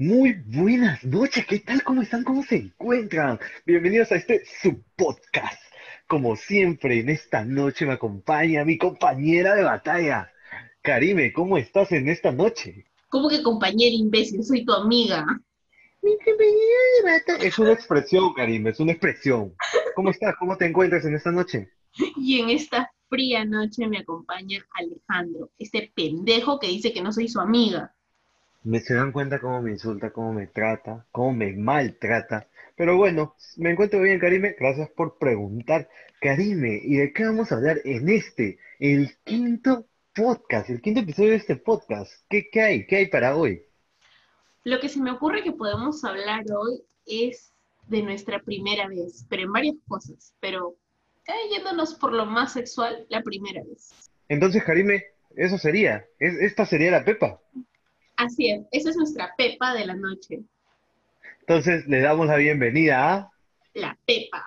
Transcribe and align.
Muy 0.00 0.40
buenas 0.46 1.02
noches, 1.02 1.44
¿qué 1.44 1.58
tal? 1.58 1.82
¿Cómo 1.82 2.02
están? 2.02 2.22
¿Cómo 2.22 2.44
se 2.44 2.54
encuentran? 2.54 3.40
Bienvenidos 3.66 4.12
a 4.12 4.14
este 4.14 4.44
su 4.62 4.80
podcast. 4.94 5.60
Como 6.06 6.36
siempre, 6.36 7.00
en 7.00 7.08
esta 7.08 7.44
noche 7.44 7.84
me 7.84 7.94
acompaña 7.94 8.64
mi 8.64 8.78
compañera 8.78 9.56
de 9.56 9.64
batalla. 9.64 10.30
Karime, 10.82 11.32
¿cómo 11.32 11.58
estás 11.58 11.90
en 11.90 12.08
esta 12.08 12.30
noche? 12.30 12.86
¿Cómo 13.08 13.28
que 13.28 13.42
compañera 13.42 13.92
imbécil? 13.92 14.44
Soy 14.44 14.64
tu 14.64 14.72
amiga. 14.72 15.26
Mi 16.00 16.16
compañera 16.24 16.80
de 16.96 17.10
batalla. 17.10 17.48
Es 17.48 17.58
una 17.58 17.72
expresión, 17.72 18.32
Karime, 18.34 18.70
es 18.70 18.78
una 18.78 18.92
expresión. 18.92 19.52
¿Cómo 19.96 20.10
estás? 20.10 20.36
¿Cómo 20.38 20.56
te 20.56 20.66
encuentras 20.66 21.04
en 21.06 21.16
esta 21.16 21.32
noche? 21.32 21.72
Y 22.16 22.38
en 22.38 22.50
esta 22.50 22.88
fría 23.08 23.44
noche 23.44 23.88
me 23.88 23.98
acompaña 23.98 24.64
Alejandro, 24.74 25.50
este 25.58 25.90
pendejo 25.92 26.60
que 26.60 26.68
dice 26.68 26.92
que 26.92 27.02
no 27.02 27.10
soy 27.10 27.26
su 27.26 27.40
amiga. 27.40 27.96
Me 28.64 28.80
se 28.80 28.94
dan 28.94 29.12
cuenta 29.12 29.38
cómo 29.38 29.62
me 29.62 29.70
insulta, 29.70 30.10
cómo 30.10 30.32
me 30.32 30.46
trata, 30.46 31.06
cómo 31.10 31.32
me 31.32 31.52
maltrata. 31.54 32.48
Pero 32.76 32.96
bueno, 32.96 33.34
me 33.56 33.70
encuentro 33.70 34.00
bien, 34.00 34.18
Karime. 34.20 34.54
Gracias 34.58 34.90
por 34.90 35.18
preguntar. 35.18 35.88
Karime, 36.20 36.80
¿y 36.82 36.96
de 36.96 37.12
qué 37.12 37.24
vamos 37.24 37.50
a 37.50 37.56
hablar 37.56 37.78
en 37.84 38.08
este, 38.08 38.58
el 38.78 39.16
quinto 39.24 39.86
podcast, 40.14 40.68
el 40.70 40.80
quinto 40.80 41.00
episodio 41.00 41.30
de 41.30 41.36
este 41.36 41.56
podcast? 41.56 42.12
¿Qué, 42.28 42.48
qué 42.50 42.60
hay? 42.60 42.86
¿Qué 42.86 42.96
hay 42.96 43.06
para 43.06 43.36
hoy? 43.36 43.62
Lo 44.64 44.80
que 44.80 44.88
se 44.88 45.00
me 45.00 45.12
ocurre 45.12 45.42
que 45.42 45.52
podemos 45.52 46.04
hablar 46.04 46.44
hoy 46.52 46.82
es 47.06 47.52
de 47.86 48.02
nuestra 48.02 48.40
primera 48.42 48.86
vez, 48.88 49.24
pero 49.30 49.42
en 49.44 49.52
varias 49.52 49.76
cosas. 49.86 50.34
Pero 50.40 50.74
eh, 51.26 51.32
yéndonos 51.54 51.94
por 51.94 52.12
lo 52.12 52.26
más 52.26 52.52
sexual, 52.52 53.06
la 53.08 53.22
primera 53.22 53.62
vez. 53.62 54.10
Entonces, 54.28 54.62
Karime, 54.64 55.04
eso 55.36 55.56
sería. 55.58 56.04
Es- 56.18 56.38
esta 56.40 56.66
sería 56.66 56.90
la 56.90 57.04
Pepa. 57.04 57.40
Así 58.18 58.50
es, 58.50 58.66
esa 58.72 58.90
es 58.90 58.96
nuestra 58.96 59.32
pepa 59.38 59.74
de 59.74 59.86
la 59.86 59.94
noche. 59.94 60.40
Entonces, 61.38 61.86
le 61.86 62.00
damos 62.00 62.26
la 62.26 62.34
bienvenida 62.34 63.14
a... 63.14 63.32
La 63.74 63.96
pepa. 64.04 64.44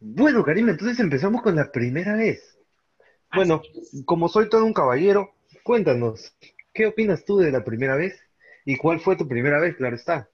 Bueno, 0.00 0.42
Karime, 0.42 0.72
entonces 0.72 0.98
empezamos 0.98 1.42
con 1.42 1.54
la 1.54 1.70
primera 1.70 2.16
vez. 2.16 2.58
Bueno, 3.32 3.62
como 4.04 4.28
soy 4.28 4.48
todo 4.48 4.64
un 4.64 4.74
caballero, 4.74 5.32
cuéntanos, 5.62 6.34
¿qué 6.74 6.86
opinas 6.86 7.24
tú 7.24 7.38
de 7.38 7.52
la 7.52 7.62
primera 7.62 7.94
vez? 7.94 8.20
¿Y 8.64 8.76
cuál 8.76 8.98
fue 8.98 9.14
tu 9.14 9.28
primera 9.28 9.60
vez? 9.60 9.76
Claro 9.76 9.94
está. 9.94 10.28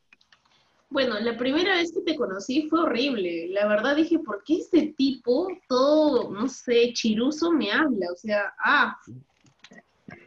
Bueno, 0.91 1.19
la 1.21 1.37
primera 1.37 1.75
vez 1.75 1.93
que 1.93 2.01
te 2.01 2.17
conocí 2.17 2.69
fue 2.69 2.81
horrible. 2.81 3.49
La 3.51 3.67
verdad 3.67 3.95
dije, 3.97 4.19
¿por 4.19 4.43
qué 4.43 4.57
este 4.57 4.95
tipo, 4.97 5.49
todo, 5.69 6.31
no 6.31 6.49
sé, 6.49 6.93
chiruso, 6.95 7.53
me 7.53 7.71
habla? 7.71 8.07
O 8.13 8.17
sea, 8.17 8.55
ah. 8.59 8.99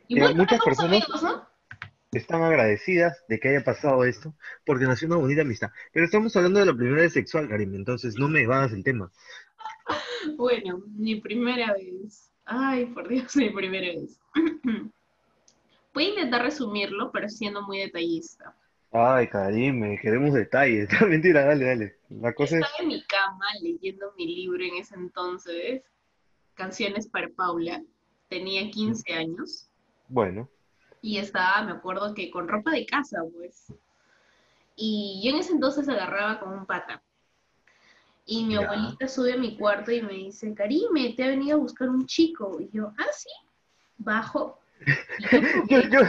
Y 0.08 0.20
bueno, 0.20 0.36
muchas 0.36 0.60
personas- 0.64 1.04
amigos, 1.04 1.24
¿no? 1.24 1.50
Están 2.12 2.44
agradecidas 2.44 3.24
de 3.30 3.40
que 3.40 3.50
haya 3.50 3.64
pasado 3.64 4.04
esto, 4.04 4.36
porque 4.66 4.84
nació 4.84 5.08
una 5.08 5.16
bonita 5.16 5.42
amistad. 5.42 5.70
Pero 5.94 6.06
estamos 6.06 6.36
hablando 6.36 6.60
de 6.60 6.66
la 6.66 6.76
primera 6.76 7.02
vez 7.04 7.14
sexual, 7.14 7.48
Karime, 7.48 7.78
entonces 7.78 8.16
no 8.20 8.28
me 8.28 8.42
evadas 8.42 8.72
el 8.74 8.84
tema. 8.84 9.12
Bueno, 10.38 10.84
mi 10.86 11.20
primera 11.20 11.74
vez. 11.74 12.32
Ay, 12.46 12.86
por 12.88 13.08
Dios, 13.08 13.36
mi 13.36 13.50
primera 13.50 13.88
vez. 13.88 14.20
Voy 15.94 16.06
a 16.06 16.10
intentar 16.10 16.44
resumirlo, 16.44 17.12
pero 17.12 17.28
siendo 17.28 17.64
muy 17.64 17.80
detallista. 17.80 18.56
Ay, 18.94 19.28
Karime, 19.30 19.98
queremos 20.00 20.34
detalles. 20.34 20.90
Mentira, 21.08 21.46
dale, 21.46 21.66
dale. 21.66 21.98
La 22.10 22.34
cosa 22.34 22.58
es... 22.58 22.64
Estaba 22.64 22.82
en 22.82 22.88
mi 22.90 23.04
cama 23.06 23.46
leyendo 23.62 24.14
mi 24.18 24.28
libro 24.36 24.64
en 24.64 24.76
ese 24.76 24.96
entonces, 24.96 25.82
Canciones 26.56 27.08
para 27.08 27.30
Paula. 27.30 27.82
Tenía 28.30 28.70
15 28.70 29.14
años. 29.14 29.70
Bueno, 30.08 30.50
Y 31.02 31.18
estaba, 31.18 31.64
me 31.64 31.72
acuerdo 31.72 32.14
que 32.14 32.30
con 32.30 32.48
ropa 32.48 32.72
de 32.72 32.86
casa, 32.86 33.20
pues. 33.34 33.74
Y 34.76 35.22
yo 35.24 35.32
en 35.32 35.38
ese 35.38 35.54
entonces 35.54 35.88
agarraba 35.90 36.40
con 36.40 36.54
un 36.54 36.66
pata. 36.66 37.02
Y 38.26 38.46
mi 38.46 38.54
Ya. 38.54 38.62
abuelita 38.62 39.08
sube 39.08 39.34
a 39.34 39.38
mi 39.38 39.58
cuarto 39.58 39.92
y 39.92 40.02
me 40.02 40.14
dice, 40.14 40.54
Karime, 40.54 41.14
te 41.16 41.24
ha 41.24 41.28
venido 41.28 41.58
a 41.58 41.60
buscar 41.60 41.90
un 41.90 42.06
chico. 42.06 42.60
Y 42.60 42.70
yo, 42.72 42.94
ah, 42.98 43.12
sí, 43.14 43.30
bajo. 43.98 44.61
Yo 45.70 45.80
yo, 45.82 46.00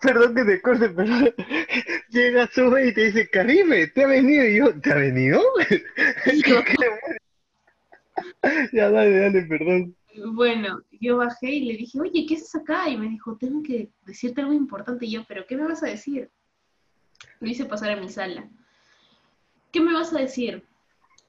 perdón 0.00 0.34
que 0.34 0.44
te 0.44 0.62
corte, 0.62 0.88
pero 0.88 1.10
llega, 2.08 2.46
sube 2.48 2.88
y 2.88 2.94
te 2.94 3.04
dice, 3.06 3.28
Karime, 3.28 3.88
¿te 3.88 4.04
ha 4.04 4.06
venido? 4.06 4.44
Y 4.46 4.56
yo, 4.56 4.80
¿te 4.80 4.92
ha 4.92 4.96
venido? 4.96 5.40
Ya, 8.72 8.90
dale, 8.90 9.18
dale, 9.18 9.42
perdón. 9.42 9.96
bueno, 10.34 10.82
yo 11.00 11.16
bajé 11.16 11.50
y 11.50 11.64
le 11.64 11.76
dije, 11.76 12.00
oye, 12.00 12.26
¿qué 12.26 12.34
haces 12.34 12.54
acá? 12.56 12.88
Y 12.88 12.96
me 12.96 13.08
dijo, 13.08 13.36
tengo 13.36 13.62
que 13.62 13.90
decirte 14.04 14.40
algo 14.40 14.52
importante. 14.52 15.06
Y 15.06 15.12
yo, 15.12 15.24
¿pero 15.26 15.46
qué 15.46 15.56
me 15.56 15.64
vas 15.64 15.82
a 15.82 15.86
decir? 15.86 16.28
Lo 17.40 17.48
hice 17.48 17.64
pasar 17.64 17.90
a 17.92 18.00
mi 18.00 18.08
sala. 18.08 18.48
¿Qué 19.70 19.80
me 19.80 19.94
vas 19.94 20.12
a 20.12 20.18
decir? 20.18 20.64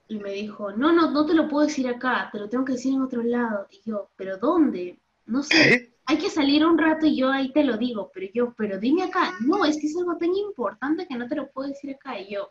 Y 0.08 0.18
me 0.18 0.32
dijo, 0.32 0.72
no, 0.72 0.92
no, 0.92 1.12
no 1.12 1.26
te 1.26 1.34
lo 1.34 1.48
puedo 1.48 1.68
decir 1.68 1.88
acá, 1.88 2.30
te 2.32 2.40
lo 2.40 2.50
tengo 2.50 2.66
que 2.66 2.74
decir 2.74 2.94
en 2.94 3.02
otro 3.02 3.24
lado. 3.24 3.68
Y 3.72 3.82
yo, 3.90 4.10
¿pero 4.18 4.38
dónde? 4.38 5.00
No 5.26 5.44
sé, 5.44 5.56
¿Qué? 5.56 5.93
Hay 6.06 6.18
que 6.18 6.30
salir 6.30 6.66
un 6.66 6.78
rato 6.78 7.06
y 7.06 7.18
yo 7.18 7.32
ahí 7.32 7.52
te 7.52 7.64
lo 7.64 7.78
digo. 7.78 8.12
Pero 8.14 8.28
yo, 8.34 8.54
pero 8.54 8.80
dime 8.80 9.04
acá. 9.04 9.34
No, 9.42 9.66
es 9.66 9.78
que 9.78 9.88
es 9.88 9.98
algo 9.98 10.18
tan 10.18 10.34
importante 10.36 11.08
que 11.08 11.16
no 11.16 11.28
te 11.28 11.36
lo 11.36 11.50
puedo 11.52 11.70
decir 11.70 11.96
acá. 11.96 12.20
Y 12.20 12.34
yo, 12.34 12.50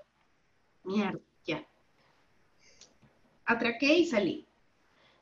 mierda, 0.84 1.20
ya. 1.44 1.66
Atraqué 3.44 3.98
y 3.98 4.06
salí. 4.06 4.46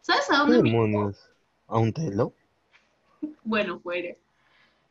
¿Sabes 0.01 0.31
a 0.31 0.33
¿Qué 0.33 0.39
dónde 0.39 0.63
me 0.63 0.71
demonios? 0.71 1.31
¿A 1.67 1.79
un 1.79 1.93
telo? 1.93 2.33
bueno 3.45 3.81
fuera. 3.81 4.15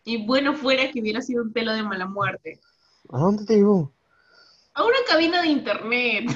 Y 0.03 0.25
bueno 0.25 0.55
fuera 0.55 0.91
que 0.91 1.01
hubiera 1.01 1.21
sido 1.21 1.43
un 1.43 1.51
pelo 1.51 1.73
de 1.73 1.83
mala 1.83 2.07
muerte. 2.07 2.59
¿A 3.09 3.19
dónde 3.19 3.45
te 3.45 3.57
llevó? 3.57 3.91
A 4.73 4.83
una 4.83 4.97
cabina 5.07 5.41
de 5.41 5.47
internet. 5.47 6.29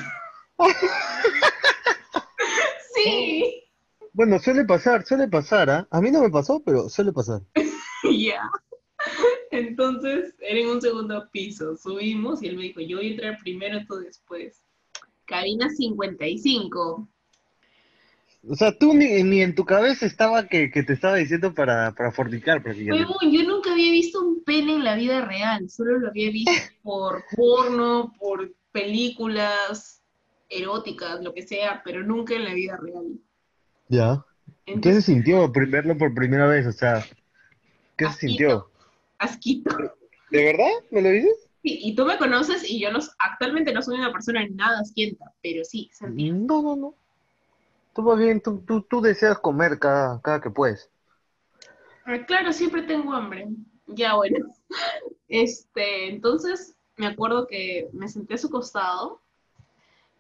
sí. 2.96 3.60
Bueno, 4.14 4.38
suele 4.38 4.64
pasar, 4.64 5.06
suele 5.06 5.28
pasar, 5.28 5.70
¿ah? 5.72 5.88
A 5.90 6.00
mí 6.00 6.12
no 6.12 6.22
me 6.22 6.30
pasó, 6.30 6.62
pero 6.64 6.88
suele 6.90 7.12
pasar. 7.12 7.42
Ya. 8.04 8.50
Entonces, 9.50 10.36
era 10.40 10.60
en 10.60 10.68
un 10.68 10.82
segundo 10.82 11.30
piso. 11.32 11.78
Subimos 11.78 12.44
y 12.44 12.48
él 12.48 12.58
me 12.58 12.64
dijo, 12.64 12.82
yo 12.82 12.98
voy 12.98 13.08
a 13.08 13.12
entrar 13.12 13.38
primero, 13.42 13.80
tú 13.88 13.96
después. 13.96 14.62
Cabina 15.26 15.70
55. 15.70 17.08
O 18.50 18.56
sea, 18.56 18.78
tú 18.78 18.94
ni, 18.94 19.24
ni 19.24 19.42
en 19.42 19.56
tu 19.56 19.64
cabeza 19.64 20.06
estaba 20.06 20.48
que, 20.48 20.70
que 20.70 20.84
te 20.84 20.94
estaba 20.94 21.16
diciendo 21.16 21.54
para, 21.54 21.94
para 21.94 22.12
fornicar 22.12 22.62
prácticamente. 22.62 23.10
Huevón, 23.10 23.32
yo 23.32 23.48
nunca 23.48 23.72
había 23.72 23.92
visto 23.92 24.20
un 24.22 24.44
pene 24.44 24.76
en 24.76 24.84
la 24.84 24.96
vida 24.96 25.24
real. 25.24 25.70
Solo 25.70 25.98
lo 26.00 26.10
había 26.10 26.30
visto 26.30 26.52
por 26.84 27.24
porno, 27.38 28.14
por 28.20 28.54
películas 28.74 30.04
eróticas, 30.50 31.24
lo 31.24 31.34
que 31.34 31.44
sea, 31.44 31.82
pero 31.86 32.04
nunca 32.04 32.36
en 32.36 32.44
la 32.44 32.54
vida 32.54 32.78
real. 32.82 33.18
Ya. 33.90 34.26
¿Qué 34.66 34.74
Entonces, 34.74 35.06
se 35.06 35.14
sintió 35.14 35.52
verlo 35.52 35.98
por 35.98 36.14
primera 36.14 36.48
vez? 36.48 36.66
O 36.66 36.72
sea, 36.72 37.06
¿qué 37.98 38.08
se 38.08 38.28
sintió? 38.28 38.70
asquito. 39.18 39.76
¿De 40.32 40.46
verdad? 40.46 40.72
¿Me 40.92 41.02
lo 41.02 41.10
dices? 41.10 41.50
Sí, 41.62 41.80
y 41.82 41.96
tú 41.96 42.06
me 42.06 42.18
conoces 42.18 42.70
y 42.70 42.80
yo 42.80 42.92
no, 42.92 43.00
actualmente 43.20 43.74
no 43.74 43.82
soy 43.82 43.98
una 43.98 44.12
persona 44.12 44.46
nada 44.52 44.80
asquienta, 44.80 45.32
pero 45.42 45.64
sí, 45.64 45.90
sentí. 45.94 46.32
No, 46.32 46.62
no, 46.62 46.76
no. 46.76 46.96
Tú 47.94 48.02
más 48.02 48.18
bien, 48.18 48.42
tú, 48.42 48.62
tú, 48.66 48.82
tú 48.82 49.02
deseas 49.02 49.38
comer 49.40 49.80
cada, 49.80 50.20
cada 50.22 50.42
que 50.42 50.50
puedes. 50.50 50.90
Ah, 52.06 52.18
Claro, 52.26 52.52
siempre 52.52 52.82
tengo 52.82 53.14
hambre. 53.14 53.48
Ya, 53.88 54.16
bueno. 54.16 54.38
Este, 55.30 56.10
entonces 56.10 56.76
me 56.96 57.08
acuerdo 57.08 57.48
que 57.48 57.90
me 57.92 58.08
senté 58.08 58.36
a 58.36 58.38
su 58.38 58.52
costado 58.52 59.20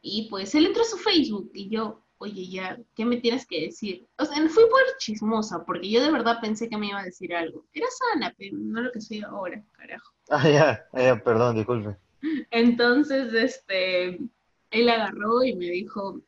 y 0.01 0.27
pues 0.29 0.55
él 0.55 0.65
entró 0.65 0.81
a 0.81 0.85
su 0.85 0.97
Facebook 0.97 1.51
y 1.53 1.69
yo, 1.69 2.02
oye, 2.17 2.47
ya, 2.49 2.77
¿qué 2.95 3.05
me 3.05 3.17
tienes 3.17 3.45
que 3.45 3.61
decir? 3.65 4.07
O 4.17 4.25
sea, 4.25 4.37
fui 4.49 4.63
por 4.63 4.81
chismosa, 4.97 5.63
porque 5.65 5.89
yo 5.89 6.01
de 6.01 6.11
verdad 6.11 6.39
pensé 6.41 6.69
que 6.69 6.77
me 6.77 6.87
iba 6.87 6.99
a 6.99 7.05
decir 7.05 7.35
algo. 7.35 7.65
Era 7.73 7.87
sana, 8.11 8.33
pero 8.37 8.57
no 8.57 8.81
lo 8.81 8.91
que 8.91 9.01
soy 9.01 9.21
ahora, 9.21 9.61
carajo. 9.73 10.13
Ah, 10.29 10.49
ya, 10.49 10.85
ah, 10.93 11.01
ya, 11.01 11.21
perdón, 11.21 11.57
disculpe. 11.57 11.97
Entonces, 12.49 13.33
este, 13.33 14.19
él 14.71 14.89
agarró 14.89 15.43
y 15.43 15.53
me 15.53 15.65
dijo, 15.65 16.21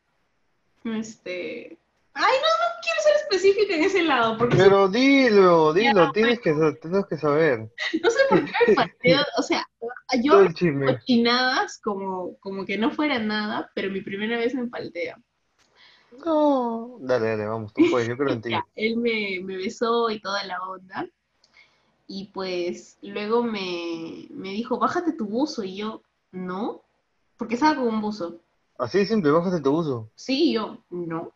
este, 0.84 1.78
ay, 2.14 2.34
no, 2.42 2.50
no 2.50 2.82
quiero 2.82 3.02
ser 3.02 3.16
específica 3.16 3.76
en 3.76 3.84
ese 3.84 4.04
lado, 4.04 4.38
porque 4.38 4.58
Pero 4.58 4.90
dilo, 4.90 5.74
dilo, 5.74 6.12
tienes 6.12 6.40
que, 6.42 6.54
tienes 6.82 7.06
que 7.08 7.18
saber. 7.18 7.60
no 8.04 8.10
sé 8.10 8.20
por 8.30 8.44
qué 8.44 8.52
me 8.68 8.76
falteo, 8.76 9.22
o 9.38 9.42
sea, 9.42 9.66
yo 10.24 10.46
cochinadas 10.86 11.80
como, 11.82 12.38
como 12.40 12.66
que 12.66 12.78
no 12.78 12.92
fuera 12.92 13.18
nada, 13.20 13.72
pero 13.74 13.90
mi 13.90 14.02
primera 14.02 14.38
vez 14.38 14.54
me 14.54 14.68
paltea. 14.68 15.18
No. 16.24 16.98
Dale, 17.00 17.28
dale, 17.28 17.46
vamos, 17.46 17.74
tú 17.74 17.82
puedes, 17.90 18.08
yo 18.08 18.18
creo 18.18 18.34
en 18.34 18.42
ti. 18.42 18.50
Él 18.76 18.98
me, 18.98 19.40
me 19.44 19.58
besó 19.58 20.10
y 20.10 20.20
toda 20.20 20.44
la 20.44 20.62
onda. 20.62 21.08
Y 22.08 22.26
pues 22.26 22.98
luego 23.02 23.42
me, 23.44 24.28
me 24.30 24.50
dijo, 24.50 24.78
bájate 24.78 25.14
tu 25.14 25.26
buzo. 25.26 25.64
Y 25.64 25.78
yo, 25.78 26.02
no, 26.32 26.82
porque 27.38 27.56
estaba 27.56 27.76
con 27.76 27.88
un 27.88 28.02
buzo. 28.02 28.40
Así 28.78 29.00
de 29.00 29.06
simple, 29.06 29.32
bájate 29.32 29.62
tu 29.62 29.72
uso. 29.72 30.10
Sí, 30.16 30.52
y 30.52 30.54
yo, 30.54 30.84
no. 30.90 31.32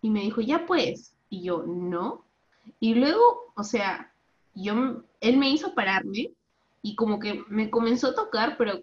Y 0.00 0.10
me 0.10 0.20
dijo, 0.20 0.40
ya 0.40 0.66
pues. 0.66 1.14
Y 1.30 1.42
yo, 1.42 1.62
no. 1.66 2.24
Y 2.80 2.94
luego, 2.94 3.52
o 3.54 3.64
sea, 3.64 4.12
yo, 4.54 5.02
él 5.20 5.36
me 5.36 5.50
hizo 5.50 5.74
pararme 5.74 6.32
y 6.82 6.96
como 6.96 7.18
que 7.20 7.44
me 7.48 7.70
comenzó 7.70 8.08
a 8.08 8.14
tocar, 8.14 8.56
pero 8.58 8.82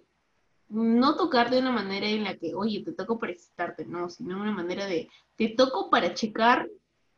no 0.69 1.16
tocar 1.16 1.50
de 1.50 1.60
una 1.60 1.71
manera 1.71 2.07
en 2.07 2.24
la 2.24 2.38
que, 2.38 2.54
oye, 2.54 2.83
te 2.83 2.94
toco 2.94 3.19
para 3.19 3.33
excitarte, 3.33 3.86
no, 3.86 4.10
sino 4.10 4.39
una 4.39 4.51
manera 4.51 4.86
de, 4.86 5.10
te 5.36 5.50
toco 5.50 5.89
para 5.89 6.13
checar 6.13 6.69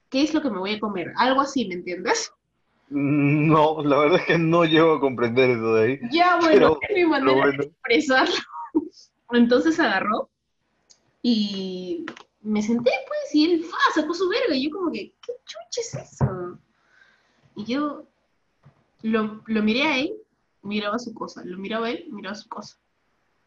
qué 0.10 0.24
es 0.24 0.34
lo 0.34 0.42
que 0.42 0.50
me 0.50 0.60
voy 0.60 0.74
a 0.74 0.80
comer. 0.80 1.12
Algo 1.18 1.42
así, 1.42 1.68
¿me 1.68 1.76
entiendes? 1.76 2.32
No, 2.90 3.82
la 3.84 3.98
verdad 4.00 4.20
es 4.20 4.26
que 4.26 4.38
no 4.38 4.66
llego 4.66 4.94
a 4.94 5.00
comprender 5.00 5.52
eso 5.52 5.76
de 5.76 5.84
ahí. 5.84 6.00
Ya, 6.12 6.40
bueno, 6.40 6.78
es 6.82 6.96
mi 6.96 7.06
manera 7.06 7.48
de 7.48 7.66
expresarlo. 7.66 8.36
Entonces 9.32 9.80
agarró 9.80 10.30
y 11.22 12.06
me 12.42 12.62
senté, 12.62 12.92
pues, 13.08 13.36
y 13.36 13.46
él 13.46 13.64
fa, 13.64 13.78
sacó 13.96 14.14
su 14.14 14.28
verga. 14.28 14.56
Y 14.56 14.66
yo, 14.66 14.72
como 14.72 14.92
que, 14.92 15.14
¿qué 15.26 15.34
chucha 15.46 15.82
es 15.82 16.12
eso? 16.12 16.60
Y 17.56 17.64
yo 17.66 18.04
lo, 19.04 19.42
lo 19.46 19.64
miré 19.64 19.84
a 19.84 19.98
él, 20.00 20.14
miraba 20.62 21.00
su 21.00 21.14
cosa. 21.14 21.44
Lo 21.46 21.58
miraba 21.58 21.90
él, 21.90 22.08
miraba 22.12 22.36
su 22.36 22.50
cosa. 22.50 22.78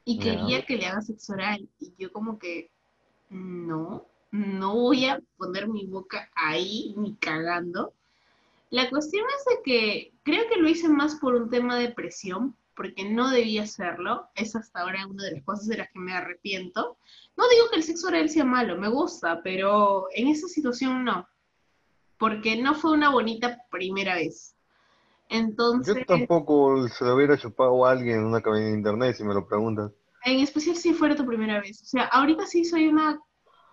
Y 0.05 0.19
quería 0.19 0.65
que 0.67 0.77
le 0.77 0.87
haga 0.87 1.01
sexo 1.01 1.33
oral. 1.33 1.69
Y 1.81 1.95
yo, 1.99 2.13
como 2.13 2.39
que, 2.39 2.71
no, 3.31 4.07
no 4.31 4.75
voy 4.75 5.07
a 5.07 5.21
poner 5.37 5.69
mi 5.69 5.87
boca 5.87 6.31
ahí 6.35 6.95
ni 6.97 7.15
cagando. 7.15 7.93
La 8.71 8.91
cuestión 8.91 9.25
es 9.39 9.45
de 9.45 9.63
que 9.63 10.13
creo 10.25 10.49
que 10.49 10.57
lo 10.57 10.69
hice 10.69 10.89
más 10.89 11.17
por 11.17 11.35
un 11.35 11.49
tema 11.49 11.79
de 11.79 11.93
presión, 11.93 12.57
porque 12.77 13.09
no 13.09 13.31
debía 13.31 13.63
hacerlo. 13.63 14.29
Es 14.35 14.57
hasta 14.57 14.81
ahora 14.81 15.07
una 15.07 15.25
de 15.25 15.33
las 15.33 15.45
cosas 15.45 15.69
de 15.69 15.77
las 15.77 15.91
que 15.91 16.01
me 16.01 16.13
arrepiento. 16.13 16.97
No 17.37 17.49
digo 17.49 17.71
que 17.71 17.77
el 17.77 17.85
sexo 17.85 18.09
oral 18.09 18.29
sea 18.29 18.45
malo, 18.45 18.77
me 18.77 18.89
gusta, 18.89 19.43
pero 19.43 20.09
en 20.13 20.29
esa 20.29 20.49
situación 20.49 21.05
no. 21.05 21.29
Porque 22.19 22.57
no 22.57 22.75
fue 22.75 22.93
una 22.93 23.11
bonita 23.11 23.65
primera 23.71 24.17
vez. 24.17 24.54
Entonces. 25.29 25.95
Yo 25.97 26.05
tampoco 26.07 26.89
se 26.89 27.05
lo 27.05 27.15
hubiera 27.15 27.39
chupado 27.39 27.85
a 27.85 27.93
alguien 27.93 28.21
en 28.21 28.27
una 28.27 28.41
cabina 28.41 28.67
de 28.67 28.73
internet, 28.73 29.17
si 29.17 29.25
me 29.25 29.35
lo 29.35 29.47
preguntas. 29.47 29.91
En 30.25 30.41
especial 30.41 30.77
si 30.77 30.93
fuera 30.95 31.17
tu 31.17 31.27
primera 31.27 31.61
vez. 31.61 31.83
O 31.83 31.87
sea, 31.87 32.05
ahorita 32.05 32.47
sí 32.47 32.65
soy 32.65 32.89
una. 32.89 33.19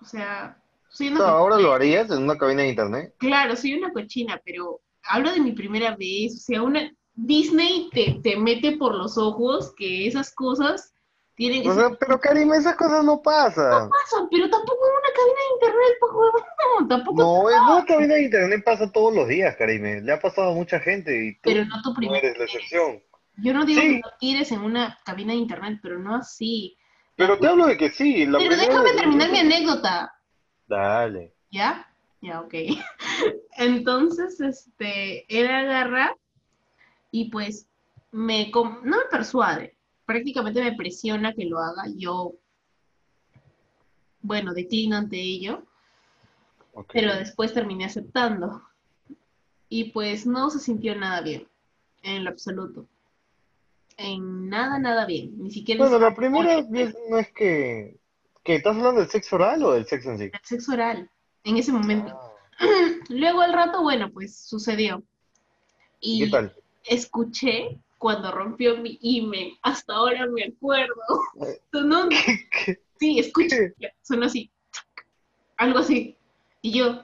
O 0.01 0.05
sea. 0.05 0.57
Soy 0.89 1.07
una 1.07 1.29
¿Ahora 1.29 1.57
lo 1.57 1.71
harías 1.71 2.11
en 2.11 2.23
una 2.23 2.37
cabina 2.37 2.63
de 2.63 2.69
internet? 2.69 3.15
Claro, 3.17 3.55
soy 3.55 3.75
una 3.75 3.93
cochina, 3.93 4.41
pero 4.43 4.81
hablo 5.03 5.31
de 5.31 5.39
mi 5.39 5.53
primera 5.53 5.95
vez. 5.95 6.35
O 6.35 6.39
sea, 6.39 6.61
una, 6.63 6.91
Disney 7.13 7.89
te, 7.93 8.19
te 8.21 8.35
mete 8.35 8.77
por 8.77 8.95
los 8.95 9.17
ojos 9.17 9.73
que 9.77 10.07
esas 10.07 10.33
cosas 10.33 10.93
tienen 11.35 11.63
que 11.63 11.69
o 11.69 11.73
sea, 11.73 11.89
Pero 11.99 12.19
Karim, 12.19 12.53
esas 12.53 12.75
cosas 12.75 13.03
no 13.03 13.21
pasan. 13.21 13.85
No 13.85 13.89
pasan, 13.89 14.27
pero 14.29 14.49
tampoco 14.49 14.85
en 14.85 14.93
una 14.93 15.13
cabina 15.15 15.39
de 15.39 15.53
internet, 15.55 15.97
pues, 15.99 16.43
no, 16.79 16.87
tampoco. 16.87 17.21
No, 17.21 17.49
en 17.49 17.63
una 17.63 17.85
cabina 17.85 18.15
de 18.15 18.23
internet 18.23 18.63
pasa 18.65 18.91
todos 18.91 19.13
los 19.13 19.27
días, 19.27 19.55
Karim. 19.57 20.03
Le 20.03 20.11
ha 20.11 20.19
pasado 20.19 20.51
a 20.51 20.55
mucha 20.55 20.79
gente 20.79 21.25
y 21.25 21.33
tú 21.35 21.41
pero 21.43 21.65
no, 21.65 21.81
tu 21.81 21.93
no 22.01 22.15
eres 22.15 22.37
la 22.37 22.45
excepción. 22.45 23.01
Yo 23.37 23.53
no 23.53 23.65
digo 23.65 23.81
que 23.81 23.99
no 23.99 24.11
tires 24.19 24.51
en 24.51 24.61
una 24.61 24.99
cabina 25.03 25.33
de 25.33 25.39
internet, 25.39 25.79
pero 25.81 25.99
no 25.99 26.15
así. 26.15 26.77
Pero 27.15 27.37
te 27.37 27.47
hablo 27.47 27.67
de 27.67 27.77
que 27.77 27.89
sí. 27.89 28.25
La 28.25 28.37
pero 28.37 28.55
déjame 28.55 28.93
terminar 28.93 29.31
mi 29.31 29.39
anécdota. 29.39 30.13
Dale. 30.67 31.33
¿Ya? 31.51 31.87
Ya, 32.21 32.41
ok. 32.41 32.53
Entonces, 33.57 34.39
este, 34.39 35.25
él 35.27 35.49
agarra 35.49 36.15
y 37.11 37.29
pues 37.29 37.67
me, 38.11 38.51
no 38.51 38.97
me 38.97 39.05
persuade, 39.09 39.75
prácticamente 40.05 40.61
me 40.61 40.73
presiona 40.73 41.33
que 41.33 41.45
lo 41.45 41.59
haga. 41.59 41.83
Yo, 41.95 42.35
bueno, 44.21 44.53
declino 44.53 44.97
ante 44.97 45.17
ello, 45.17 45.63
pero 46.91 47.15
después 47.15 47.53
terminé 47.53 47.85
aceptando. 47.85 48.61
Y 49.69 49.91
pues 49.91 50.25
no 50.25 50.49
se 50.49 50.59
sintió 50.59 50.95
nada 50.95 51.21
bien, 51.21 51.47
en 52.03 52.23
lo 52.23 52.29
absoluto. 52.29 52.85
En 53.97 54.49
nada, 54.49 54.79
nada 54.79 55.05
bien. 55.05 55.31
Ni 55.37 55.51
siquiera... 55.51 55.79
Bueno, 55.79 55.99
la 55.99 56.15
primera 56.15 56.61
vez 56.61 56.95
no 57.09 57.17
es 57.17 57.31
que... 57.31 57.97
¿Que 58.43 58.55
estás 58.55 58.75
hablando 58.75 59.01
del 59.01 59.09
sexo 59.09 59.35
oral 59.35 59.63
o 59.63 59.73
del 59.73 59.85
sexo 59.85 60.11
en 60.11 60.17
sí? 60.17 60.23
El 60.25 60.39
sexo 60.43 60.73
oral, 60.73 61.09
en 61.43 61.57
ese 61.57 61.71
momento. 61.71 62.11
Ah. 62.11 62.31
Luego 63.09 63.41
al 63.41 63.53
rato, 63.53 63.81
bueno, 63.81 64.11
pues 64.11 64.35
sucedió. 64.35 65.03
Y 65.99 66.25
¿Qué 66.25 66.31
tal? 66.31 66.55
escuché 66.85 67.77
cuando 67.97 68.31
rompió 68.31 68.77
mi 68.77 68.99
email. 69.01 69.57
Hasta 69.61 69.93
ahora 69.93 70.25
me 70.27 70.45
acuerdo. 70.45 70.95
Sonó, 71.71 72.09
sí, 72.99 73.19
escuché. 73.19 73.73
Sonó 74.01 74.25
así. 74.25 74.49
Algo 75.57 75.79
así. 75.79 76.17
Y 76.61 76.77
yo, 76.77 77.03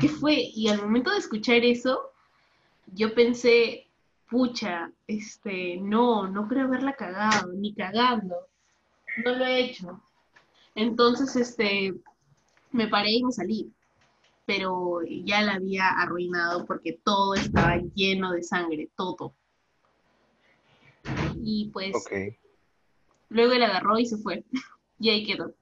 ¿qué 0.00 0.08
fue? 0.08 0.34
Y 0.54 0.68
al 0.68 0.82
momento 0.82 1.10
de 1.10 1.18
escuchar 1.18 1.64
eso, 1.64 2.12
yo 2.86 3.14
pensé, 3.14 3.88
pucha, 4.30 4.92
este, 5.06 5.76
no, 5.78 6.28
no 6.28 6.48
creo 6.48 6.66
haberla 6.66 6.94
cagado, 6.94 7.52
ni 7.52 7.74
cagando. 7.74 8.36
No 9.24 9.34
lo 9.34 9.44
he 9.44 9.60
hecho. 9.60 10.00
Entonces, 10.74 11.36
este, 11.36 11.94
me 12.70 12.88
paré 12.88 13.10
y 13.10 13.24
me 13.24 13.32
salí 13.32 13.72
pero 14.44 15.00
ya 15.24 15.42
la 15.42 15.54
había 15.54 15.88
arruinado 15.88 16.66
porque 16.66 16.98
todo 17.04 17.34
estaba 17.34 17.76
lleno 17.94 18.32
de 18.32 18.42
sangre, 18.42 18.90
todo. 18.96 19.34
Y 21.36 21.70
pues 21.72 21.94
luego 23.28 23.52
él 23.52 23.62
agarró 23.62 23.98
y 23.98 24.06
se 24.06 24.16
fue. 24.18 24.44
y 24.98 25.10
ahí 25.10 25.24
quedó. 25.24 25.54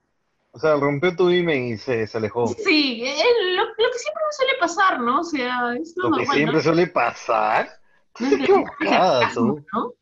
O 0.52 0.58
sea, 0.58 0.74
rompió 0.76 1.14
tu 1.14 1.28
email 1.28 1.74
y 1.74 1.78
se, 1.78 2.08
alejó. 2.14 2.48
Sí, 2.48 2.56
lo, 2.56 2.64
que 2.64 3.98
siempre 3.98 4.22
me 4.26 4.32
suele 4.32 4.52
pasar, 4.58 5.00
¿no? 5.00 5.20
O 5.20 5.24
sea, 5.24 5.74
es 5.74 5.94
lo, 5.96 6.10
que 6.16 6.26
siempre 6.26 6.62
suele 6.62 6.86
pasar. 6.88 7.68
¿Qué 8.14 8.46
tú. 9.34 9.64
¿no? 9.72 9.94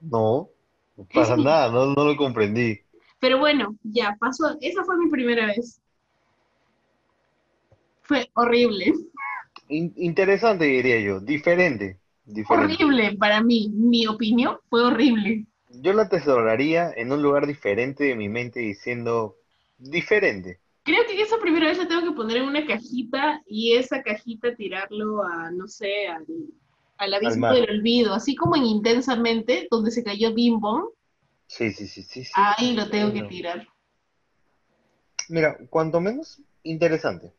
No, 0.00 0.50
no 0.96 1.08
pasa 1.14 1.36
nada, 1.36 1.70
no, 1.70 1.86
no 1.94 2.04
lo 2.04 2.16
comprendí. 2.16 2.80
Pero 3.20 3.38
bueno, 3.38 3.76
ya 3.82 4.16
pasó. 4.18 4.56
Esa 4.60 4.84
fue 4.84 4.96
mi 4.98 5.10
primera 5.10 5.46
vez. 5.46 5.80
Fue 8.02 8.28
horrible. 8.34 8.92
interesante, 9.68 10.64
diría 10.64 11.00
yo. 11.00 11.20
Diferente, 11.20 11.98
Horrible 12.48 13.16
para 13.16 13.42
mí. 13.42 13.70
Mi 13.74 14.06
opinión 14.06 14.58
fue 14.68 14.82
horrible. 14.82 15.46
Yo 15.70 15.92
la 15.92 16.02
atesoraría 16.02 16.90
en 16.96 17.12
un 17.12 17.22
lugar 17.22 17.46
diferente 17.46 18.04
de 18.04 18.14
mi 18.14 18.28
mente 18.28 18.60
diciendo 18.60 19.37
diferente. 19.78 20.60
Creo 20.82 21.04
que 21.06 21.20
esa 21.20 21.38
primera 21.38 21.66
vez 21.66 21.78
la 21.78 21.88
tengo 21.88 22.02
que 22.02 22.16
poner 22.16 22.38
en 22.38 22.44
una 22.44 22.66
cajita 22.66 23.42
y 23.46 23.76
esa 23.76 24.02
cajita 24.02 24.54
tirarlo 24.54 25.22
a, 25.22 25.50
no 25.50 25.68
sé, 25.68 26.08
al, 26.08 26.26
al 26.96 27.14
abismo 27.14 27.52
del 27.52 27.70
olvido. 27.70 28.14
Así 28.14 28.34
como 28.34 28.56
en 28.56 28.64
Intensamente, 28.64 29.68
donde 29.70 29.90
se 29.90 30.02
cayó 30.02 30.32
Bim 30.34 30.60
Sí, 31.46 31.72
sí, 31.72 31.86
sí, 31.86 32.02
sí, 32.02 32.24
Ahí 32.34 32.74
lo 32.74 32.88
tengo 32.90 33.12
que 33.12 33.22
tirar. 33.22 33.66
Mira, 35.28 35.58
cuanto 35.70 36.00
menos 36.00 36.40
interesante. 36.62 37.32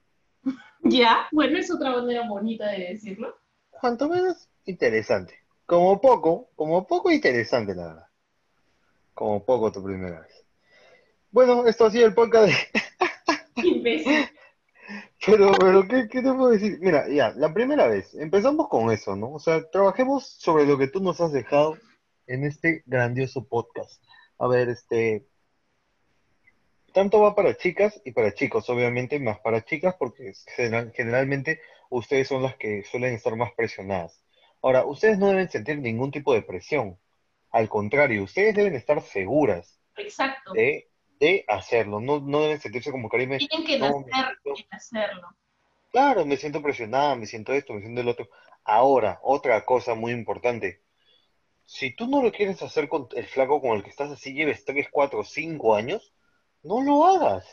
Ya, 0.82 1.28
bueno, 1.34 1.58
es 1.58 1.70
otra 1.70 1.92
manera 1.92 2.26
bonita 2.26 2.68
de 2.68 2.94
decirlo. 2.94 3.36
Cuanto 3.70 4.08
menos 4.08 4.48
interesante. 4.64 5.34
Como 5.66 6.00
poco, 6.00 6.50
como 6.56 6.88
poco 6.88 7.12
interesante, 7.12 7.76
la 7.76 7.88
verdad. 7.88 8.08
Como 9.14 9.44
poco 9.44 9.74
tu 9.74 9.84
primera 9.84 10.22
vez. 10.22 10.46
Bueno, 11.32 11.68
esto 11.68 11.86
ha 11.86 11.92
sido 11.92 12.08
el 12.08 12.14
podcast 12.16 12.52
de... 13.56 14.30
Pero, 15.26 15.52
pero 15.60 15.88
¿qué, 15.88 16.08
¿qué, 16.10 16.22
te 16.22 16.34
puedo 16.34 16.50
decir? 16.50 16.80
Mira, 16.80 17.08
ya, 17.10 17.32
la 17.36 17.54
primera 17.54 17.88
vez, 17.88 18.16
empezamos 18.16 18.70
con 18.70 18.90
eso, 18.90 19.16
¿no? 19.18 19.34
O 19.34 19.40
sea, 19.40 19.70
trabajemos 19.70 20.26
sobre 20.26 20.66
lo 20.66 20.78
que 20.78 20.88
tú 20.88 21.02
nos 21.02 21.20
has 21.20 21.34
dejado 21.34 21.78
en 22.26 22.46
este 22.46 22.84
grandioso 22.86 23.46
podcast. 23.46 24.02
A 24.40 24.48
ver, 24.48 24.70
este, 24.70 25.28
tanto 26.94 27.20
va 27.22 27.36
para 27.36 27.56
chicas 27.58 28.02
y 28.06 28.12
para 28.12 28.34
chicos, 28.34 28.70
obviamente 28.70 29.20
más 29.20 29.40
para 29.42 29.64
chicas 29.64 29.96
porque 30.00 30.34
generalmente 30.96 31.60
ustedes 31.90 32.30
son 32.30 32.42
las 32.42 32.56
que 32.56 32.84
suelen 32.84 33.14
estar 33.14 33.36
más 33.36 33.52
presionadas. 33.52 34.24
Ahora, 34.62 34.86
ustedes 34.86 35.20
no 35.20 35.28
deben 35.28 35.50
sentir 35.50 35.80
ningún 35.80 36.12
tipo 36.12 36.34
de 36.34 36.42
presión. 36.42 36.98
Al 37.52 37.68
contrario, 37.68 38.24
ustedes 38.24 38.56
deben 38.56 38.74
estar 38.74 39.02
seguras 39.02 39.80
Exacto. 40.00 40.54
De, 40.54 40.89
hacerlo. 41.48 42.00
No, 42.00 42.20
no 42.20 42.42
deben 42.42 42.60
sentirse 42.60 42.92
como 42.92 43.10
Karim. 43.10 43.38
Tienen 43.38 43.66
que 43.66 43.76
hacerlo. 44.72 45.28
Claro, 45.92 46.26
me 46.26 46.38
siento 46.38 46.62
presionada, 46.62 47.16
me 47.16 47.26
siento 47.26 47.54
esto, 47.54 47.74
me 47.74 47.82
siento 47.82 48.02
el 48.02 48.08
otro. 48.08 48.30
Ahora, 48.64 49.20
otra 49.24 49.66
cosa 49.66 49.96
muy 49.96 50.12
importante. 50.12 50.82
Si 51.66 51.96
tú 51.96 52.08
no 52.08 52.22
lo 52.22 52.32
quieres 52.32 52.62
hacer 52.62 52.88
con 52.88 53.08
el 53.16 53.26
flaco 53.26 53.62
con 53.62 53.76
el 53.76 53.84
que 53.84 53.90
estás 53.90 54.12
así, 54.12 54.34
lleves 54.34 54.66
3, 54.66 54.88
4, 54.92 55.24
5 55.24 55.76
años, 55.76 56.14
no 56.64 56.82
lo 56.82 57.06
hagas. 57.06 57.46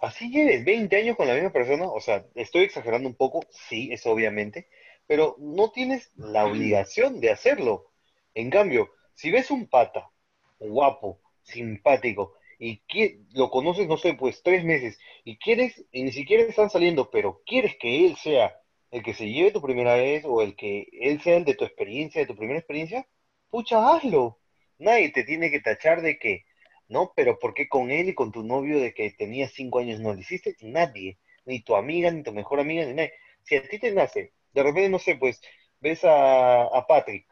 Así 0.00 0.30
lleves 0.30 0.64
20 0.64 0.96
años 0.96 1.16
con 1.16 1.28
la 1.28 1.34
misma 1.34 1.52
persona, 1.52 1.86
o 1.86 2.00
sea, 2.00 2.26
estoy 2.34 2.64
exagerando 2.64 3.08
un 3.08 3.14
poco, 3.14 3.40
sí, 3.50 3.92
eso 3.92 4.10
obviamente, 4.10 4.68
pero 5.06 5.36
no 5.38 5.70
tienes 5.70 6.10
la 6.16 6.44
obligación 6.44 7.20
de 7.20 7.30
hacerlo. 7.30 7.92
En 8.34 8.50
cambio, 8.50 8.90
si 9.14 9.30
ves 9.30 9.50
un 9.50 9.68
pata 9.68 10.10
guapo, 10.58 11.20
simpático, 11.42 12.34
y 12.64 12.78
que, 12.86 13.18
lo 13.32 13.50
conoces, 13.50 13.88
no 13.88 13.96
sé, 13.96 14.14
pues 14.14 14.40
tres 14.44 14.62
meses, 14.64 14.96
y 15.24 15.36
quieres, 15.36 15.84
y 15.90 16.04
ni 16.04 16.12
siquiera 16.12 16.44
están 16.44 16.70
saliendo, 16.70 17.10
pero 17.10 17.42
quieres 17.44 17.76
que 17.76 18.06
él 18.06 18.14
sea 18.16 18.56
el 18.92 19.02
que 19.02 19.14
se 19.14 19.28
lleve 19.28 19.50
tu 19.50 19.60
primera 19.60 19.94
vez 19.94 20.24
o 20.24 20.42
el 20.42 20.54
que 20.54 20.86
él 20.92 21.20
sea 21.20 21.38
el 21.38 21.44
de 21.44 21.54
tu 21.54 21.64
experiencia, 21.64 22.20
de 22.20 22.28
tu 22.28 22.36
primera 22.36 22.60
experiencia, 22.60 23.04
pucha, 23.50 23.92
hazlo. 23.92 24.38
Nadie 24.78 25.10
te 25.10 25.24
tiene 25.24 25.50
que 25.50 25.58
tachar 25.60 26.02
de 26.02 26.20
que, 26.20 26.44
no, 26.86 27.12
pero 27.16 27.40
¿por 27.40 27.52
qué 27.52 27.68
con 27.68 27.90
él 27.90 28.10
y 28.10 28.14
con 28.14 28.30
tu 28.30 28.44
novio 28.44 28.78
de 28.78 28.94
que 28.94 29.10
tenías 29.10 29.50
cinco 29.52 29.80
años 29.80 29.98
no 29.98 30.14
lo 30.14 30.20
hiciste? 30.20 30.54
Nadie, 30.60 31.18
ni 31.44 31.62
tu 31.62 31.74
amiga, 31.74 32.12
ni 32.12 32.22
tu 32.22 32.32
mejor 32.32 32.60
amiga, 32.60 32.84
ni 32.86 32.94
nadie. 32.94 33.12
Si 33.42 33.56
a 33.56 33.68
ti 33.68 33.80
te 33.80 33.90
nace, 33.90 34.34
de 34.52 34.62
repente, 34.62 34.88
no 34.88 35.00
sé, 35.00 35.16
pues, 35.16 35.40
ves 35.80 36.02
a, 36.04 36.86
Patrick 36.86 37.26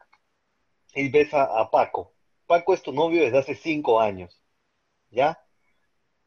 y 0.93 1.07
ves 1.09 1.33
a, 1.33 1.43
a 1.61 1.71
Paco. 1.71 2.13
Paco 2.47 2.73
es 2.73 2.81
tu 2.81 2.91
novio 2.91 3.23
desde 3.23 3.37
hace 3.37 3.55
cinco 3.55 4.01
años 4.01 4.40
¿ya? 5.11 5.39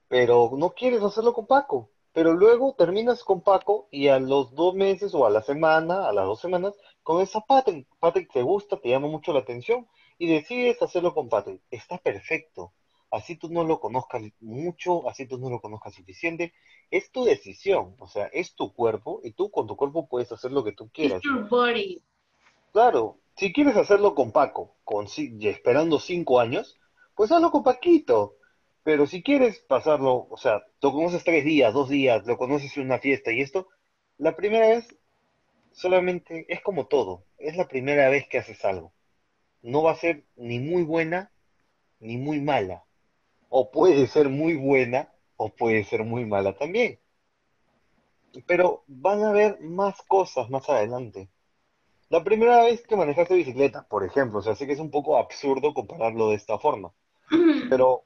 Pero 0.08 0.50
no 0.56 0.70
quieres 0.70 1.02
hacerlo 1.02 1.32
con 1.32 1.46
Paco. 1.46 1.90
Pero 2.12 2.32
luego 2.32 2.74
terminas 2.74 3.24
con 3.24 3.40
Paco 3.40 3.88
y 3.90 4.06
a 4.06 4.20
los 4.20 4.54
dos 4.54 4.74
meses 4.74 5.12
o 5.14 5.26
a 5.26 5.30
la 5.30 5.42
semana, 5.42 6.08
a 6.08 6.12
las 6.12 6.26
dos 6.26 6.40
semanas, 6.40 6.74
con 7.02 7.20
esa 7.20 7.40
Patrick. 7.40 7.88
Patrick 7.98 8.32
te 8.32 8.42
gusta, 8.42 8.76
te 8.76 8.90
llama 8.90 9.08
mucho 9.08 9.32
la 9.32 9.40
atención 9.40 9.88
y 10.16 10.28
decides 10.28 10.80
hacerlo 10.80 11.12
con 11.12 11.28
Patrick. 11.28 11.60
Está 11.72 11.98
perfecto. 11.98 12.72
Así 13.10 13.36
tú 13.36 13.48
no 13.48 13.64
lo 13.64 13.80
conozcas 13.80 14.22
mucho, 14.40 15.08
así 15.08 15.26
tú 15.26 15.38
no 15.38 15.50
lo 15.50 15.60
conozcas 15.60 15.94
suficiente. 15.94 16.52
Es 16.90 17.10
tu 17.10 17.24
decisión, 17.24 17.96
o 17.98 18.06
sea, 18.06 18.26
es 18.26 18.54
tu 18.54 18.72
cuerpo 18.72 19.20
y 19.24 19.32
tú 19.32 19.50
con 19.50 19.66
tu 19.66 19.76
cuerpo 19.76 20.08
puedes 20.08 20.30
hacer 20.30 20.52
lo 20.52 20.62
que 20.62 20.72
tú 20.72 20.90
quieras. 20.92 21.20
your 21.22 21.48
body. 21.48 22.02
Claro, 22.72 23.18
si 23.36 23.52
quieres 23.52 23.76
hacerlo 23.76 24.14
con 24.14 24.32
Paco, 24.32 24.76
con, 24.84 25.06
esperando 25.40 25.98
cinco 25.98 26.40
años, 26.40 26.78
pues 27.14 27.30
hazlo 27.30 27.50
con 27.50 27.62
Paquito. 27.62 28.36
Pero 28.84 29.06
si 29.06 29.22
quieres 29.22 29.58
pasarlo, 29.60 30.28
o 30.30 30.36
sea, 30.36 30.62
lo 30.82 30.92
conoces 30.92 31.24
tres 31.24 31.44
días, 31.44 31.72
dos 31.72 31.88
días, 31.88 32.26
lo 32.26 32.36
conoces 32.36 32.76
en 32.76 32.84
una 32.84 32.98
fiesta 32.98 33.32
y 33.32 33.40
esto, 33.40 33.68
la 34.18 34.36
primera 34.36 34.68
vez 34.68 34.96
solamente 35.72 36.44
es 36.48 36.60
como 36.60 36.86
todo, 36.86 37.24
es 37.38 37.56
la 37.56 37.66
primera 37.66 38.10
vez 38.10 38.28
que 38.28 38.38
haces 38.38 38.62
algo. 38.64 38.92
No 39.62 39.82
va 39.82 39.92
a 39.92 39.96
ser 39.96 40.24
ni 40.36 40.60
muy 40.60 40.82
buena 40.82 41.32
ni 41.98 42.18
muy 42.18 42.40
mala. 42.40 42.84
O 43.48 43.70
puede 43.70 44.06
ser 44.06 44.28
muy 44.28 44.54
buena 44.54 45.12
o 45.36 45.48
puede 45.48 45.84
ser 45.84 46.04
muy 46.04 46.26
mala 46.26 46.54
también. 46.54 47.00
Pero 48.46 48.84
van 48.86 49.22
a 49.22 49.30
haber 49.30 49.60
más 49.60 50.02
cosas 50.02 50.50
más 50.50 50.68
adelante. 50.68 51.30
La 52.10 52.22
primera 52.22 52.62
vez 52.62 52.86
que 52.86 52.96
manejaste 52.96 53.34
bicicleta, 53.34 53.86
por 53.88 54.04
ejemplo, 54.04 54.40
o 54.40 54.42
sea, 54.42 54.54
sé 54.54 54.66
que 54.66 54.74
es 54.74 54.78
un 54.78 54.90
poco 54.90 55.16
absurdo 55.16 55.72
compararlo 55.72 56.28
de 56.28 56.36
esta 56.36 56.58
forma, 56.58 56.92
pero 57.70 58.04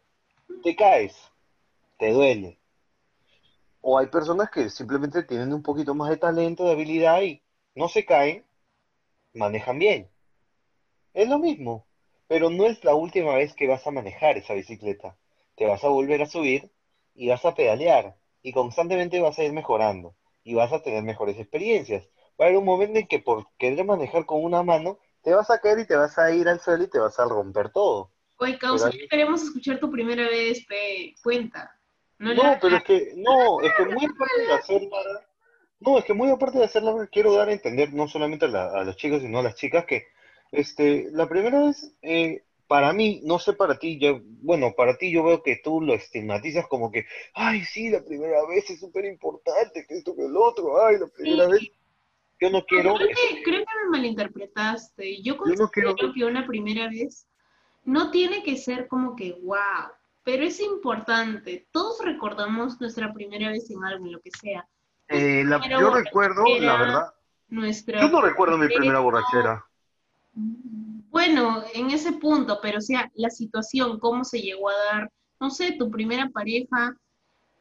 te 0.63 0.75
caes, 0.77 1.15
te 1.99 2.13
duele. 2.13 2.59
O 3.81 3.99
hay 3.99 4.07
personas 4.07 4.51
que 4.51 4.71
simplemente 4.71 5.25
tienen 5.25 5.53
un 5.53 5.63
poquito 5.63 5.93
más 5.93 6.11
de 6.11 6.17
talento, 6.17 6.63
de 6.63 6.71
habilidad 6.71 7.23
y 7.23 7.43
no 7.75 7.89
se 7.89 8.05
caen, 8.05 8.47
manejan 9.35 9.79
bien. 9.79 10.11
Es 11.13 11.29
lo 11.29 11.39
mismo, 11.39 11.87
pero 12.29 12.49
no 12.49 12.65
es 12.65 12.83
la 12.83 12.95
última 12.95 13.35
vez 13.35 13.53
que 13.53 13.67
vas 13.67 13.87
a 13.87 13.91
manejar 13.91 14.39
esa 14.39 14.55
bicicleta. 14.55 15.19
Te 15.55 15.67
vas 15.67 15.85
a 15.85 15.89
volver 15.89 16.23
a 16.23 16.27
subir 16.27 16.71
y 17.15 17.29
vas 17.29 17.45
a 17.45 17.53
pedalear 17.53 18.17
y 18.41 18.53
constantemente 18.53 19.21
vas 19.21 19.39
a 19.39 19.45
ir 19.45 19.53
mejorando 19.53 20.15
y 20.43 20.55
vas 20.55 20.73
a 20.73 20.81
tener 20.81 21.03
mejores 21.03 21.39
experiencias. 21.39 22.09
Va 22.41 22.47
a 22.47 22.49
haber 22.49 22.57
un 22.57 22.65
momento 22.65 22.99
en 22.99 23.07
que 23.07 23.19
por 23.19 23.45
querer 23.59 23.85
manejar 23.85 24.25
con 24.25 24.43
una 24.43 24.63
mano, 24.63 24.99
te 25.21 25.35
vas 25.35 25.51
a 25.51 25.59
caer 25.59 25.81
y 25.81 25.87
te 25.87 25.97
vas 25.97 26.17
a 26.17 26.33
ir 26.33 26.49
al 26.49 26.59
suelo 26.61 26.85
y 26.85 26.89
te 26.89 26.99
vas 26.99 27.19
a 27.19 27.27
romper 27.27 27.69
todo. 27.71 28.11
Oye, 28.39 28.59
causa, 28.59 28.91
queremos 29.11 29.43
escuchar 29.43 29.81
tu 29.81 29.91
primera 29.91 30.29
vez, 30.29 30.65
pe, 30.67 31.15
cuenta. 31.23 31.77
No, 32.19 32.35
pero 32.61 32.77
es 32.77 32.85
que, 32.85 33.13
no, 33.17 33.61
es 33.61 33.73
que 33.77 33.85
muy 33.85 34.05
aparte 34.05 34.43
de 34.47 34.53
hacerla, 34.53 35.27
no, 35.81 35.99
es 35.99 36.05
que 36.05 36.15
muy 36.15 36.31
aparte 36.31 36.59
de 36.59 36.65
hacerla, 36.65 37.09
quiero 37.13 37.33
dar 37.33 37.49
a 37.49 37.53
entender 37.53 37.93
no 37.93 38.09
solamente 38.09 38.47
a, 38.47 38.49
las 38.49 38.97
chicas, 38.97 39.23
sino 39.23 39.39
a 39.39 39.43
las 39.43 39.55
chicas 39.55 39.85
que, 39.87 40.07
este, 40.51 41.09
la 41.13 41.29
primera 41.29 41.61
vez, 41.67 41.95
eh, 42.03 42.43
para 42.67 42.93
mí, 42.93 43.21
no 43.25 43.39
sé 43.39 43.53
para 43.53 43.79
ti, 43.79 43.99
yo, 43.99 44.21
bueno, 44.23 44.73
para 44.77 44.97
ti 44.97 45.13
yo 45.13 45.23
veo 45.25 45.43
que 45.43 45.61
tú 45.63 45.81
lo 45.81 45.95
estigmatizas 45.95 46.67
como 46.67 46.91
que, 46.91 47.07
ay, 47.35 47.65
sí, 47.65 47.89
la 47.89 48.05
primera 48.05 48.45
vez 48.47 48.69
es 48.71 48.81
súper 48.81 49.05
importante, 49.05 49.87
que 49.89 49.99
esto, 49.99 50.15
que 50.17 50.27
el 50.27 50.37
otro, 50.37 50.85
ay, 50.85 50.99
la 50.99 51.07
primera 51.07 51.49
vez. 51.49 51.63
Yo 52.41 52.51
no 52.51 52.65
quiero... 52.67 52.95
Creo 52.95 53.09
que, 53.09 53.43
creo 53.43 53.65
que 53.65 53.73
me 53.85 53.91
malinterpretaste. 53.91 55.23
Yo 55.23 55.37
considero 55.37 55.97
que 56.15 56.25
una 56.25 56.47
primera 56.47 56.89
vez 56.89 57.28
no 57.89 58.11
tiene 58.11 58.43
que 58.43 58.59
ser 58.59 58.87
como 58.87 59.17
que 59.17 59.39
wow, 59.43 59.91
pero 60.23 60.45
es 60.45 60.61
importante. 60.61 61.67
Todos 61.73 62.05
recordamos 62.05 62.79
nuestra 62.83 63.15
primera 63.15 63.49
vez 63.49 63.71
en 63.71 63.83
algo, 63.83 64.05
en 64.05 64.13
lo 64.13 64.21
que 64.21 64.31
sea. 64.31 64.69
Eh, 65.09 65.43
yo 65.81 65.91
recuerdo, 65.95 66.45
la 66.61 66.77
verdad. 66.77 67.15
Nuestra 67.49 68.03
yo 68.03 68.11
no 68.11 68.21
recuerdo 68.21 68.59
mi 68.59 68.67
primera 68.67 68.99
borrachera. 68.99 69.65
Bueno, 70.35 71.65
en 71.73 71.91
ese 71.91 72.13
punto, 72.13 72.59
pero 72.61 72.77
o 72.77 72.83
sea, 72.83 73.11
la 73.15 73.31
situación, 73.31 73.99
cómo 73.99 74.23
se 74.23 74.43
llegó 74.43 74.69
a 74.69 74.77
dar, 74.93 75.13
no 75.41 75.49
sé, 75.49 75.73
tu 75.73 75.91
primera 75.91 76.29
pareja. 76.29 76.95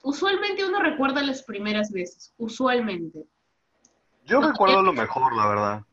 Usualmente 0.04 0.66
uno 0.66 0.82
recuerda 0.82 1.24
las 1.24 1.42
primeras 1.44 1.90
veces, 1.90 2.34
usualmente. 2.38 3.24
Yo 4.26 4.42
recuerdo 4.42 4.82
lo 4.82 4.92
mejor, 4.92 5.34
la 5.38 5.48
verdad. 5.48 5.84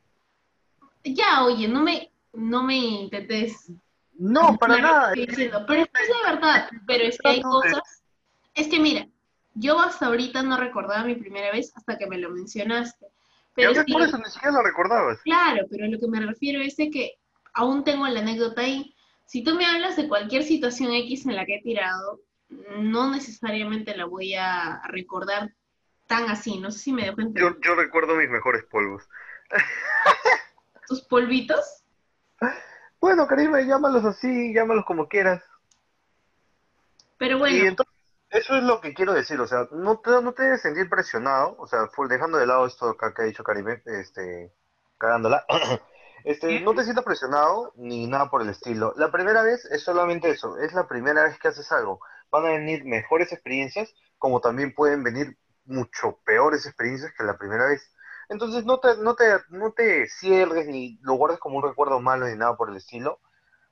Ya, 1.05 1.45
oye, 1.45 1.69
no 1.69 1.83
me, 1.83 2.11
no 2.33 2.65
me 2.65 2.77
intentes 2.77 3.71
no, 4.17 4.57
para 4.59 4.79
nada. 4.79 5.13
pero 5.15 5.31
es 5.31 5.37
de 5.37 6.33
verdad, 6.33 6.69
pero 6.87 7.05
es 7.05 7.19
que 7.19 7.29
hay 7.29 7.43
cosas. 7.43 8.03
Es 8.55 8.69
que 8.69 8.79
mira, 8.79 9.09
yo 9.55 9.79
hasta 9.81 10.07
ahorita 10.07 10.43
no 10.43 10.57
recordaba 10.57 11.05
mi 11.05 11.15
primera 11.15 11.53
vez 11.53 11.73
hasta 11.77 11.99
que 11.99 12.07
me 12.07 12.19
lo 12.19 12.31
mencionaste. 12.31 13.07
Pero 13.55 13.73
por 13.87 14.03
eso 14.03 14.19
ni 14.19 14.25
siquiera 14.25 14.53
lo 14.53 14.63
recordabas. 14.63 15.21
Claro, 15.23 15.67
pero 15.71 15.87
lo 15.87 15.99
que 15.99 16.09
me 16.09 16.21
refiero 16.21 16.61
es 16.61 16.77
de 16.77 16.91
que 16.91 17.19
aún 17.53 17.85
tengo 17.85 18.07
la 18.09 18.21
anécdota 18.21 18.63
ahí. 18.63 18.95
Si 19.27 19.43
tú 19.43 19.55
me 19.55 19.65
hablas 19.65 19.97
de 19.97 20.09
cualquier 20.09 20.43
situación 20.43 20.93
X 20.93 21.27
en 21.27 21.37
la 21.37 21.47
que 21.47 21.57
he 21.57 21.63
tirado, 21.63 22.21
no 22.79 23.11
necesariamente 23.11 23.97
la 23.97 24.07
voy 24.07 24.35
a 24.35 24.83
recordar 24.89 25.55
tan 26.07 26.29
así. 26.29 26.59
No 26.59 26.71
sé 26.71 26.79
si 26.81 26.93
me 26.93 27.03
dejo 27.03 27.21
entender. 27.21 27.43
Yo, 27.43 27.61
yo 27.61 27.75
recuerdo 27.77 28.17
mis 28.17 28.29
mejores 28.29 28.65
polvos. 28.65 29.09
¿Tus 30.89 31.03
polvitos? 31.03 31.85
Bueno, 33.05 33.27
Karime, 33.27 33.67
llámalos 33.67 34.03
así, 34.07 34.55
llámalos 34.55 34.87
como 34.87 35.09
quieras. 35.09 35.43
Pero 37.19 37.39
bueno. 37.39 37.55
Y 37.55 37.67
entonces, 37.67 37.95
eso 38.31 38.57
es 38.57 38.63
lo 38.63 38.81
que 38.81 38.95
quiero 38.95 39.13
decir, 39.13 39.39
o 39.41 39.47
sea, 39.47 39.69
no 39.73 39.99
te, 39.99 40.11
no 40.23 40.33
te 40.33 40.45
debes 40.45 40.63
sentir 40.63 40.89
presionado, 40.89 41.55
o 41.59 41.67
sea, 41.67 41.81
dejando 42.09 42.39
de 42.39 42.47
lado 42.47 42.65
esto 42.65 42.97
que, 42.97 43.05
ha 43.21 43.27
dicho 43.27 43.45
Karime, 43.45 43.83
este, 43.85 44.55
cagándola, 44.97 45.45
este, 46.25 46.61
no 46.61 46.73
te 46.73 46.85
sientas 46.85 47.05
presionado 47.05 47.75
ni 47.77 48.07
nada 48.07 48.31
por 48.31 48.41
el 48.41 48.49
estilo. 48.49 48.95
La 48.97 49.13
primera 49.13 49.43
vez 49.43 49.67
es 49.67 49.83
solamente 49.83 50.31
eso, 50.31 50.57
es 50.57 50.73
la 50.73 50.89
primera 50.89 51.25
vez 51.25 51.39
que 51.39 51.49
haces 51.49 51.71
algo. 51.73 52.01
Van 52.31 52.47
a 52.47 52.53
venir 52.53 52.87
mejores 52.87 53.31
experiencias, 53.33 53.95
como 54.17 54.41
también 54.41 54.73
pueden 54.75 55.05
venir 55.05 55.37
mucho 55.67 56.21
peores 56.25 56.65
experiencias 56.65 57.13
que 57.13 57.25
la 57.25 57.37
primera 57.37 57.67
vez. 57.67 57.94
Entonces 58.35 58.65
no 58.65 58.81
te, 58.81 58.97
no 58.97 59.15
te, 59.15 59.27
no 59.51 59.71
te 59.75 60.09
cierres 60.09 60.67
ni 60.67 60.99
lo 61.03 61.15
guardes 61.15 61.39
como 61.39 61.59
un 61.59 61.63
recuerdo 61.63 62.01
malo 62.01 62.27
ni 62.27 62.37
nada 62.37 62.57
por 62.57 62.69
el 62.69 62.75
estilo. 62.75 63.21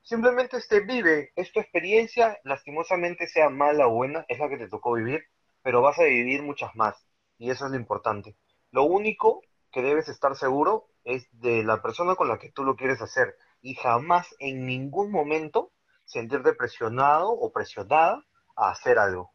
Simplemente 0.03 0.57
este, 0.57 0.79
vive, 0.79 1.33
es 1.35 1.51
tu 1.51 1.59
experiencia, 1.59 2.39
lastimosamente 2.45 3.27
sea 3.27 3.49
mala 3.49 3.89
o 3.89 3.95
buena, 3.95 4.25
es 4.29 4.39
la 4.39 4.49
que 4.49 4.59
te 4.59 4.69
tocó 4.69 4.93
vivir, 4.93 5.25
pero 5.63 5.83
vas 5.83 5.99
a 5.99 6.05
vivir 6.05 6.45
muchas 6.45 6.77
más. 6.77 6.95
Y 7.39 7.51
eso 7.51 7.65
es 7.67 7.73
lo 7.73 7.77
importante. 7.77 8.37
Lo 8.71 8.85
único 8.85 9.43
que 9.73 9.83
debes 9.83 10.09
estar 10.09 10.37
seguro 10.37 10.87
es 11.03 11.27
de 11.33 11.65
la 11.65 11.83
persona 11.83 12.15
con 12.15 12.29
la 12.29 12.39
que 12.39 12.53
tú 12.53 12.63
lo 12.63 12.77
quieres 12.77 13.03
hacer. 13.03 13.35
Y 13.63 13.75
jamás 13.75 14.33
en 14.39 14.65
ningún 14.65 15.11
momento 15.11 15.73
sentirte 16.05 16.53
presionado 16.53 17.33
o 17.33 17.51
presionada 17.51 18.25
a 18.55 18.71
hacer 18.71 19.01
algo. 19.01 19.33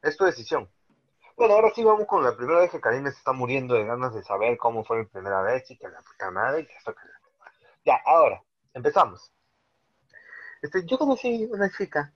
Es 0.00 0.16
tu 0.16 0.24
decisión. 0.24 0.70
Bueno, 1.38 1.54
ahora 1.54 1.70
sí 1.72 1.84
vamos 1.84 2.04
con 2.08 2.24
la 2.24 2.36
primera 2.36 2.58
vez 2.58 2.72
que 2.72 2.80
Karim 2.80 3.04
se 3.04 3.10
está 3.10 3.32
muriendo 3.32 3.74
de 3.74 3.84
ganas 3.84 4.12
de 4.12 4.24
saber 4.24 4.58
cómo 4.58 4.84
fue 4.84 4.98
mi 4.98 5.04
primera 5.04 5.40
vez 5.40 5.70
y 5.70 5.78
que 5.78 5.88
la 5.88 6.02
puta 6.02 6.32
madre 6.32 6.62
y 6.62 6.66
que 6.66 6.74
esto 6.74 6.92
que 6.92 7.06
la... 7.06 7.52
Ya, 7.84 8.00
ahora, 8.04 8.42
empezamos. 8.74 9.30
Este, 10.60 10.84
yo 10.84 10.98
conocí 10.98 11.46
una 11.48 11.70
chica, 11.70 12.12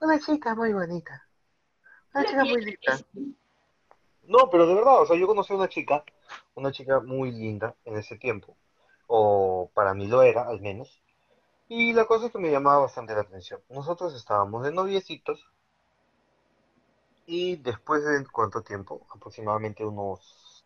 una 0.00 0.18
chica 0.18 0.54
muy 0.54 0.72
bonita, 0.72 1.28
una 2.14 2.24
chica 2.24 2.44
muy 2.44 2.64
linda. 2.64 2.98
No, 4.22 4.48
pero 4.50 4.66
de 4.66 4.74
verdad, 4.74 5.02
o 5.02 5.06
sea, 5.06 5.18
yo 5.18 5.26
conocí 5.26 5.52
a 5.52 5.56
una 5.56 5.68
chica, 5.68 6.02
una 6.54 6.72
chica 6.72 7.00
muy 7.00 7.32
linda 7.32 7.74
en 7.84 7.98
ese 7.98 8.16
tiempo, 8.16 8.56
o 9.06 9.70
para 9.74 9.92
mí 9.92 10.06
lo 10.06 10.22
era, 10.22 10.48
al 10.48 10.62
menos, 10.62 11.02
y 11.68 11.92
la 11.92 12.06
cosa 12.06 12.26
es 12.26 12.32
que 12.32 12.38
me 12.38 12.50
llamaba 12.50 12.80
bastante 12.80 13.14
la 13.14 13.20
atención. 13.20 13.60
Nosotros 13.68 14.14
estábamos 14.14 14.64
de 14.64 14.72
noviecitos, 14.72 15.46
y 17.26 17.56
después 17.56 18.04
de 18.04 18.24
cuánto 18.32 18.62
tiempo, 18.62 19.06
aproximadamente 19.14 19.84
unos 19.84 20.64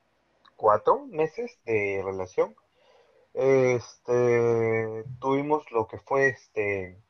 cuatro 0.56 1.06
meses 1.06 1.58
de 1.64 2.02
relación, 2.04 2.54
este, 3.34 5.04
tuvimos 5.20 5.70
lo 5.72 5.86
que 5.86 5.98
fue 5.98 6.28
este, 6.28 7.02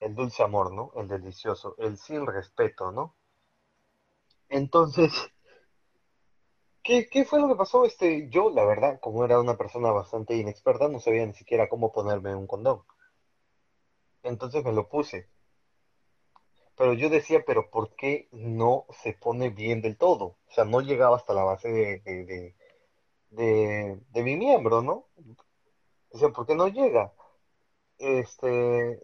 el 0.00 0.14
dulce 0.14 0.42
amor, 0.42 0.72
¿no? 0.72 0.92
El 0.96 1.08
delicioso, 1.08 1.74
el 1.78 1.96
sin 1.98 2.26
respeto, 2.26 2.92
¿no? 2.92 3.14
Entonces, 4.50 5.12
¿qué, 6.82 7.08
qué 7.08 7.24
fue 7.24 7.40
lo 7.40 7.46
que 7.48 7.54
pasó? 7.54 7.84
Este, 7.84 8.28
yo, 8.30 8.50
la 8.50 8.64
verdad, 8.64 8.98
como 9.00 9.24
era 9.24 9.38
una 9.40 9.56
persona 9.56 9.92
bastante 9.92 10.36
inexperta, 10.36 10.88
no 10.88 10.98
sabía 11.00 11.24
ni 11.24 11.34
siquiera 11.34 11.68
cómo 11.68 11.92
ponerme 11.92 12.34
un 12.34 12.46
condón. 12.48 12.82
Entonces 14.22 14.64
me 14.64 14.72
lo 14.72 14.88
puse. 14.88 15.28
Pero 16.78 16.94
yo 16.94 17.10
decía, 17.10 17.42
pero 17.44 17.70
¿por 17.70 17.94
qué 17.96 18.28
no 18.32 18.86
se 19.02 19.12
pone 19.12 19.50
bien 19.50 19.82
del 19.82 19.96
todo? 19.98 20.24
O 20.48 20.50
sea, 20.50 20.64
no 20.64 20.80
llegaba 20.80 21.16
hasta 21.16 21.34
la 21.34 21.42
base 21.42 21.68
de, 21.68 21.98
de, 23.30 24.00
de, 24.10 24.22
mi 24.22 24.36
miembro, 24.36 24.80
¿no? 24.82 25.06
Decía, 26.12 26.28
¿por 26.30 26.46
qué 26.46 26.54
no 26.54 26.68
llega? 26.68 27.12
Este, 27.98 29.00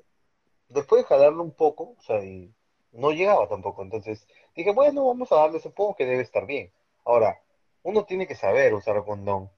después 0.68 1.02
de 1.02 1.08
jalarlo 1.08 1.42
un 1.42 1.52
poco, 1.54 1.96
o 1.98 2.02
sea, 2.02 2.24
y 2.24 2.54
no 2.92 3.10
llegaba 3.12 3.48
tampoco. 3.48 3.82
Entonces 3.82 4.26
dije, 4.54 4.72
bueno, 4.72 5.06
vamos 5.06 5.32
a 5.32 5.36
darle, 5.36 5.60
supongo 5.60 5.96
que 5.96 6.06
debe 6.06 6.22
estar 6.22 6.46
bien. 6.46 6.72
Ahora, 7.04 7.42
uno 7.82 8.04
tiene 8.06 8.26
que 8.28 8.36
saber 8.36 8.74
usar 8.74 9.04
condón. 9.04 9.50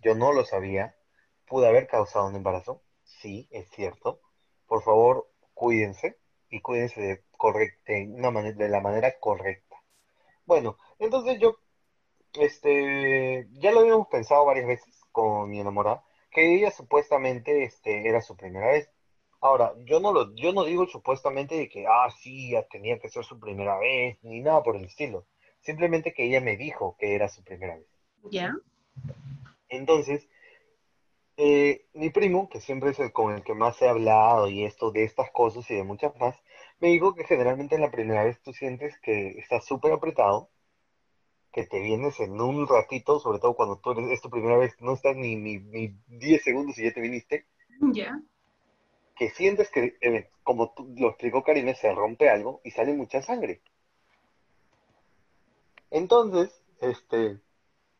Yo 0.00 0.14
no 0.14 0.32
lo 0.32 0.44
sabía. 0.44 0.96
¿Pude 1.46 1.68
haber 1.68 1.86
causado 1.88 2.26
un 2.28 2.36
embarazo? 2.36 2.82
Sí, 3.04 3.48
es 3.50 3.68
cierto. 3.70 4.20
Por 4.66 4.82
favor, 4.82 5.30
cuídense 5.54 6.18
y 6.50 6.60
cuídense 6.60 7.00
de, 7.00 7.22
correct- 7.38 7.84
de 7.86 8.68
la 8.68 8.80
manera 8.80 9.18
correcta. 9.20 9.76
Bueno, 10.46 10.76
entonces 10.98 11.38
yo, 11.40 11.56
este, 12.34 13.48
ya 13.52 13.72
lo 13.72 13.80
habíamos 13.80 14.08
pensado 14.08 14.44
varias 14.44 14.66
veces 14.66 15.00
con 15.12 15.50
mi 15.50 15.60
enamorada, 15.60 16.04
que 16.30 16.54
ella 16.56 16.70
supuestamente, 16.70 17.64
este, 17.64 18.08
era 18.08 18.20
su 18.20 18.36
primera 18.36 18.68
vez. 18.68 18.90
Ahora, 19.40 19.74
yo 19.84 20.00
no 20.00 20.12
lo, 20.12 20.34
yo 20.34 20.52
no 20.52 20.64
digo 20.64 20.86
supuestamente 20.86 21.54
de 21.56 21.68
que, 21.68 21.86
ah, 21.86 22.08
sí, 22.10 22.50
ya 22.52 22.62
tenía 22.64 22.98
que 22.98 23.08
ser 23.08 23.24
su 23.24 23.38
primera 23.38 23.78
vez, 23.78 24.18
ni 24.22 24.40
nada 24.40 24.62
por 24.62 24.76
el 24.76 24.84
estilo. 24.84 25.26
Simplemente 25.60 26.12
que 26.14 26.24
ella 26.24 26.40
me 26.40 26.56
dijo 26.56 26.96
que 26.98 27.14
era 27.14 27.28
su 27.28 27.44
primera 27.44 27.76
vez. 27.76 27.86
¿Ya? 28.30 28.54
Entonces, 29.68 30.28
eh, 31.36 31.86
mi 31.94 32.10
primo, 32.10 32.48
que 32.48 32.60
siempre 32.60 32.90
es 32.90 32.98
el 33.00 33.12
con 33.12 33.34
el 33.34 33.42
que 33.42 33.54
más 33.54 33.80
he 33.82 33.88
hablado 33.88 34.48
y 34.48 34.64
esto 34.64 34.90
de 34.90 35.04
estas 35.04 35.30
cosas 35.30 35.70
y 35.70 35.74
de 35.74 35.84
muchas 35.84 36.14
más, 36.16 36.36
me 36.80 36.88
dijo 36.88 37.14
que 37.14 37.24
generalmente 37.24 37.74
en 37.74 37.80
la 37.82 37.90
primera 37.90 38.24
vez 38.24 38.40
tú 38.42 38.52
sientes 38.52 38.98
que 39.00 39.30
estás 39.38 39.64
súper 39.64 39.92
apretado, 39.92 40.48
que 41.52 41.64
te 41.64 41.80
vienes 41.80 42.18
en 42.20 42.40
un 42.40 42.66
ratito, 42.66 43.18
sobre 43.20 43.38
todo 43.38 43.54
cuando 43.54 43.78
tú 43.78 43.92
eres, 43.92 44.10
es 44.10 44.20
tu 44.20 44.28
primera 44.30 44.56
vez, 44.56 44.74
no 44.80 44.92
estás 44.94 45.16
ni, 45.16 45.36
ni, 45.36 45.58
ni 45.58 45.96
10 46.08 46.42
segundos 46.42 46.78
y 46.78 46.84
ya 46.84 46.92
te 46.92 47.00
viniste, 47.00 47.46
¿Ya? 47.92 48.20
que 49.16 49.30
sientes 49.30 49.70
que, 49.70 49.96
eh, 50.00 50.28
como 50.42 50.72
tú- 50.74 50.92
lo 50.96 51.08
explicó 51.08 51.42
Karine, 51.42 51.74
se 51.74 51.92
rompe 51.92 52.28
algo 52.28 52.60
y 52.64 52.70
sale 52.72 52.92
mucha 52.92 53.22
sangre. 53.22 53.60
Entonces, 55.90 56.62
este, 56.80 57.38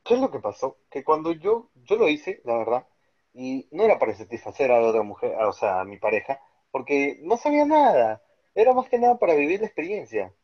¿qué 0.04 0.14
es 0.14 0.20
lo 0.20 0.30
que 0.30 0.40
pasó? 0.40 0.78
Que 0.90 1.04
cuando 1.04 1.32
yo, 1.32 1.70
yo 1.74 1.96
lo 1.96 2.08
hice, 2.08 2.40
la 2.44 2.58
verdad, 2.58 2.86
y 3.34 3.68
no 3.72 3.84
era 3.84 3.98
para 3.98 4.14
satisfacer 4.14 4.72
a 4.72 4.80
la 4.80 4.88
otra 4.88 5.02
mujer, 5.02 5.34
o 5.36 5.52
sea, 5.52 5.80
a 5.80 5.84
mi 5.84 5.98
pareja, 5.98 6.40
porque 6.72 7.18
no 7.22 7.36
sabía 7.36 7.66
nada, 7.66 8.22
era 8.54 8.74
más 8.74 8.88
que 8.88 8.98
nada 8.98 9.18
para 9.18 9.34
vivir 9.34 9.60
la 9.60 9.66
experiencia. 9.66 10.34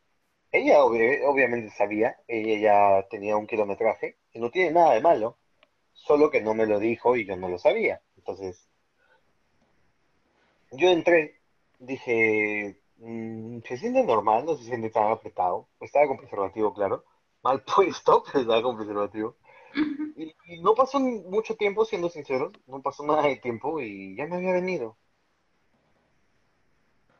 Ella 0.52 0.80
obvi- 0.85 1.23
obviamente 1.26 1.70
sabía, 1.70 2.16
ella 2.28 2.59
ya 3.02 3.09
tenía 3.11 3.37
un 3.37 3.47
kilometraje, 3.49 4.18
y 4.32 4.40
no 4.40 4.50
tiene 4.50 4.73
nada 4.73 4.94
de 4.94 5.00
malo, 5.02 5.38
solo 5.92 6.30
que 6.30 6.40
no 6.42 6.54
me 6.54 6.66
lo 6.66 6.78
dijo 6.80 7.16
y 7.16 7.26
yo 7.26 7.37
no 7.37 7.49
lo 7.49 7.59
sabía. 7.59 8.02
Entonces, 8.16 8.68
yo 10.73 10.88
entré, 10.90 11.40
dije, 11.78 12.80
"Mm, 12.97 13.61
¿se 13.66 13.76
siente 13.76 14.02
normal? 14.04 14.44
No 14.44 14.56
se 14.56 14.64
siente 14.64 14.90
tan 14.90 15.11
apretado. 15.11 15.68
Estaba 15.80 16.06
con 16.09 16.16
preservativo, 16.18 16.73
claro. 16.75 17.04
Mal 17.42 17.62
puesto, 18.04 18.23
pero 18.25 18.40
estaba 18.40 18.62
con 18.62 18.76
preservativo. 18.76 19.37
Y, 20.16 20.35
y 20.46 20.61
no 20.61 20.74
pasó 20.74 21.00
mucho 21.00 21.56
tiempo, 21.56 21.85
siendo 21.85 22.09
sinceros, 22.09 22.52
no 22.66 22.83
pasó 22.83 23.04
nada 23.04 23.22
de 23.22 23.37
tiempo 23.37 23.80
y 23.80 24.16
ya 24.16 24.26
me 24.26 24.37
había 24.37 24.52
venido. 24.52 24.96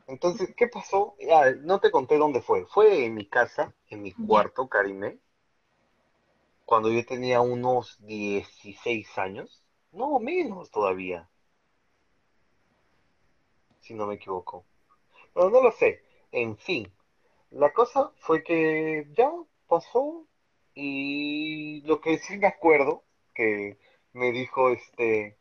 Entonces, 0.07 0.53
¿qué 0.57 0.67
pasó? 0.67 1.15
Ah, 1.33 1.51
no 1.61 1.79
te 1.79 1.89
conté 1.89 2.17
dónde 2.17 2.41
fue. 2.41 2.65
Fue 2.65 3.05
en 3.05 3.15
mi 3.15 3.25
casa, 3.25 3.73
en 3.89 4.01
mi 4.01 4.11
cuarto, 4.11 4.67
Karime, 4.67 5.19
cuando 6.65 6.91
yo 6.91 7.05
tenía 7.05 7.41
unos 7.41 7.97
16 8.05 9.17
años. 9.17 9.63
No, 9.91 10.19
menos 10.19 10.71
todavía, 10.71 11.29
si 13.79 13.93
no 13.93 14.07
me 14.07 14.15
equivoco. 14.15 14.65
Pero 15.33 15.49
no 15.49 15.61
lo 15.61 15.71
sé. 15.71 16.03
En 16.31 16.57
fin, 16.57 16.91
la 17.51 17.73
cosa 17.73 18.11
fue 18.17 18.43
que 18.43 19.07
ya 19.17 19.31
pasó 19.67 20.25
y 20.75 21.81
lo 21.85 22.01
que 22.01 22.17
sí 22.19 22.37
me 22.37 22.47
acuerdo 22.47 23.03
que 23.33 23.77
me 24.13 24.31
dijo 24.31 24.69
este 24.71 25.37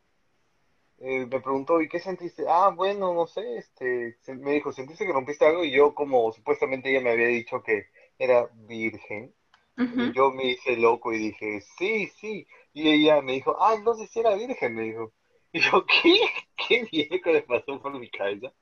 eh, 0.99 1.27
me 1.27 1.41
preguntó, 1.41 1.81
¿y 1.81 1.89
qué 1.89 1.99
sentiste? 1.99 2.45
Ah, 2.49 2.71
bueno, 2.75 3.15
no 3.15 3.27
sé, 3.27 3.57
este, 3.57 4.17
me 4.35 4.53
dijo, 4.53 4.71
¿sentiste 4.73 5.07
que 5.07 5.13
rompiste 5.13 5.47
algo? 5.47 5.65
Y 5.65 5.71
yo, 5.73 5.95
como 5.95 6.31
supuestamente 6.33 6.91
ella 6.91 7.01
me 7.01 7.11
había 7.11 7.27
dicho 7.29 7.63
que 7.63 7.87
era 8.19 8.49
virgen, 8.53 9.35
Ujú. 9.79 10.13
yo 10.15 10.31
me 10.31 10.47
hice 10.47 10.77
loco 10.77 11.13
y 11.13 11.19
dije, 11.19 11.61
sí, 11.79 12.09
sí. 12.21 12.47
Y 12.75 12.89
ella 12.91 13.23
me 13.23 13.33
dijo, 13.35 13.57
ah, 13.61 13.75
entonces 13.75 14.11
sí 14.11 14.21
era 14.21 14.35
virgen, 14.35 14.75
me 14.75 14.83
dijo. 14.83 15.13
Y 15.53 15.61
yo, 15.61 15.85
¿qué? 15.87 16.15
¿Qué 16.57 16.85
viejo 16.93 17.31
le 17.31 17.43
pasó 17.43 17.81
por 17.81 17.99
mi 17.99 18.09
cabeza? 18.11 18.53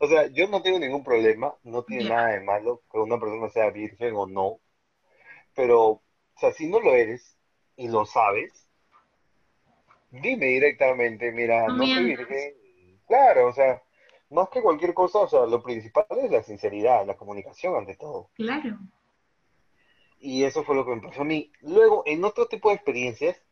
O 0.00 0.06
sea, 0.08 0.26
yo 0.28 0.48
no 0.48 0.62
tengo 0.62 0.78
ningún 0.78 1.04
problema, 1.04 1.54
no 1.64 1.84
tiene 1.84 2.10
nada 2.10 2.28
de 2.28 2.40
malo 2.40 2.82
que 2.92 2.98
una 2.98 3.18
persona 3.20 3.48
sea 3.48 3.70
virgen 3.70 4.14
o 4.16 4.26
no, 4.26 4.60
pero, 5.54 5.80
o 5.80 6.02
sea, 6.36 6.52
si 6.52 6.68
no 6.68 6.80
lo 6.80 6.94
eres 6.94 7.36
y 7.76 7.88
lo 7.88 8.04
sabes, 8.04 8.62
Dime 10.12 10.44
directamente, 10.46 11.32
mira, 11.32 11.66
No 11.68 11.76
no 11.78 11.86
soy 11.86 12.04
virgen. 12.04 12.54
Claro, 13.08 13.48
o 13.48 13.52
sea, 13.52 13.82
más 14.28 14.50
que 14.50 14.60
cualquier 14.60 14.92
cosa, 14.92 15.20
o 15.20 15.28
sea, 15.28 15.46
lo 15.46 15.62
principal 15.62 16.04
es 16.22 16.30
la 16.30 16.42
sinceridad, 16.42 17.06
la 17.06 17.16
comunicación 17.16 17.74
ante 17.76 17.96
todo. 17.96 18.28
Claro. 18.34 18.78
Y 20.18 20.44
eso 20.44 20.64
fue 20.64 20.76
lo 20.76 20.84
que 20.84 20.94
me 20.94 21.00
pasó 21.00 21.22
a 21.22 21.24
mí. 21.24 21.50
Luego, 21.62 22.02
en 22.04 22.24
otro 22.24 22.46
tipo 22.46 22.68
de 22.68 22.74
experiencias, 22.74 23.42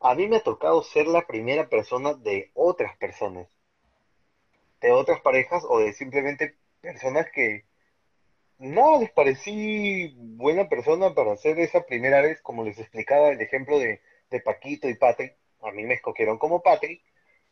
a 0.00 0.14
mí 0.14 0.26
me 0.26 0.36
ha 0.36 0.42
tocado 0.42 0.82
ser 0.82 1.06
la 1.06 1.26
primera 1.26 1.68
persona 1.68 2.14
de 2.14 2.50
otras 2.54 2.96
personas, 2.96 3.46
de 4.80 4.92
otras 4.92 5.20
parejas 5.20 5.62
o 5.68 5.78
de 5.78 5.92
simplemente 5.92 6.56
personas 6.80 7.26
que 7.30 7.66
no 8.58 9.00
les 9.00 9.10
parecí 9.12 10.14
buena 10.16 10.68
persona 10.68 11.14
para 11.14 11.32
hacer 11.32 11.58
esa 11.60 11.84
primera 11.86 12.20
vez, 12.20 12.40
como 12.42 12.64
les 12.64 12.78
explicaba 12.78 13.30
el 13.30 13.40
ejemplo 13.40 13.78
de, 13.78 14.00
Paquito 14.44 14.88
y 14.88 14.94
Patrick. 14.94 15.34
A 15.62 15.70
mí 15.72 15.84
me 15.84 15.94
escogieron 15.94 16.38
como 16.38 16.62
Patrick 16.62 17.00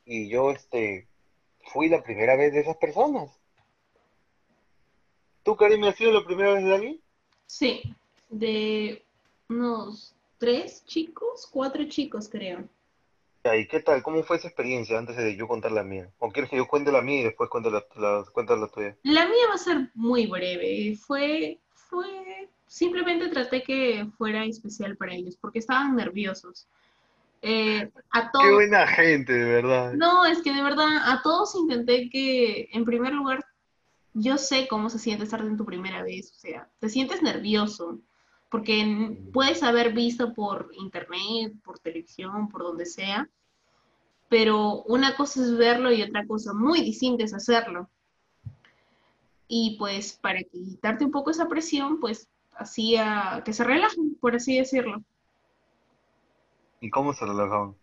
y 0.04 0.28
yo, 0.28 0.50
este, 0.50 1.06
fui 1.72 1.88
la 1.88 2.02
primera 2.02 2.36
vez 2.36 2.52
de 2.52 2.60
esas 2.60 2.76
personas. 2.76 3.30
¿Tú, 5.42 5.56
Karim, 5.56 5.84
has 5.84 5.96
sido 5.96 6.12
la 6.12 6.24
primera 6.24 6.54
vez 6.54 6.64
de 6.64 6.74
alguien? 6.74 7.00
Sí. 7.46 7.82
De 8.28 9.02
unos 9.48 10.14
tres 10.38 10.84
chicos, 10.86 11.48
cuatro 11.50 11.84
chicos, 11.88 12.28
creo. 12.28 12.64
¿Y 13.54 13.68
qué 13.68 13.80
tal? 13.80 14.02
¿Cómo 14.02 14.22
fue 14.22 14.38
esa 14.38 14.48
experiencia 14.48 14.98
antes 14.98 15.16
de 15.16 15.36
yo 15.36 15.46
contar 15.46 15.72
la 15.72 15.82
mía? 15.84 16.10
¿O 16.18 16.30
quieres 16.30 16.50
que 16.50 16.56
yo 16.56 16.66
cuente 16.66 16.90
la 16.90 17.02
mía 17.02 17.20
y 17.20 17.24
después 17.24 17.50
cuente 17.50 17.70
la, 17.70 17.84
la, 17.96 18.24
cuente 18.32 18.56
la 18.56 18.68
tuya? 18.68 18.96
La 19.02 19.26
mía 19.26 19.46
va 19.48 19.54
a 19.54 19.58
ser 19.58 19.90
muy 19.94 20.26
breve. 20.26 20.96
Fue, 20.96 21.60
fue, 21.74 22.48
simplemente 22.66 23.28
traté 23.28 23.62
que 23.62 24.06
fuera 24.16 24.44
especial 24.44 24.96
para 24.96 25.14
ellos 25.14 25.36
porque 25.40 25.58
estaban 25.60 25.94
nerviosos. 25.94 26.66
Eh, 27.42 27.90
a 28.10 28.22
Qué 28.22 28.28
todos, 28.32 28.54
buena 28.54 28.86
gente, 28.86 29.32
de 29.32 29.44
verdad. 29.44 29.92
no, 29.92 30.24
es 30.24 30.42
que 30.42 30.52
de 30.52 30.62
verdad 30.62 30.88
a 31.04 31.20
todos 31.22 31.54
intenté 31.54 32.08
que, 32.10 32.68
en 32.72 32.84
primer 32.84 33.12
lugar, 33.12 33.44
yo 34.14 34.38
sé 34.38 34.66
cómo 34.66 34.88
se 34.88 34.98
siente 34.98 35.24
estar 35.24 35.40
en 35.42 35.58
tu 35.58 35.66
primera 35.66 36.02
vez, 36.02 36.32
o 36.32 36.38
sea, 36.38 36.68
te 36.80 36.88
sientes 36.88 37.22
nervioso 37.22 38.00
porque 38.48 39.18
puedes 39.32 39.62
haber 39.62 39.92
visto 39.92 40.32
por 40.34 40.70
internet, 40.78 41.52
por 41.64 41.78
televisión, 41.78 42.48
por 42.48 42.62
donde 42.62 42.86
sea, 42.86 43.28
pero 44.28 44.82
una 44.84 45.16
cosa 45.16 45.42
es 45.42 45.56
verlo 45.56 45.92
y 45.92 46.02
otra 46.02 46.26
cosa 46.26 46.52
muy 46.52 46.80
distinta 46.80 47.24
es 47.24 47.34
hacerlo. 47.34 47.88
Y 49.48 49.76
pues 49.78 50.18
para 50.20 50.42
quitarte 50.42 51.04
un 51.04 51.12
poco 51.12 51.30
esa 51.30 51.48
presión, 51.48 52.00
pues 52.00 52.28
hacía 52.56 53.42
que 53.44 53.52
se 53.52 53.64
relajen, 53.64 54.16
por 54.20 54.34
así 54.34 54.58
decirlo. 54.58 55.02
¿Y 56.80 56.90
cómo 56.90 57.12
se 57.12 57.24
relajaban? 57.24 57.74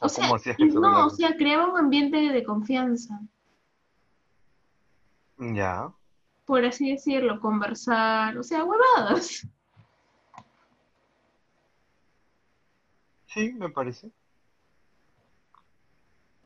O 0.00 0.06
¿O 0.06 0.08
sea, 0.08 0.24
cómo 0.24 0.36
hacías 0.36 0.56
que 0.56 0.64
y 0.64 0.70
se 0.70 0.78
no, 0.78 1.06
o 1.06 1.10
sea, 1.10 1.36
creaba 1.36 1.68
un 1.68 1.78
ambiente 1.78 2.16
de 2.16 2.44
confianza, 2.44 3.20
Ya, 5.38 5.92
por 6.46 6.64
así 6.64 6.90
decirlo, 6.90 7.40
conversar, 7.40 8.38
o 8.38 8.42
sea, 8.42 8.64
huevadas. 8.64 9.46
Sí, 13.36 13.52
me 13.52 13.68
parece. 13.68 14.10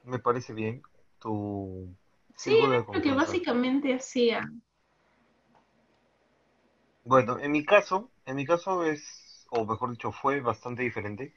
Me 0.04 0.18
parece 0.18 0.52
bien 0.52 0.82
tu, 1.20 1.94
Sí, 2.34 2.58
era 2.58 2.78
lo 2.78 3.00
que 3.00 3.12
básicamente 3.12 3.94
hacía. 3.94 4.50
Bueno, 7.04 7.38
en 7.38 7.52
mi 7.52 7.64
caso, 7.64 8.10
en 8.26 8.36
mi 8.36 8.44
caso 8.44 8.84
es, 8.84 9.46
o 9.50 9.64
mejor 9.64 9.90
dicho, 9.90 10.10
fue 10.10 10.40
bastante 10.40 10.82
diferente. 10.82 11.32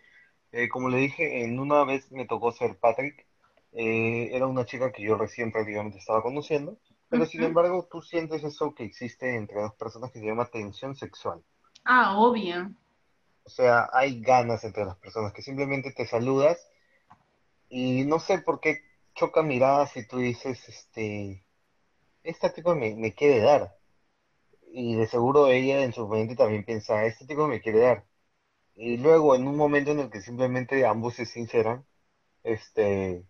Eh, 0.52 0.70
como 0.70 0.90
le 0.90 0.98
dije, 0.98 1.44
en 1.44 1.60
una 1.60 1.84
vez 1.84 2.12
me 2.12 2.26
tocó 2.26 2.52
ser 2.52 2.78
Patrick. 2.80 3.26
Eh, 3.74 4.30
era 4.32 4.48
una 4.48 4.66
chica 4.66 4.92
que 4.92 5.04
yo 5.04 5.18
recién 5.18 5.52
prácticamente 5.52 5.98
estaba 5.98 6.22
conociendo, 6.22 6.78
pero 7.10 7.26
sin 7.26 7.44
embargo 7.44 7.88
tú 7.92 8.02
sientes 8.02 8.44
eso 8.44 8.74
que 8.76 8.86
existe 8.86 9.36
entre 9.36 9.62
dos 9.62 9.74
personas 9.74 10.12
que 10.12 10.20
se 10.20 10.26
llama 10.26 10.46
tensión 10.46 10.96
sexual. 10.96 11.42
Ah, 11.84 12.18
obvio. 12.18 12.72
O 13.46 13.50
sea, 13.50 13.90
hay 13.94 14.22
ganas 14.22 14.64
entre 14.64 14.86
las 14.86 14.98
personas 14.98 15.34
que 15.34 15.42
simplemente 15.42 15.92
te 15.92 16.06
saludas 16.06 16.70
y 17.70 18.06
no 18.06 18.20
sé 18.20 18.40
por 18.40 18.60
qué 18.60 18.82
choca 19.16 19.42
miradas 19.44 19.96
y 19.98 20.08
tú 20.08 20.18
dices, 20.20 20.68
este, 20.70 21.44
este 22.24 22.50
tipo 22.52 22.76
me, 22.76 22.96
me 22.96 23.14
quiere 23.14 23.42
dar. 23.42 23.76
Y 24.72 24.96
de 24.96 25.08
seguro 25.08 25.48
ella 25.50 25.84
en 25.84 25.94
su 25.94 26.08
mente 26.08 26.36
también 26.36 26.66
piensa, 26.66 27.06
este 27.06 27.26
tipo 27.26 27.48
me 27.48 27.62
quiere 27.62 27.80
dar. 27.80 28.06
Y 28.76 28.98
luego 28.98 29.36
en 29.36 29.48
un 29.48 29.58
momento 29.58 29.92
en 29.92 30.00
el 30.00 30.10
que 30.10 30.22
simplemente 30.22 30.86
ambos 30.86 31.16
se 31.16 31.26
sinceran, 31.26 31.86
este, 32.44 33.24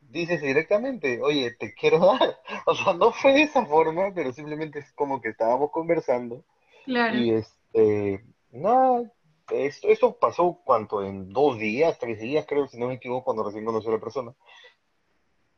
dices 0.00 0.40
directamente, 0.42 1.20
oye, 1.22 1.52
te 1.58 1.74
quiero 1.74 1.98
dar. 2.18 2.38
O 2.66 2.74
sea, 2.74 2.94
no 2.94 3.12
fue 3.12 3.32
de 3.32 3.42
esa 3.42 3.66
forma, 3.66 4.12
pero 4.14 4.32
simplemente 4.32 4.80
es 4.80 4.92
como 4.92 5.20
que 5.20 5.30
estábamos 5.30 5.70
conversando. 5.70 6.44
Claro. 6.84 7.18
Y 7.18 7.32
este, 7.32 8.24
esto, 9.70 9.88
esto 9.88 10.16
pasó 10.18 10.60
cuánto, 10.64 11.02
en 11.02 11.32
dos 11.32 11.58
días, 11.58 11.98
tres 11.98 12.20
días, 12.20 12.44
creo, 12.46 12.66
si 12.66 12.78
no 12.78 12.88
me 12.88 12.94
equivoco, 12.94 13.24
cuando 13.24 13.44
recién 13.44 13.64
conocí 13.64 13.88
a 13.88 13.92
la 13.92 14.00
persona. 14.00 14.34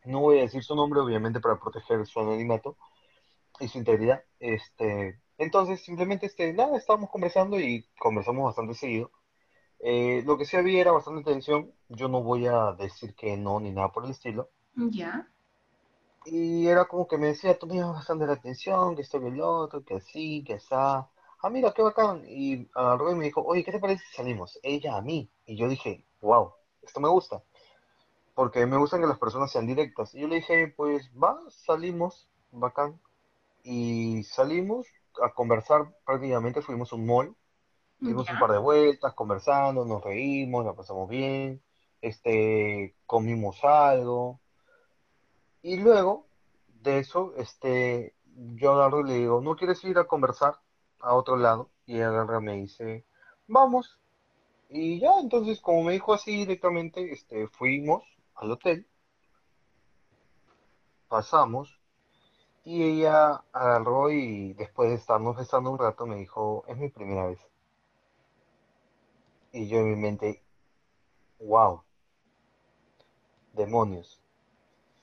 No 0.04 0.20
voy 0.20 0.38
a 0.38 0.42
decir 0.42 0.62
su 0.62 0.74
nombre, 0.74 1.00
obviamente, 1.00 1.40
para 1.40 1.58
proteger 1.58 2.06
su 2.06 2.20
anonimato 2.20 2.76
y 3.60 3.68
su 3.68 3.78
integridad. 3.78 4.22
Este, 4.40 5.20
entonces, 5.38 5.82
simplemente, 5.82 6.26
este, 6.26 6.52
nada, 6.52 6.76
estábamos 6.76 7.10
conversando 7.10 7.58
y 7.58 7.86
conversamos 7.98 8.44
bastante 8.44 8.74
seguido. 8.74 9.10
Eh, 9.78 10.22
lo 10.24 10.38
que 10.38 10.44
sí 10.44 10.56
había 10.56 10.80
era 10.80 10.92
bastante 10.92 11.24
tensión. 11.24 11.72
Yo 11.88 12.08
no 12.08 12.22
voy 12.22 12.46
a 12.46 12.72
decir 12.72 13.14
que 13.14 13.36
no 13.36 13.58
ni 13.60 13.70
nada 13.70 13.90
por 13.92 14.04
el 14.04 14.12
estilo. 14.12 14.50
Ya. 14.74 15.28
Y 16.24 16.66
era 16.66 16.84
como 16.84 17.08
que 17.08 17.18
me 17.18 17.28
decía, 17.28 17.58
tú 17.58 17.66
me 17.66 17.74
llamas 17.74 17.96
bastante 17.96 18.26
la 18.26 18.34
atención, 18.34 18.94
que 18.94 19.02
estoy 19.02 19.26
el 19.26 19.40
otro, 19.40 19.84
que 19.84 19.96
así, 19.96 20.44
que 20.44 20.54
así 20.54 20.74
ah, 21.42 21.50
mira, 21.50 21.72
qué 21.72 21.82
bacán. 21.82 22.24
Y 22.26 22.68
agarró 22.74 23.10
y 23.10 23.16
me 23.16 23.24
dijo, 23.24 23.42
oye, 23.42 23.64
¿qué 23.64 23.72
te 23.72 23.78
parece 23.78 24.04
si 24.06 24.16
salimos? 24.16 24.58
Ella 24.62 24.96
a 24.96 25.02
mí. 25.02 25.30
Y 25.44 25.56
yo 25.56 25.68
dije, 25.68 26.04
wow, 26.20 26.52
esto 26.82 27.00
me 27.00 27.08
gusta. 27.08 27.42
Porque 28.34 28.64
me 28.66 28.78
gustan 28.78 29.00
que 29.00 29.06
las 29.06 29.18
personas 29.18 29.50
sean 29.50 29.66
directas. 29.66 30.14
Y 30.14 30.20
yo 30.20 30.28
le 30.28 30.36
dije, 30.36 30.72
pues 30.76 31.10
va, 31.20 31.38
salimos, 31.50 32.28
bacán. 32.50 32.98
Y 33.64 34.22
salimos 34.24 34.86
a 35.22 35.30
conversar, 35.34 35.94
prácticamente 36.06 36.62
fuimos 36.62 36.92
a 36.92 36.96
un 36.96 37.06
mall. 37.06 37.36
Dimos 38.00 38.28
un 38.28 38.38
par 38.40 38.50
de 38.50 38.58
vueltas, 38.58 39.14
conversando, 39.14 39.84
nos 39.84 40.02
reímos, 40.02 40.64
la 40.64 40.72
pasamos 40.72 41.08
bien, 41.08 41.62
este, 42.00 42.96
comimos 43.06 43.62
algo. 43.62 44.40
Y 45.62 45.76
luego 45.76 46.26
de 46.82 46.98
eso, 46.98 47.32
este, 47.36 48.16
yo 48.34 48.72
agarro 48.72 49.02
y 49.02 49.04
le 49.04 49.14
digo, 49.18 49.40
¿no 49.40 49.54
quieres 49.54 49.84
ir 49.84 49.98
a 49.98 50.04
conversar? 50.08 50.56
A 51.02 51.14
otro 51.14 51.36
lado 51.36 51.70
y 51.86 52.00
agarra 52.00 52.40
me 52.40 52.56
dice, 52.56 53.04
vamos. 53.46 53.98
Y 54.68 55.00
ya, 55.00 55.20
entonces, 55.20 55.60
como 55.60 55.84
me 55.84 55.92
dijo 55.92 56.14
así 56.14 56.34
directamente, 56.34 57.12
este, 57.12 57.46
fuimos 57.48 58.04
al 58.34 58.52
hotel, 58.52 58.86
pasamos, 61.08 61.78
y 62.64 62.82
ella 62.82 63.44
agarró 63.52 64.10
y 64.10 64.54
después 64.54 64.90
de 64.90 64.96
estarnos 64.96 65.36
besando 65.36 65.70
un 65.70 65.78
rato 65.78 66.06
me 66.06 66.16
dijo, 66.16 66.64
es 66.68 66.76
mi 66.78 66.88
primera 66.88 67.26
vez. 67.26 67.40
Y 69.52 69.68
yo 69.68 69.78
en 69.78 69.90
mi 69.90 69.96
mente, 69.96 70.42
wow, 71.40 71.82
demonios. 73.52 74.20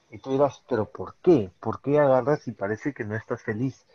Y 0.10 0.18
tú 0.18 0.32
dirás, 0.32 0.64
pero 0.68 0.90
¿por 0.90 1.16
qué? 1.18 1.52
¿Por 1.60 1.82
qué 1.82 2.00
agarras 2.00 2.48
y 2.48 2.54
parece 2.54 2.94
que 2.94 3.04
no 3.04 3.16
estás 3.16 3.44
feliz? 3.44 3.86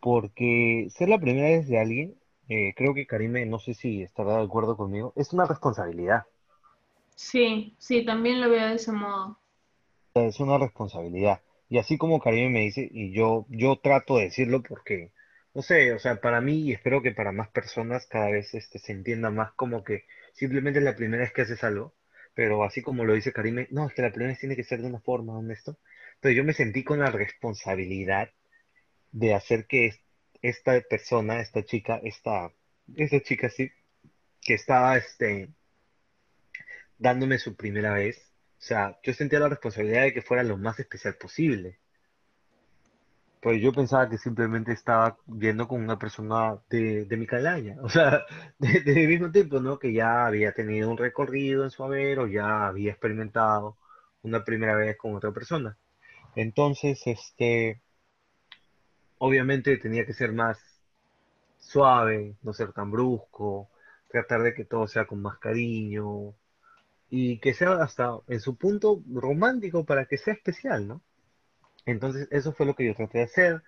Porque 0.00 0.88
ser 0.90 1.08
la 1.08 1.18
primera 1.18 1.48
vez 1.48 1.68
de 1.68 1.78
alguien, 1.78 2.14
eh, 2.48 2.74
creo 2.76 2.94
que 2.94 3.06
Karime, 3.06 3.46
no 3.46 3.58
sé 3.58 3.74
si 3.74 4.02
estará 4.02 4.38
de 4.38 4.44
acuerdo 4.44 4.76
conmigo, 4.76 5.12
es 5.16 5.32
una 5.32 5.46
responsabilidad. 5.46 6.24
Sí, 7.14 7.74
sí, 7.78 8.04
también 8.04 8.40
lo 8.40 8.50
veo 8.50 8.68
de 8.68 8.74
ese 8.74 8.92
modo. 8.92 9.38
Es 10.14 10.40
una 10.40 10.58
responsabilidad. 10.58 11.40
Y 11.68 11.78
así 11.78 11.98
como 11.98 12.20
Karime 12.20 12.48
me 12.50 12.60
dice, 12.60 12.88
y 12.90 13.12
yo, 13.12 13.46
yo 13.48 13.76
trato 13.76 14.16
de 14.16 14.24
decirlo 14.24 14.62
porque, 14.62 15.12
no 15.54 15.62
sé, 15.62 15.92
o 15.92 15.98
sea, 15.98 16.20
para 16.20 16.40
mí 16.40 16.60
y 16.62 16.72
espero 16.72 17.02
que 17.02 17.12
para 17.12 17.32
más 17.32 17.48
personas 17.50 18.06
cada 18.06 18.30
vez 18.30 18.54
este, 18.54 18.78
se 18.78 18.92
entienda 18.92 19.30
más 19.30 19.52
como 19.52 19.84
que 19.84 20.04
simplemente 20.32 20.80
es 20.80 20.84
la 20.84 20.96
primera 20.96 21.22
vez 21.22 21.32
que 21.32 21.42
haces 21.42 21.62
algo, 21.62 21.94
pero 22.34 22.64
así 22.64 22.82
como 22.82 23.04
lo 23.04 23.14
dice 23.14 23.32
Karime, 23.32 23.68
no, 23.70 23.86
es 23.86 23.94
que 23.94 24.02
la 24.02 24.10
primera 24.10 24.32
vez 24.32 24.40
tiene 24.40 24.56
que 24.56 24.64
ser 24.64 24.80
de 24.82 24.88
una 24.88 25.00
forma, 25.00 25.38
honesto. 25.38 25.78
Pero 26.20 26.34
yo 26.34 26.44
me 26.44 26.52
sentí 26.54 26.84
con 26.84 27.00
la 27.00 27.10
responsabilidad 27.10 28.30
de 29.12 29.34
hacer 29.34 29.66
que 29.66 29.94
esta 30.42 30.80
persona, 30.82 31.40
esta 31.40 31.64
chica, 31.64 32.00
esta, 32.02 32.52
esta 32.96 33.20
chica 33.20 33.50
sí, 33.50 33.70
que 34.40 34.54
estaba 34.54 34.96
este, 34.96 35.50
dándome 36.98 37.38
su 37.38 37.56
primera 37.56 37.92
vez, 37.94 38.30
o 38.58 38.62
sea, 38.62 38.98
yo 39.02 39.12
sentía 39.14 39.40
la 39.40 39.48
responsabilidad 39.48 40.02
de 40.02 40.12
que 40.12 40.22
fuera 40.22 40.42
lo 40.42 40.58
más 40.58 40.78
especial 40.78 41.14
posible. 41.14 41.78
Pues 43.40 43.62
yo 43.62 43.72
pensaba 43.72 44.10
que 44.10 44.18
simplemente 44.18 44.72
estaba 44.72 45.16
viendo 45.26 45.66
con 45.66 45.82
una 45.82 45.98
persona 45.98 46.58
de, 46.68 47.06
de 47.06 47.16
mi 47.16 47.26
calaña, 47.26 47.76
o 47.82 47.88
sea, 47.88 48.26
de, 48.58 48.80
de, 48.80 48.94
mi 48.94 49.06
mismo 49.06 49.30
tiempo, 49.30 49.60
¿no? 49.60 49.78
Que 49.78 49.94
ya 49.94 50.26
había 50.26 50.52
tenido 50.52 50.90
un 50.90 50.98
recorrido 50.98 51.64
en 51.64 51.70
su 51.70 51.82
haber 51.84 52.18
o 52.18 52.26
ya 52.26 52.66
había 52.66 52.90
experimentado 52.90 53.78
una 54.22 54.44
primera 54.44 54.76
vez 54.76 54.96
con 54.98 55.14
otra 55.14 55.32
persona. 55.32 55.78
Entonces, 56.36 57.00
este, 57.06 57.80
obviamente 59.20 59.76
tenía 59.76 60.06
que 60.06 60.14
ser 60.14 60.32
más 60.32 60.58
suave, 61.58 62.36
no 62.42 62.52
ser 62.52 62.72
tan 62.72 62.90
brusco, 62.90 63.68
tratar 64.08 64.42
de 64.42 64.54
que 64.54 64.64
todo 64.64 64.88
sea 64.88 65.06
con 65.06 65.20
más 65.20 65.38
cariño 65.38 66.34
y 67.10 67.38
que 67.38 67.52
sea 67.54 67.82
hasta 67.82 68.18
en 68.28 68.40
su 68.40 68.56
punto 68.56 69.02
romántico 69.12 69.84
para 69.84 70.06
que 70.06 70.16
sea 70.16 70.34
especial, 70.34 70.88
¿no? 70.88 71.02
Entonces 71.84 72.28
eso 72.30 72.52
fue 72.52 72.66
lo 72.66 72.74
que 72.74 72.86
yo 72.86 72.94
traté 72.94 73.18
de 73.18 73.24
hacer, 73.24 73.62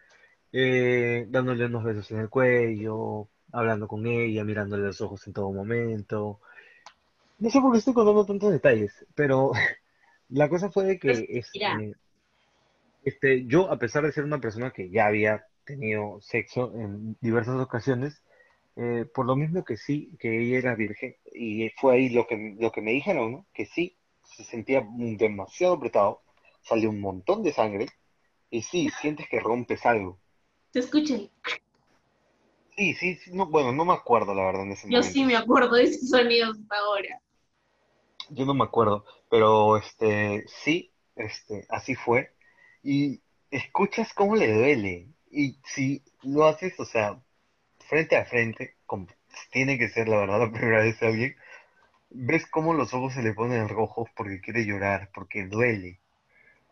eh, 0.53 1.27
dándole 1.29 1.67
unos 1.67 1.85
besos 1.85 2.11
en 2.13 2.21
el 2.21 2.31
cuello, 2.31 3.29
hablando 3.53 3.89
con 3.89 4.07
ella, 4.07 4.45
mirándole 4.45 4.85
los 4.85 5.01
ojos 5.03 5.27
en 5.27 5.35
todo 5.35 5.53
momento. 5.53 6.41
No 7.39 7.51
sé 7.51 7.61
por 7.61 7.73
qué 7.73 7.79
estoy 7.79 7.95
contando 7.95 8.25
tantos 8.25 8.53
detalles, 8.53 9.05
pero 9.15 9.53
la 10.31 10.49
cosa 10.49 10.71
fue 10.71 10.85
de 10.85 10.99
que 10.99 11.27
este, 11.29 11.95
este, 13.05 13.47
yo, 13.47 13.71
a 13.71 13.79
pesar 13.79 14.05
de 14.05 14.13
ser 14.13 14.25
una 14.25 14.41
persona 14.41 14.71
que 14.71 14.91
ya 14.91 15.07
había 15.07 15.47
tenido 15.65 16.21
sexo 16.21 16.73
en 16.75 17.17
diversas 17.21 17.61
ocasiones, 17.61 18.23
eh, 18.77 19.07
por 19.13 19.27
lo 19.27 19.37
mismo 19.37 19.65
que 19.65 19.77
sí, 19.77 20.17
que 20.19 20.41
ella 20.41 20.59
era 20.59 20.75
virgen, 20.75 21.17
y 21.35 21.69
fue 21.81 21.95
ahí 21.95 22.09
lo 22.09 22.27
que, 22.27 22.57
lo 22.59 22.71
que 22.73 22.81
me 22.81 22.93
dijeron, 22.93 23.33
¿no? 23.33 23.47
Que 23.53 23.67
sí, 23.67 23.97
se 24.25 24.45
sentía 24.45 24.87
demasiado 24.97 25.75
apretado, 25.75 26.23
salió 26.63 26.91
un 26.91 27.01
montón 27.01 27.43
de 27.43 27.53
sangre, 27.53 27.87
y 28.51 28.63
sí, 28.63 28.91
sientes 29.01 29.29
que 29.29 29.41
rompes 29.41 29.85
algo. 29.85 30.19
¿Se 30.73 30.79
escucha? 30.79 31.17
Sí, 32.77 32.95
sí, 32.95 33.19
no, 33.33 33.47
bueno, 33.47 33.73
no 33.73 33.85
me 33.85 33.93
acuerdo 33.93 34.35
la 34.35 34.45
verdad 34.45 34.63
en 34.63 34.73
ese 34.73 34.91
Yo 34.91 35.03
sí 35.03 35.25
me 35.25 35.37
acuerdo 35.37 35.77
de 35.77 35.85
ese 35.85 36.07
sonido 36.07 36.51
hasta 36.51 36.77
ahora. 36.77 37.21
Yo 38.31 38.47
no 38.47 38.55
me 38.55 38.65
acuerdo, 38.65 39.05
pero 39.29 39.77
este, 39.77 40.45
sí, 40.47 40.91
este, 41.17 41.67
así 41.69 41.95
fue 41.95 42.33
y 42.83 43.21
escuchas 43.51 44.13
cómo 44.15 44.37
le 44.37 44.53
duele. 44.53 45.09
Y 45.31 45.59
si 45.65 46.03
lo 46.23 46.47
haces, 46.47 46.79
o 46.81 46.85
sea, 46.85 47.21
frente 47.89 48.17
a 48.17 48.25
frente, 48.25 48.77
como 48.87 49.07
tiene 49.51 49.79
que 49.79 49.89
ser 49.89 50.09
la 50.09 50.19
verdad 50.19 50.41
la 50.41 50.53
primera 50.53 50.83
vez 50.83 51.03
a 51.03 51.07
alguien, 51.07 51.37
ves 52.11 52.47
cómo 52.47 52.75
los 52.75 52.93
ojos 52.95 53.15
se 53.15 53.23
le 53.23 53.35
ponen 53.35 53.69
rojos 53.69 54.09
porque 54.17 54.41
quiere 54.41 54.67
llorar, 54.67 55.11
porque 55.15 55.47
duele. 55.47 56.01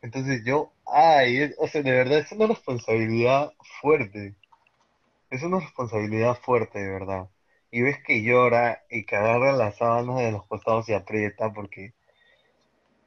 Entonces 0.02 0.42
yo, 0.44 0.72
ay, 0.86 1.52
o 1.58 1.68
sea, 1.68 1.82
de 1.82 1.92
verdad 1.92 2.20
es 2.20 2.32
una 2.32 2.46
responsabilidad 2.46 3.52
fuerte. 3.80 4.34
Es 5.30 5.42
una 5.42 5.60
responsabilidad 5.60 6.38
fuerte, 6.42 6.80
de 6.80 6.90
verdad. 6.90 7.28
Y 7.70 7.82
ves 7.82 7.98
que 8.04 8.22
llora 8.22 8.82
y 8.90 9.04
que 9.04 9.16
agarra 9.16 9.52
las 9.52 9.78
sábanas 9.78 10.18
de 10.18 10.32
los 10.32 10.46
costados 10.46 10.88
y 10.88 10.94
aprieta 10.94 11.52
porque 11.52 11.94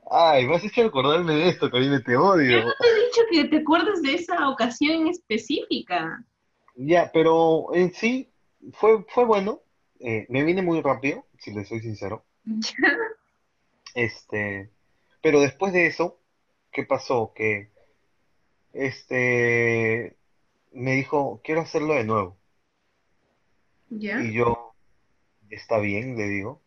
Ay, 0.10 0.48
me 0.48 0.56
has 0.56 0.64
hecho 0.64 0.86
acordarme 0.86 1.34
de 1.34 1.50
esto, 1.50 1.70
Karime, 1.70 2.00
te 2.02 2.16
odio. 2.16 2.60
Yo 2.60 2.66
no 2.66 2.74
te 2.80 2.88
he 2.88 3.06
dicho 3.06 3.22
que 3.32 3.46
te 3.46 3.58
acuerdes 3.62 4.02
de 4.02 4.16
esa 4.16 4.50
ocasión 4.50 5.08
específica. 5.08 6.24
Ya, 6.76 7.10
pero 7.14 7.74
en 7.74 7.94
sí 7.94 8.32
fue, 8.74 9.04
fue 9.10 9.26
bueno. 9.26 9.62
Eh, 10.00 10.26
me 10.30 10.44
vine 10.44 10.62
muy 10.62 10.82
rápido, 10.82 11.26
si 11.40 11.54
le 11.54 11.64
soy 11.66 11.80
sincero. 11.80 12.26
Este, 13.96 14.72
pero 15.22 15.40
después 15.40 15.72
de 15.72 15.88
eso, 15.88 16.20
¿qué 16.72 16.84
pasó? 16.84 17.32
Que 17.36 17.70
este, 18.74 20.18
me 20.72 20.96
dijo, 20.96 21.42
quiero 21.44 21.62
hacerlo 21.62 21.94
de 21.94 22.04
nuevo. 22.04 22.38
¿Ya? 23.90 24.20
Y 24.20 24.34
yo, 24.34 24.74
está 25.50 25.78
bien, 25.78 26.18
le 26.18 26.28
digo. 26.28 26.63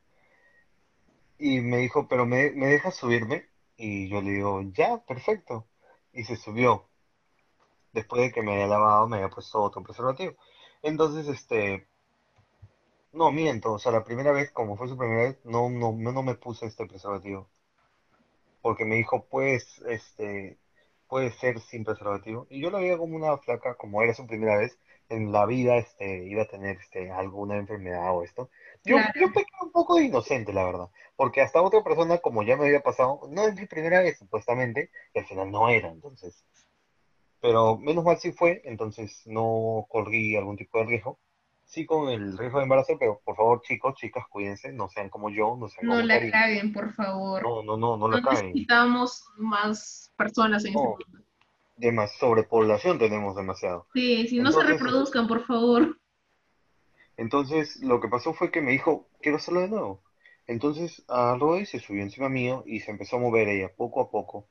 Y 1.38 1.60
me 1.60 1.78
dijo, 1.78 2.08
pero 2.08 2.26
me, 2.26 2.50
me 2.52 2.66
dejas 2.66 2.96
subirme. 2.96 3.46
Y 3.76 4.08
yo 4.08 4.22
le 4.22 4.30
digo, 4.32 4.62
ya, 4.72 4.98
perfecto. 5.04 5.66
Y 6.12 6.24
se 6.24 6.36
subió. 6.36 6.88
Después 7.92 8.22
de 8.22 8.32
que 8.32 8.42
me 8.42 8.54
había 8.54 8.66
lavado, 8.66 9.08
me 9.08 9.16
había 9.16 9.30
puesto 9.30 9.60
otro 9.60 9.82
preservativo. 9.82 10.34
Entonces, 10.82 11.28
este, 11.28 11.86
no 13.12 13.32
miento, 13.32 13.72
o 13.72 13.78
sea, 13.78 13.92
la 13.92 14.04
primera 14.04 14.30
vez, 14.32 14.52
como 14.52 14.76
fue 14.76 14.88
su 14.88 14.96
primera 14.96 15.22
vez, 15.24 15.38
no, 15.44 15.68
no 15.70 15.92
no 15.92 16.22
me 16.22 16.34
puse 16.36 16.66
este 16.66 16.86
preservativo. 16.86 17.48
Porque 18.60 18.84
me 18.84 18.96
dijo, 18.96 19.24
pues, 19.30 19.80
este, 19.88 20.58
puede 21.08 21.30
ser 21.32 21.60
sin 21.60 21.84
preservativo. 21.84 22.46
Y 22.50 22.60
yo 22.60 22.70
lo 22.70 22.78
veía 22.78 22.98
como 22.98 23.16
una 23.16 23.36
flaca, 23.38 23.74
como 23.76 24.02
era 24.02 24.14
su 24.14 24.26
primera 24.26 24.58
vez, 24.58 24.78
en 25.08 25.32
la 25.32 25.46
vida, 25.46 25.76
este, 25.76 26.24
iba 26.24 26.42
a 26.42 26.48
tener, 26.48 26.76
este, 26.78 27.10
alguna 27.10 27.56
enfermedad 27.56 28.14
o 28.14 28.22
esto. 28.22 28.50
Yo, 28.84 28.96
Claro. 28.96 29.12
yo 29.20 29.32
pequé 29.32 29.50
un 29.62 29.72
poco 29.72 29.96
de 29.96 30.04
inocente, 30.04 30.52
la 30.52 30.64
verdad. 30.64 30.88
Porque 31.16 31.40
hasta 31.40 31.62
otra 31.62 31.82
persona, 31.82 32.18
como 32.18 32.42
ya 32.42 32.56
me 32.56 32.66
había 32.66 32.82
pasado, 32.82 33.20
no 33.30 33.46
es 33.46 33.54
mi 33.54 33.66
primera 33.66 34.00
vez, 34.00 34.18
supuestamente, 34.18 34.90
y 35.14 35.18
al 35.20 35.26
final 35.26 35.50
no 35.50 35.68
era, 35.68 35.88
entonces. 35.88 36.44
Pero 37.40 37.78
menos 37.78 38.04
mal 38.04 38.18
sí 38.18 38.32
fue, 38.32 38.62
entonces 38.64 39.22
no 39.26 39.86
corrí 39.88 40.36
algún 40.36 40.56
tipo 40.56 40.78
de 40.78 40.86
riesgo. 40.86 41.18
Sí 41.64 41.84
con 41.84 42.08
el 42.08 42.38
riesgo 42.38 42.58
de 42.58 42.64
embarazo, 42.64 42.96
pero 42.98 43.20
por 43.24 43.36
favor, 43.36 43.60
chicos, 43.62 43.94
chicas, 43.96 44.24
cuídense, 44.30 44.72
no 44.72 44.88
sean 44.88 45.10
como 45.10 45.30
yo, 45.30 45.56
no 45.56 45.68
sean 45.68 45.86
No 45.86 45.94
como 45.96 46.06
la 46.06 46.30
caguen, 46.30 46.72
por 46.72 46.92
favor. 46.92 47.42
No, 47.42 47.62
no, 47.62 47.76
no, 47.76 47.96
no 47.96 48.08
No 48.08 48.16
la 48.16 48.22
caguen. 48.22 48.46
necesitamos 48.46 49.24
más 49.36 50.12
personas 50.16 50.64
en 50.64 50.70
este 50.70 50.80
No, 50.80 50.90
mundo. 50.90 51.25
Demas 51.76 52.12
sobrepoblación 52.18 52.98
tenemos 52.98 53.36
demasiado. 53.36 53.86
Sí, 53.94 54.26
si 54.28 54.38
no 54.38 54.52
se 54.52 54.62
reproduzcan, 54.62 55.26
por 55.26 55.46
favor. 55.46 55.98
entonces 57.16 57.76
lo 57.82 58.00
que 58.00 58.08
pasó 58.08 58.34
fue 58.34 58.50
que 58.50 58.60
me 58.60 58.72
dijo, 58.72 59.08
quiero 59.20 59.38
hacerlo 59.38 59.60
de 59.60 59.68
nuevo. 59.68 60.02
Entonces 60.46 61.02
agarró 61.08 61.58
y 61.58 61.66
se 61.66 61.80
subió 61.80 62.02
encima 62.02 62.28
mío 62.28 62.62
y 62.66 62.80
se 62.80 62.90
empezó 62.90 63.16
a 63.16 63.20
mover 63.20 63.48
ella, 63.48 63.72
poco 63.76 64.00
a 64.00 64.10
poco. 64.10 64.46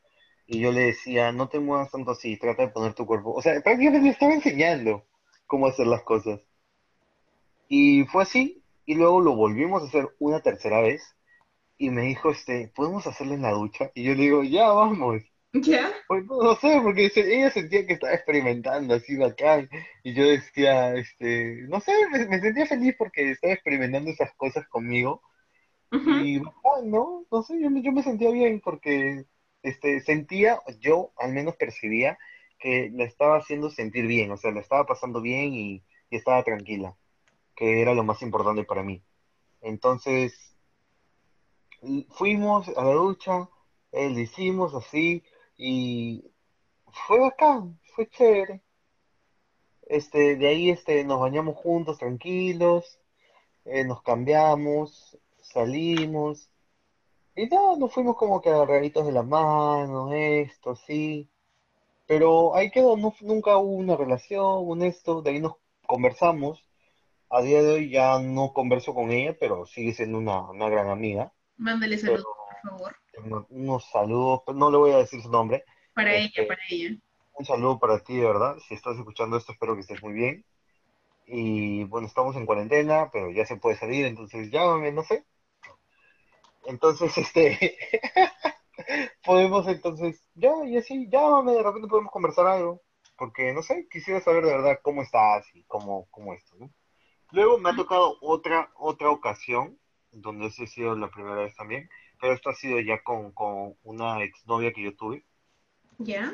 Y 0.47 0.59
yo 0.59 0.71
le 0.71 0.81
decía, 0.81 1.31
no 1.31 1.47
te 1.47 1.59
muevas 1.59 1.91
tanto 1.91 2.11
así, 2.11 2.37
trata 2.37 2.63
de 2.63 2.71
poner 2.71 2.93
tu 2.93 3.05
cuerpo. 3.05 3.33
O 3.33 3.41
sea, 3.41 3.59
prácticamente 3.61 4.05
le 4.05 4.11
estaba 4.11 4.33
enseñando 4.33 5.05
cómo 5.47 5.67
hacer 5.67 5.87
las 5.87 6.03
cosas. 6.03 6.41
Y 7.67 8.03
fue 8.05 8.23
así, 8.23 8.61
y 8.85 8.95
luego 8.95 9.21
lo 9.21 9.35
volvimos 9.35 9.81
a 9.81 9.87
hacer 9.87 10.07
una 10.19 10.41
tercera 10.41 10.81
vez, 10.81 11.15
y 11.77 11.89
me 11.89 12.03
dijo, 12.03 12.29
este, 12.29 12.71
¿podemos 12.75 13.07
hacerlo 13.07 13.33
en 13.33 13.41
la 13.41 13.51
ducha? 13.51 13.91
Y 13.95 14.03
yo 14.03 14.13
le 14.13 14.21
digo, 14.21 14.43
ya, 14.43 14.69
vamos. 14.69 15.23
¿Ya? 15.61 15.91
Pues 16.07 16.25
no, 16.25 16.41
no 16.43 16.55
sé, 16.55 16.79
porque 16.83 17.11
ella 17.15 17.49
sentía 17.49 17.85
que 17.85 17.93
estaba 17.93 18.13
experimentando 18.13 18.95
así 18.95 19.15
bacán, 19.15 19.69
y 20.03 20.13
yo 20.13 20.27
decía, 20.27 20.93
este, 20.95 21.63
no 21.69 21.79
sé, 21.79 21.91
me, 22.11 22.25
me 22.27 22.39
sentía 22.39 22.65
feliz 22.65 22.95
porque 22.97 23.31
estaba 23.31 23.53
experimentando 23.53 24.11
esas 24.11 24.33
cosas 24.35 24.67
conmigo, 24.67 25.21
y 25.91 26.39
bacán, 26.39 26.91
¿no? 26.91 27.25
No 27.31 27.43
sé, 27.43 27.59
yo, 27.61 27.69
me- 27.69 27.81
yo 27.81 27.91
me 27.91 28.03
sentía 28.03 28.29
bien 28.31 28.59
porque, 28.59 29.25
este, 29.63 30.01
sentía, 30.01 30.59
yo 30.79 31.11
al 31.17 31.31
menos 31.33 31.55
percibía 31.55 32.17
que 32.59 32.91
la 32.93 33.05
estaba 33.05 33.37
haciendo 33.37 33.69
sentir 33.69 34.05
bien, 34.07 34.31
o 34.31 34.37
sea, 34.37 34.51
la 34.51 34.59
estaba 34.59 34.85
pasando 34.85 35.21
bien 35.21 35.53
y, 35.53 35.83
y 36.09 36.15
estaba 36.17 36.43
tranquila, 36.43 36.95
que 37.55 37.81
era 37.81 37.93
lo 37.93 38.03
más 38.03 38.21
importante 38.21 38.63
para 38.63 38.83
mí. 38.83 39.01
Entonces, 39.61 40.55
fuimos 42.09 42.67
a 42.69 42.83
la 42.83 42.93
ducha, 42.93 43.49
eh, 43.91 44.09
lo 44.09 44.19
hicimos 44.19 44.73
así, 44.73 45.23
y 45.57 46.23
fue 47.07 47.19
bacán, 47.19 47.79
fue 47.95 48.07
chévere. 48.09 48.61
Este, 49.83 50.35
de 50.35 50.47
ahí 50.47 50.69
este, 50.69 51.03
nos 51.03 51.19
bañamos 51.19 51.57
juntos, 51.57 51.99
tranquilos, 51.99 52.99
eh, 53.65 53.83
nos 53.83 54.01
cambiamos, 54.01 55.17
salimos, 55.41 56.49
y 57.37 57.47
nada, 57.47 57.75
nos 57.77 57.93
fuimos 57.93 58.15
como 58.15 58.41
que 58.41 58.49
agarraditos 58.49 59.05
de 59.05 59.11
la 59.11 59.21
mano, 59.21 60.13
esto, 60.13 60.71
así. 60.71 61.29
Pero 62.07 62.55
ahí 62.55 62.71
quedó, 62.71 62.95
no, 62.95 63.13
nunca 63.21 63.57
hubo 63.57 63.73
una 63.73 63.97
relación, 63.97 64.65
un 64.65 64.83
esto, 64.83 65.21
de 65.21 65.31
ahí 65.31 65.39
nos 65.41 65.55
conversamos. 65.85 66.65
A 67.29 67.41
día 67.41 67.61
de 67.61 67.73
hoy 67.73 67.89
ya 67.89 68.19
no 68.19 68.53
converso 68.53 68.93
con 68.93 69.11
ella, 69.11 69.35
pero 69.37 69.65
sigue 69.65 69.93
siendo 69.93 70.17
una, 70.17 70.49
una 70.49 70.69
gran 70.69 70.89
amiga. 70.89 71.33
Mándale 71.57 71.97
Pero 71.97 72.17
saludos, 72.17 72.35
por 72.61 72.71
favor. 72.71 72.95
Unos 73.49 73.89
saludos, 73.91 74.41
no 74.55 74.71
le 74.71 74.77
voy 74.77 74.91
a 74.91 74.97
decir 74.97 75.21
su 75.21 75.29
nombre. 75.29 75.63
Para 75.95 76.13
ella, 76.15 76.29
Este, 76.29 76.45
para 76.45 76.61
ella. 76.69 76.95
un 77.33 77.45
saludo 77.45 77.79
para 77.79 77.99
ti, 78.03 78.17
de 78.17 78.25
verdad. 78.27 78.57
Si 78.67 78.73
estás 78.75 78.97
escuchando 78.97 79.37
esto, 79.37 79.51
espero 79.53 79.75
que 79.75 79.81
estés 79.81 80.01
muy 80.03 80.13
bien. 80.13 80.45
Y 81.27 81.83
bueno, 81.85 82.07
estamos 82.07 82.35
en 82.37 82.45
cuarentena, 82.47 83.09
pero 83.13 83.31
ya 83.31 83.45
se 83.45 83.57
puede 83.57 83.77
salir, 83.77 84.05
entonces 84.05 84.51
llámame, 84.51 84.91
no 84.93 85.03
sé. 85.03 85.25
Entonces, 86.65 87.17
este, 87.17 87.77
podemos 89.23 89.67
entonces, 89.67 90.21
ya, 90.35 90.51
y 90.65 90.77
así, 90.77 91.07
llámame, 91.09 91.53
de 91.53 91.63
repente 91.63 91.87
podemos 91.87 92.11
conversar 92.11 92.47
algo. 92.47 92.81
Porque, 93.17 93.53
no 93.53 93.61
sé, 93.63 93.87
quisiera 93.89 94.19
saber 94.21 94.43
de 94.45 94.51
verdad 94.51 94.79
cómo 94.83 95.01
estás 95.01 95.45
y 95.53 95.63
cómo, 95.65 96.07
cómo 96.11 96.33
esto, 96.33 96.55
¿no? 96.59 96.69
Luego 97.31 97.59
me 97.59 97.69
ha 97.71 97.75
tocado 97.75 98.17
otra, 98.21 98.71
otra 98.75 99.09
ocasión, 99.11 99.79
donde 100.11 100.47
esa 100.47 100.63
ha 100.63 100.67
sido 100.67 100.95
la 100.95 101.09
primera 101.11 101.37
vez 101.37 101.55
también, 101.55 101.89
pero 102.25 102.33
esto 102.33 102.49
ha 102.49 102.55
sido 102.55 102.79
ya 102.79 103.03
con, 103.03 103.33
con 103.33 103.75
una 103.83 104.23
exnovia 104.23 104.73
que 104.73 104.81
yo 104.81 104.95
tuve, 104.95 105.23
¿Ya? 105.99 106.33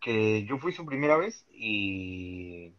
que 0.00 0.44
yo 0.44 0.58
fui 0.58 0.70
su 0.70 0.86
primera 0.86 1.16
vez 1.16 1.44
y 1.52 2.72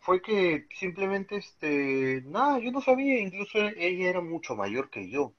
fue 0.00 0.20
que 0.20 0.66
simplemente, 0.74 1.36
este, 1.36 2.20
nada, 2.26 2.58
yo 2.58 2.70
no 2.70 2.82
sabía, 2.82 3.18
incluso 3.18 3.56
ella 3.60 4.10
era 4.10 4.20
mucho 4.20 4.54
mayor 4.54 4.90
que 4.90 5.08
yo. 5.08 5.32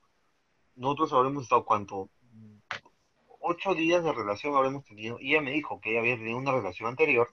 Nosotros 0.76 1.13
habremos 1.13 1.43
estado, 1.43 1.63
¿cuánto? 1.63 2.10
Ocho 3.39 3.76
días 3.76 4.04
de 4.04 4.13
relación 4.13 4.56
habremos 4.56 4.84
tenido, 4.84 5.19
y 5.19 5.34
ella 5.34 5.43
me 5.43 5.52
dijo 5.52 5.80
que 5.80 5.91
ella 5.91 5.99
había 5.99 6.17
tenido 6.17 6.39
una 6.39 6.54
relación 6.54 6.89
anterior 6.89 7.32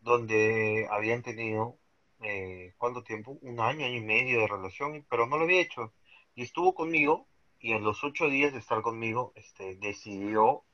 donde 0.00 0.88
habían 0.90 1.22
tenido, 1.22 1.78
eh, 2.22 2.74
¿cuánto 2.76 3.04
tiempo? 3.04 3.38
Un 3.40 3.60
año, 3.60 3.86
año 3.86 3.98
y 3.98 4.00
medio 4.00 4.40
de 4.40 4.48
relación, 4.48 5.06
pero 5.08 5.28
no 5.28 5.36
lo 5.38 5.44
había 5.44 5.60
hecho. 5.60 5.92
Y 6.34 6.42
estuvo 6.42 6.74
conmigo, 6.74 7.26
y 7.60 7.72
en 7.72 7.84
los 7.84 8.02
ocho 8.02 8.28
días 8.28 8.52
de 8.52 8.58
estar 8.58 8.82
conmigo, 8.82 9.32
este, 9.36 9.76
decidió, 9.76 10.64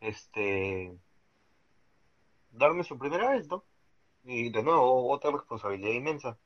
este, 0.00 0.98
darme 2.50 2.84
su 2.84 2.98
primera 2.98 3.30
vez, 3.30 3.48
¿no? 3.48 3.64
Y 4.24 4.50
de 4.50 4.62
nuevo, 4.62 5.10
otra 5.10 5.30
responsabilidad 5.30 5.92
inmensa. 5.92 6.38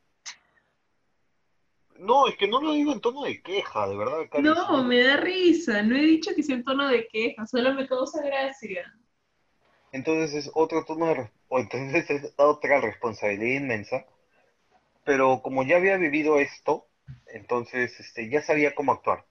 No, 1.99 2.27
es 2.27 2.37
que 2.37 2.49
no 2.49 2.61
lo 2.61 2.73
digo 2.73 2.93
en 2.93 3.01
tono 3.01 3.23
de 3.23 3.41
queja, 3.41 3.89
de 3.89 3.97
verdad, 3.97 4.29
No, 4.41 4.85
me 4.85 5.03
da 5.03 5.17
risa. 5.17 5.83
No 5.83 5.97
he 5.97 6.03
dicho 6.03 6.33
que 6.35 6.43
sea 6.43 6.57
en 6.57 6.65
tono 6.65 6.89
de 6.89 7.07
queja, 7.09 7.47
solo 7.47 7.73
me 7.73 7.87
causa 7.87 8.23
gracia. 8.23 8.93
entonces 9.93 10.35
es 10.35 10.51
otro 10.55 10.85
tono 10.85 11.07
de, 11.07 11.31
o 11.49 11.59
entonces 11.61 12.11
es 12.11 12.35
otra 12.37 12.81
responsabilidad 12.81 13.61
inmensa, 13.61 14.07
pero 15.05 15.41
como 15.41 15.63
ya 15.63 15.77
había 15.77 15.97
vivido 15.97 16.41
esto, 16.41 16.87
entonces 17.27 17.99
este, 18.01 18.29
ya 18.31 18.43
sabía 18.43 18.75
cómo 18.75 18.93
actuar. 18.93 19.27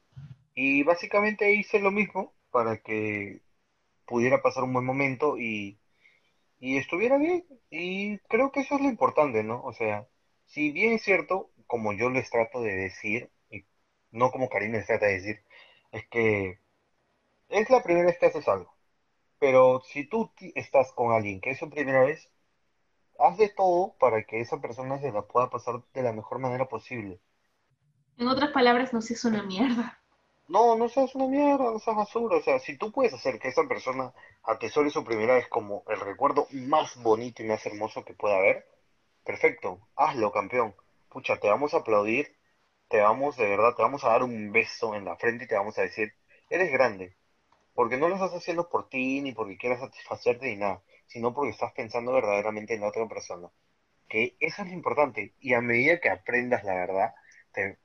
Y 0.55 0.83
básicamente 0.83 1.53
hice 1.53 1.79
lo 1.79 1.91
mismo 1.91 2.33
para 2.51 2.77
que 2.79 3.41
pudiera 4.07 4.41
pasar 4.41 4.63
un 4.65 4.73
buen 4.73 4.85
momento 4.85 5.37
y, 5.39 5.79
y 6.59 6.77
estuviera 6.77 7.17
bien. 7.17 7.45
Y 7.69 8.19
creo 8.29 8.51
que 8.51 8.61
eso 8.61 8.75
es 8.75 8.81
lo 8.81 8.89
importante, 8.89 9.43
¿no? 9.43 9.63
O 9.63 9.73
sea, 9.73 10.07
si 10.45 10.71
bien 10.71 10.93
es 10.93 11.03
cierto, 11.03 11.51
como 11.67 11.93
yo 11.93 12.09
les 12.09 12.29
trato 12.29 12.61
de 12.61 12.75
decir, 12.75 13.31
y 13.51 13.65
no 14.11 14.31
como 14.31 14.49
Karina 14.49 14.77
les 14.79 14.87
trata 14.87 15.07
de 15.07 15.13
decir, 15.15 15.43
es 15.91 16.07
que 16.09 16.59
es 17.49 17.69
la 17.69 17.81
primera 17.81 18.07
vez 18.07 18.17
que 18.19 18.25
haces 18.25 18.47
algo. 18.49 18.75
Pero 19.39 19.81
si 19.81 20.05
tú 20.07 20.31
estás 20.55 20.91
con 20.93 21.13
alguien 21.13 21.41
que 21.41 21.51
es 21.51 21.59
su 21.59 21.69
primera 21.69 22.03
vez, 22.05 22.29
haz 23.19 23.37
de 23.37 23.49
todo 23.49 23.95
para 23.99 24.23
que 24.25 24.41
esa 24.41 24.61
persona 24.61 24.99
se 24.99 25.11
la 25.11 25.23
pueda 25.23 25.49
pasar 25.49 25.83
de 25.93 26.03
la 26.03 26.13
mejor 26.13 26.39
manera 26.39 26.67
posible. 26.69 27.19
En 28.17 28.27
otras 28.27 28.49
palabras, 28.49 28.91
no 28.91 29.01
seas 29.03 29.23
una 29.25 29.43
mierda. 29.43 29.99
No, 30.47 30.75
no 30.77 30.87
seas 30.87 31.15
una 31.15 31.27
mierda, 31.27 31.71
no 31.71 31.79
seas 31.79 31.97
basura. 31.97 32.37
O 32.37 32.41
sea, 32.41 32.57
si 32.59 32.77
tú 32.77 32.91
puedes 32.91 33.13
hacer 33.13 33.39
que 33.39 33.49
esa 33.49 33.67
persona 33.67 34.13
atesore 34.43 34.89
su 34.89 35.03
primera 35.03 35.35
vez 35.35 35.47
como 35.49 35.83
el 35.87 35.99
recuerdo 35.99 36.47
más 36.51 36.95
bonito 37.01 37.43
y 37.43 37.47
más 37.47 37.65
hermoso 37.65 38.03
que 38.05 38.13
pueda 38.13 38.37
haber, 38.37 38.65
perfecto, 39.25 39.87
hazlo, 39.95 40.31
campeón. 40.31 40.75
Pucha, 41.09 41.39
te 41.39 41.49
vamos 41.49 41.73
a 41.73 41.77
aplaudir, 41.79 42.37
te 42.89 43.01
vamos, 43.01 43.37
de 43.37 43.47
verdad, 43.49 43.75
te 43.75 43.83
vamos 43.83 44.03
a 44.05 44.09
dar 44.09 44.23
un 44.23 44.51
beso 44.51 44.95
en 44.95 45.05
la 45.05 45.17
frente 45.17 45.45
y 45.45 45.47
te 45.47 45.55
vamos 45.55 45.77
a 45.79 45.83
decir, 45.83 46.13
eres 46.49 46.71
grande. 46.71 47.17
Porque 47.75 47.97
no 47.97 48.09
lo 48.09 48.15
estás 48.15 48.33
haciendo 48.33 48.69
por 48.69 48.89
ti, 48.89 49.21
ni 49.21 49.33
porque 49.33 49.57
quieras 49.57 49.79
satisfacerte, 49.81 50.47
ni 50.47 50.57
nada, 50.57 50.81
sino 51.07 51.33
porque 51.33 51.51
estás 51.51 51.73
pensando 51.73 52.13
verdaderamente 52.13 52.73
en 52.75 52.81
la 52.81 52.87
otra 52.89 53.07
persona. 53.07 53.49
Que 54.09 54.37
eso 54.39 54.61
es 54.63 54.69
lo 54.69 54.73
importante. 54.75 55.35
Y 55.39 55.53
a 55.55 55.61
medida 55.61 55.99
que 55.99 56.09
aprendas 56.09 56.63
la 56.63 56.75
verdad, 56.75 57.15
te- 57.53 57.79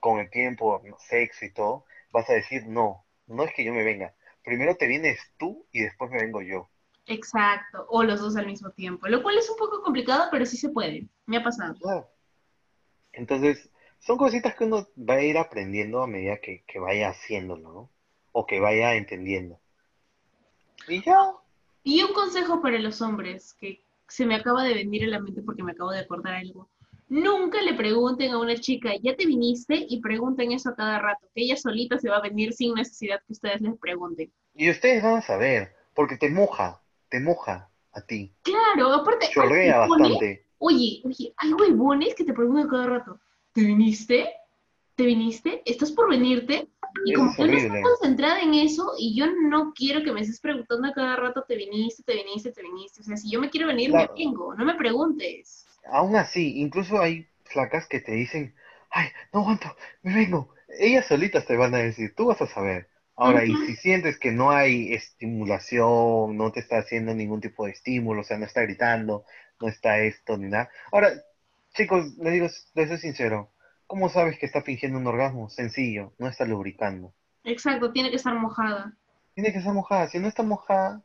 con 0.00 0.20
el 0.20 0.30
tiempo, 0.30 0.82
sexo 0.98 1.44
y 1.44 1.52
todo, 1.52 1.84
vas 2.12 2.28
a 2.30 2.34
decir, 2.34 2.66
no, 2.66 3.04
no 3.26 3.44
es 3.44 3.52
que 3.54 3.64
yo 3.64 3.72
me 3.72 3.84
venga, 3.84 4.14
primero 4.42 4.76
te 4.76 4.86
vienes 4.86 5.20
tú 5.38 5.66
y 5.72 5.82
después 5.82 6.10
me 6.10 6.22
vengo 6.22 6.42
yo. 6.42 6.68
Exacto, 7.06 7.86
o 7.88 8.02
los 8.02 8.20
dos 8.20 8.36
al 8.36 8.46
mismo 8.46 8.70
tiempo, 8.70 9.08
lo 9.08 9.22
cual 9.22 9.38
es 9.38 9.48
un 9.48 9.56
poco 9.56 9.82
complicado, 9.82 10.28
pero 10.30 10.44
sí 10.44 10.56
se 10.56 10.68
puede. 10.68 11.06
Me 11.26 11.38
ha 11.38 11.42
pasado. 11.42 11.74
Claro. 11.80 12.10
Entonces, 13.12 13.70
son 13.98 14.18
cositas 14.18 14.54
que 14.54 14.64
uno 14.64 14.86
va 14.96 15.14
a 15.14 15.22
ir 15.22 15.38
aprendiendo 15.38 16.02
a 16.02 16.06
medida 16.06 16.38
que, 16.38 16.64
que 16.66 16.78
vaya 16.78 17.08
haciéndolo, 17.08 17.72
¿no? 17.72 17.90
O 18.32 18.46
que 18.46 18.60
vaya 18.60 18.94
entendiendo. 18.94 19.58
Y 20.86 21.02
ya. 21.02 21.32
Y 21.82 22.02
un 22.02 22.12
consejo 22.12 22.60
para 22.60 22.78
los 22.78 23.00
hombres, 23.00 23.54
que 23.54 23.82
se 24.06 24.26
me 24.26 24.34
acaba 24.34 24.62
de 24.64 24.74
venir 24.74 25.04
en 25.04 25.10
la 25.10 25.20
mente 25.20 25.42
porque 25.42 25.62
me 25.62 25.72
acabo 25.72 25.90
de 25.90 26.00
acordar 26.00 26.34
algo. 26.34 26.68
Nunca 27.08 27.62
le 27.62 27.74
pregunten 27.74 28.32
a 28.32 28.38
una 28.38 28.54
chica, 28.56 28.90
¿ya 29.02 29.16
te 29.16 29.24
viniste? 29.24 29.86
Y 29.88 30.00
pregunten 30.00 30.52
eso 30.52 30.70
a 30.70 30.74
cada 30.74 30.98
rato, 30.98 31.26
que 31.34 31.42
ella 31.42 31.56
solita 31.56 31.98
se 31.98 32.10
va 32.10 32.18
a 32.18 32.22
venir 32.22 32.52
sin 32.52 32.74
necesidad 32.74 33.20
que 33.26 33.32
ustedes 33.32 33.62
les 33.62 33.78
pregunten. 33.78 34.30
Y 34.54 34.70
ustedes 34.70 35.02
van 35.02 35.16
a 35.16 35.22
saber, 35.22 35.74
porque 35.94 36.16
te 36.16 36.28
moja, 36.28 36.82
te 37.08 37.20
moja 37.20 37.70
a 37.92 38.00
ti. 38.02 38.34
Claro, 38.42 38.92
aparte, 38.92 39.28
Chorrea 39.30 39.78
bastante. 39.78 40.44
Oye, 40.58 41.00
oye, 41.04 41.32
hay 41.36 41.52
huevones 41.52 42.14
que 42.14 42.24
te 42.24 42.34
preguntan 42.34 42.68
cada 42.68 42.86
rato, 42.86 43.20
¿te 43.52 43.62
viniste? 43.62 44.28
¿Te 44.96 45.04
viniste? 45.04 45.62
¿Estás 45.64 45.92
por 45.92 46.10
venirte? 46.10 46.68
Y 47.04 47.12
Eso 47.12 47.20
como 47.20 47.36
yo 47.36 47.46
no 47.46 47.58
estoy 47.58 47.82
concentrada 47.82 48.40
en 48.40 48.54
eso 48.54 48.92
y 48.98 49.16
yo 49.16 49.26
no 49.30 49.72
quiero 49.72 50.02
que 50.02 50.12
me 50.12 50.20
estés 50.22 50.40
preguntando 50.40 50.88
a 50.88 50.92
cada 50.92 51.16
rato, 51.16 51.44
¿te 51.46 51.54
viniste? 51.54 52.02
¿Te 52.02 52.14
viniste? 52.14 52.50
¿Te 52.50 52.62
viniste? 52.62 53.00
O 53.00 53.04
sea, 53.04 53.16
si 53.16 53.30
yo 53.30 53.40
me 53.40 53.50
quiero 53.50 53.68
venir, 53.68 53.90
Claro. 53.90 54.12
me 54.16 54.24
vengo, 54.24 54.54
no 54.54 54.64
me 54.64 54.74
preguntes. 54.74 55.67
Aún 55.90 56.16
así, 56.16 56.60
incluso 56.60 57.00
hay 57.00 57.28
flacas 57.44 57.86
que 57.86 58.00
te 58.00 58.12
dicen, 58.12 58.54
ay, 58.90 59.08
no 59.32 59.40
aguanto, 59.40 59.74
me 60.02 60.14
vengo. 60.14 60.54
Ellas 60.78 61.06
solitas 61.06 61.46
te 61.46 61.56
van 61.56 61.74
a 61.74 61.78
decir, 61.78 62.14
tú 62.14 62.26
vas 62.26 62.40
a 62.42 62.46
saber. 62.46 62.88
Ahora, 63.16 63.44
y 63.44 63.52
si 63.66 63.74
sientes 63.74 64.16
que 64.16 64.30
no 64.30 64.52
hay 64.52 64.92
estimulación, 64.92 66.36
no 66.36 66.52
te 66.52 66.60
está 66.60 66.78
haciendo 66.78 67.14
ningún 67.14 67.40
tipo 67.40 67.66
de 67.66 67.72
estímulo, 67.72 68.20
o 68.20 68.24
sea, 68.24 68.38
no 68.38 68.44
está 68.44 68.62
gritando, 68.62 69.24
no 69.60 69.66
está 69.66 69.98
esto 69.98 70.36
ni 70.36 70.48
nada. 70.48 70.70
Ahora, 70.92 71.10
chicos, 71.74 72.16
les 72.18 72.32
digo, 72.32 72.46
les 72.74 72.88
soy 72.88 72.98
sincero, 72.98 73.50
¿cómo 73.88 74.08
sabes 74.08 74.38
que 74.38 74.46
está 74.46 74.62
fingiendo 74.62 74.98
un 74.98 75.06
orgasmo? 75.08 75.50
Sencillo, 75.50 76.12
no 76.18 76.28
está 76.28 76.44
lubricando. 76.44 77.12
Exacto, 77.42 77.90
tiene 77.90 78.10
que 78.10 78.16
estar 78.16 78.34
mojada. 78.34 78.96
Tiene 79.34 79.52
que 79.52 79.58
estar 79.58 79.74
mojada. 79.74 80.08
Si 80.08 80.20
no 80.20 80.28
está 80.28 80.44
mojada, 80.44 81.02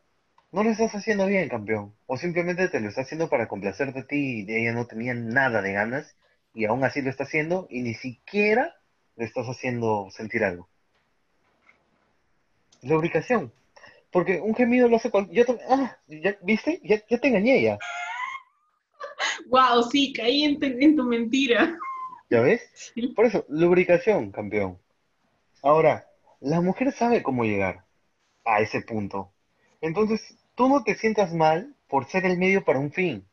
no 0.54 0.64
lo 0.64 0.70
estás 0.70 0.94
haciendo 0.94 1.26
bien, 1.26 1.50
campeón. 1.50 1.96
O 2.06 2.16
simplemente 2.16 2.70
te 2.70 2.80
lo 2.80 2.88
está 2.88 3.02
haciendo 3.02 3.28
para 3.28 3.48
complacerte 3.48 4.00
a 4.00 4.06
ti 4.06 4.46
y 4.48 4.56
ella 4.56 4.72
no 4.72 4.86
tenía 4.86 5.16
nada 5.16 5.64
de 5.64 5.74
ganas 5.74 6.16
y 6.54 6.66
aún 6.66 6.84
así 6.84 7.02
lo 7.02 7.10
está 7.10 7.24
haciendo 7.24 7.66
y 7.72 7.82
ni 7.82 7.96
siquiera 7.96 8.76
le 9.16 9.26
estás 9.26 9.48
haciendo 9.48 10.10
sentir 10.12 10.44
algo. 10.44 10.70
Lubricación. 12.84 13.52
Porque 14.12 14.40
un 14.42 14.54
gemido 14.54 14.88
lo 14.88 14.98
hace 14.98 15.10
cual... 15.10 15.28
Yo 15.32 15.44
ah, 15.70 15.98
¿ya, 16.08 16.38
¿viste? 16.44 16.80
Ya, 16.84 17.02
ya 17.10 17.18
te 17.18 17.30
engañé 17.30 17.64
ya. 17.64 17.80
Wow, 19.48 19.90
sí, 19.90 20.14
caí 20.14 20.44
en 20.44 20.60
tu, 20.60 20.68
en 20.68 20.96
tu 20.96 21.04
mentira. 21.04 21.76
¿Ya 22.30 22.42
ves? 22.42 22.62
Por 23.16 23.26
eso, 23.26 23.44
lubricación, 23.50 24.32
campeón. 24.32 24.78
Ahora, 25.64 26.08
la 26.42 26.62
mujer 26.62 26.92
sabe 26.92 27.24
cómo 27.24 27.44
llegar 27.44 27.86
a 28.46 28.60
ese 28.60 28.82
punto. 28.82 29.32
Entonces, 29.82 30.38
tú 30.56 30.70
no 30.70 30.84
te 30.84 30.96
sientas 30.96 31.34
mal 31.34 31.76
por 31.88 32.06
ser 32.06 32.26
el 32.26 32.38
medio 32.38 32.64
para 32.64 32.80
un 32.80 32.92
fin. 32.92 33.26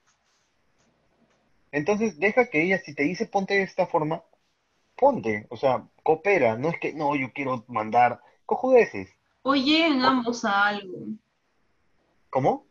Entonces, 1.72 2.18
deja 2.18 2.50
que 2.50 2.62
ella, 2.62 2.78
si 2.78 2.94
te 2.94 3.04
dice 3.04 3.26
ponte 3.26 3.54
de 3.54 3.62
esta 3.62 3.86
forma, 3.86 4.22
ponte. 4.96 5.46
O 5.50 5.56
sea, 5.56 5.84
coopera. 6.02 6.56
No 6.56 6.68
es 6.68 6.78
que, 6.80 6.92
no, 6.92 7.14
yo 7.16 7.32
quiero 7.32 7.64
mandar 7.68 8.20
cojudeces. 8.44 9.08
O 9.42 9.54
lleguen 9.54 10.02
ambos 10.02 10.44
a 10.44 10.66
algo. 10.66 10.98
¿Cómo? 12.28 12.66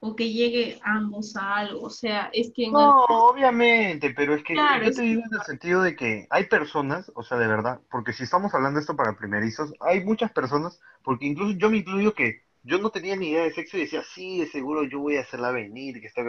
O 0.00 0.16
que 0.16 0.32
llegue 0.32 0.80
ambos 0.82 1.36
a 1.36 1.56
algo. 1.58 1.82
O 1.82 1.90
sea, 1.90 2.28
es 2.32 2.52
que 2.52 2.66
en 2.66 2.72
No, 2.72 3.04
obviamente, 3.04 4.10
pero 4.10 4.34
es 4.34 4.42
que 4.42 4.54
Claro, 4.54 4.84
yo 4.84 4.92
te 4.92 5.02
digo 5.02 5.22
en 5.24 5.34
el 5.34 5.42
sentido 5.42 5.82
de 5.82 5.94
que 5.94 6.26
hay 6.28 6.46
personas, 6.46 7.10
o 7.14 7.22
sea, 7.22 7.38
de 7.38 7.46
verdad, 7.46 7.80
porque 7.90 8.12
si 8.12 8.24
estamos 8.24 8.52
hablando 8.52 8.80
esto 8.80 8.96
para 8.96 9.16
primerizos, 9.16 9.72
hay 9.80 10.04
muchas 10.04 10.32
personas, 10.32 10.80
porque 11.04 11.26
incluso 11.26 11.56
yo 11.56 11.70
me 11.70 11.78
incluyo 11.78 12.14
que 12.14 12.42
yo 12.64 12.78
no 12.78 12.90
tenía 12.90 13.16
ni 13.16 13.30
idea 13.30 13.44
de 13.44 13.52
sexo 13.52 13.76
y 13.76 13.80
decía, 13.80 14.02
sí, 14.14 14.38
de 14.38 14.46
seguro 14.46 14.84
yo 14.84 15.00
voy 15.00 15.16
a 15.16 15.22
hacerla 15.22 15.50
venir, 15.50 16.00
que 16.00 16.06
está... 16.06 16.22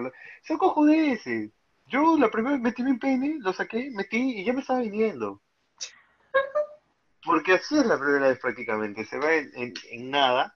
Son 0.43 0.57
cojudeces. 0.57 1.51
Yo 1.87 2.17
la 2.17 2.31
primera 2.31 2.55
vez 2.55 2.61
metí 2.61 2.83
mi 2.83 2.97
pene, 2.97 3.37
lo 3.39 3.53
saqué, 3.53 3.89
metí 3.91 4.39
y 4.39 4.45
ya 4.45 4.53
me 4.53 4.61
estaba 4.61 4.79
viniendo. 4.79 5.41
Porque 7.25 7.53
así 7.53 7.77
es 7.77 7.85
la 7.85 7.97
primera 7.99 8.27
vez 8.29 8.39
prácticamente, 8.39 9.05
se 9.05 9.17
va 9.17 9.33
en, 9.33 9.51
en- 9.55 9.73
en 9.91 10.09
nada, 10.11 10.55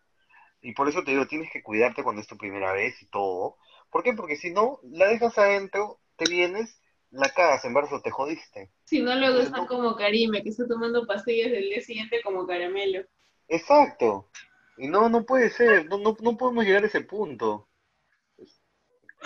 y 0.62 0.74
por 0.74 0.90
eso 0.90 1.04
te 1.04 1.12
digo, 1.12 1.28
tienes 1.28 1.50
que 1.52 1.64
cuidarte 1.64 2.04
cuando 2.04 2.22
es 2.22 2.28
tu 2.28 2.38
primera 2.38 2.74
vez 2.74 3.02
y 3.02 3.08
todo. 3.08 3.58
¿Por 3.90 4.04
qué? 4.04 4.14
Porque 4.14 4.36
si 4.36 4.52
no, 4.52 4.80
la 4.84 5.08
dejas 5.08 5.38
adentro, 5.38 6.00
te 6.18 6.26
vienes, 6.30 6.82
la 7.12 7.30
cagas 7.30 7.64
en 7.64 7.74
verso, 7.74 8.02
te 8.02 8.12
jodiste. 8.12 8.70
Si 8.86 9.02
no, 9.02 9.16
luego 9.16 9.38
No. 9.38 9.44
están 9.44 9.66
como 9.68 9.96
Karime, 9.96 10.44
que 10.44 10.50
está 10.50 10.68
tomando 10.68 11.06
pastillas 11.08 11.52
del 11.52 11.70
día 11.70 11.82
siguiente 11.82 12.22
como 12.24 12.46
caramelo. 12.46 13.06
Exacto. 13.48 14.30
Y 14.78 14.88
no, 14.88 15.10
no 15.10 15.26
puede 15.26 15.50
ser, 15.50 15.86
no, 15.88 15.98
no, 15.98 16.16
no 16.20 16.38
podemos 16.38 16.66
llegar 16.66 16.84
a 16.84 16.88
ese 16.88 17.02
punto. 17.02 17.68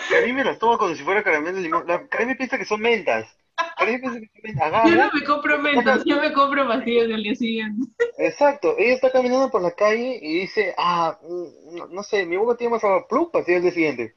Karime 0.08 0.44
las 0.44 0.58
toma 0.58 0.78
como 0.78 0.94
si 0.94 1.02
fuera 1.02 1.22
caramelo 1.22 1.56
de 1.56 1.62
limón. 1.62 1.86
La, 1.86 2.06
Karime 2.08 2.36
piensa 2.36 2.58
que 2.58 2.64
son 2.64 2.80
mentas. 2.80 3.26
Karime 3.76 3.98
piensa 3.98 4.20
que 4.20 4.26
son 4.26 4.42
mentas. 4.42 4.62
Yo 4.62 4.78
Agarra, 4.78 5.06
no 5.06 5.10
me 5.12 5.24
compro 5.24 5.58
mentos, 5.58 6.02
yo 6.04 6.20
me 6.20 6.32
compro 6.32 6.66
pastillas 6.66 7.08
del 7.08 7.22
día 7.22 7.34
siguiente. 7.34 7.88
Exacto, 8.18 8.74
ella 8.78 8.94
está 8.94 9.12
caminando 9.12 9.50
por 9.50 9.62
la 9.62 9.72
calle 9.72 10.18
y 10.20 10.40
dice, 10.40 10.74
ah, 10.78 11.18
mm, 11.22 11.76
no, 11.76 11.86
no 11.88 12.02
sé, 12.02 12.24
mi 12.24 12.36
boca 12.36 12.56
tiene 12.56 12.72
más 12.72 12.82
sabor, 12.82 13.06
plum, 13.08 13.28
así 13.34 13.52
el 13.52 13.62
día 13.62 13.72
siguiente. 13.72 14.16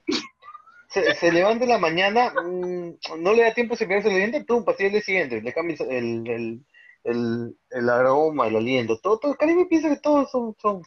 Se, 0.90 1.14
se 1.16 1.32
levanta 1.32 1.66
en 1.66 1.72
la 1.72 1.78
mañana, 1.78 2.32
mm, 2.32 3.22
no 3.22 3.34
le 3.34 3.44
da 3.44 3.54
tiempo 3.54 3.74
a 3.74 3.78
cepillarse 3.78 4.10
el 4.10 4.16
diente, 4.16 4.46
plum, 4.46 4.64
así 4.68 4.86
el 4.86 4.92
día 4.94 5.02
siguiente, 5.02 5.42
le 5.42 5.54
cambia 5.54 5.76
el, 5.90 6.28
el, 6.28 6.66
el, 7.04 7.58
el 7.70 7.90
aroma, 7.90 8.48
el 8.48 8.56
aliento, 8.56 9.00
todo, 9.00 9.20
todo, 9.20 9.36
Caribe 9.36 9.66
piensa 9.66 9.90
que 9.90 9.98
todos 9.98 10.32
son, 10.32 10.56
son, 10.62 10.82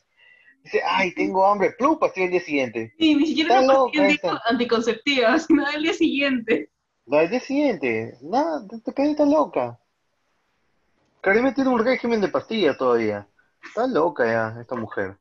dice, 0.63 0.81
ay, 0.85 1.13
tengo 1.15 1.47
hambre, 1.47 1.73
plum, 1.79 1.99
así 2.03 2.23
el 2.23 2.31
día 2.31 2.41
siguiente. 2.41 2.93
Y 2.99 3.15
ni 3.15 3.27
siquiera 3.27 3.61
Está 3.61 3.67
las 3.67 3.77
loca 3.79 3.93
pastillas 4.03 4.19
esa. 4.19 4.31
anti- 4.31 4.43
anticonceptivas, 4.47 5.47
sino 5.47 5.71
del 5.71 5.83
día 5.83 5.93
siguiente. 5.95 6.71
La 7.07 7.21
del 7.21 7.31
día 7.31 7.41
siguiente, 7.41 8.19
nada, 8.23 8.67
te, 8.85 8.93
quedas 8.93 9.17
tan 9.17 9.31
loca. 9.31 9.79
Karime 11.21 11.53
tiene 11.53 11.71
un 11.71 11.85
régimen 11.85 12.21
de 12.21 12.29
pastillas 12.29 12.77
todavía. 12.79 13.27
Está 13.63 13.87
loca 13.87 14.25
ya, 14.27 14.61
esta 14.61 14.75
mujer. 14.77 15.17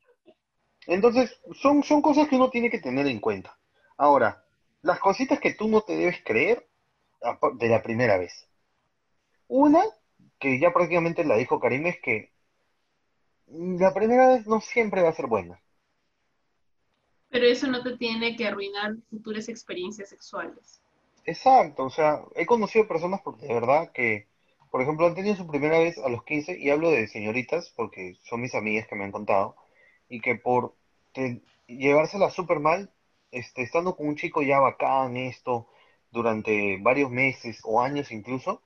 Entonces, 0.86 1.38
son, 1.60 1.82
son 1.82 2.00
cosas 2.02 2.28
que 2.28 2.36
uno 2.36 2.50
tiene 2.50 2.70
que 2.70 2.78
tener 2.78 3.06
en 3.06 3.20
cuenta. 3.20 3.58
Ahora, 3.96 4.44
las 4.82 5.00
cositas 5.00 5.40
que 5.40 5.54
tú 5.54 5.68
no 5.68 5.80
te 5.82 5.96
debes 5.96 6.22
creer 6.24 6.66
apa- 7.22 7.50
de 7.54 7.68
la 7.68 7.82
primera 7.82 8.16
vez. 8.16 8.48
Una, 9.48 9.82
que 10.38 10.58
ya 10.60 10.72
prácticamente 10.72 11.24
la 11.24 11.36
dijo 11.36 11.58
Karime, 11.60 11.90
es 11.90 12.00
que 12.00 12.32
la 13.50 13.92
primera 13.94 14.28
vez 14.28 14.46
no 14.46 14.60
siempre 14.60 15.02
va 15.02 15.10
a 15.10 15.12
ser 15.12 15.26
buena. 15.26 15.60
Pero 17.30 17.46
eso 17.46 17.66
no 17.68 17.82
te 17.82 17.96
tiene 17.96 18.36
que 18.36 18.46
arruinar 18.46 18.96
futuras 19.08 19.48
experiencias 19.48 20.10
sexuales. 20.10 20.82
Exacto, 21.24 21.84
o 21.84 21.90
sea, 21.90 22.22
he 22.34 22.46
conocido 22.46 22.88
personas 22.88 23.20
porque 23.22 23.46
de 23.46 23.54
verdad 23.54 23.92
que, 23.92 24.26
por 24.70 24.80
ejemplo, 24.82 25.06
han 25.06 25.14
tenido 25.14 25.36
su 25.36 25.46
primera 25.46 25.78
vez 25.78 25.98
a 25.98 26.08
los 26.08 26.24
15, 26.24 26.56
y 26.58 26.70
hablo 26.70 26.90
de 26.90 27.06
señoritas 27.06 27.70
porque 27.76 28.14
son 28.24 28.40
mis 28.40 28.54
amigas 28.54 28.86
que 28.88 28.96
me 28.96 29.04
han 29.04 29.12
contado, 29.12 29.54
y 30.08 30.20
que 30.20 30.34
por 30.36 30.74
te- 31.12 31.42
llevársela 31.66 32.30
súper 32.30 32.60
mal, 32.60 32.90
este, 33.30 33.62
estando 33.62 33.94
con 33.96 34.08
un 34.08 34.16
chico 34.16 34.42
ya 34.42 34.58
bacán, 34.60 35.16
esto, 35.16 35.68
durante 36.10 36.78
varios 36.80 37.10
meses 37.10 37.60
o 37.64 37.80
años 37.82 38.10
incluso, 38.10 38.62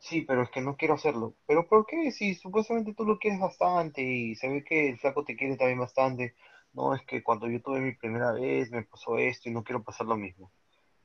sí, 0.00 0.22
pero 0.22 0.42
es 0.42 0.50
que 0.50 0.62
no 0.62 0.76
quiero 0.76 0.94
hacerlo. 0.94 1.36
¿Pero 1.46 1.68
por 1.68 1.86
qué? 1.86 2.10
Si 2.12 2.34
supuestamente 2.34 2.94
tú 2.94 3.04
lo 3.04 3.18
quieres 3.20 3.40
bastante 3.40 4.02
y 4.02 4.34
se 4.36 4.48
ve 4.48 4.64
que 4.64 4.90
el 4.90 4.98
flaco 4.98 5.24
te 5.24 5.36
quiere 5.36 5.56
también 5.58 5.80
bastante. 5.80 6.34
No, 6.74 6.94
es 6.94 7.02
que 7.06 7.22
cuando 7.22 7.48
yo 7.48 7.62
tuve 7.62 7.80
mi 7.80 7.94
primera 7.94 8.32
vez 8.32 8.70
me 8.72 8.84
pasó 8.84 9.18
esto 9.18 9.48
y 9.48 9.52
no 9.52 9.64
quiero 9.64 9.84
pasar 9.84 10.06
lo 10.08 10.16
mismo 10.16 10.52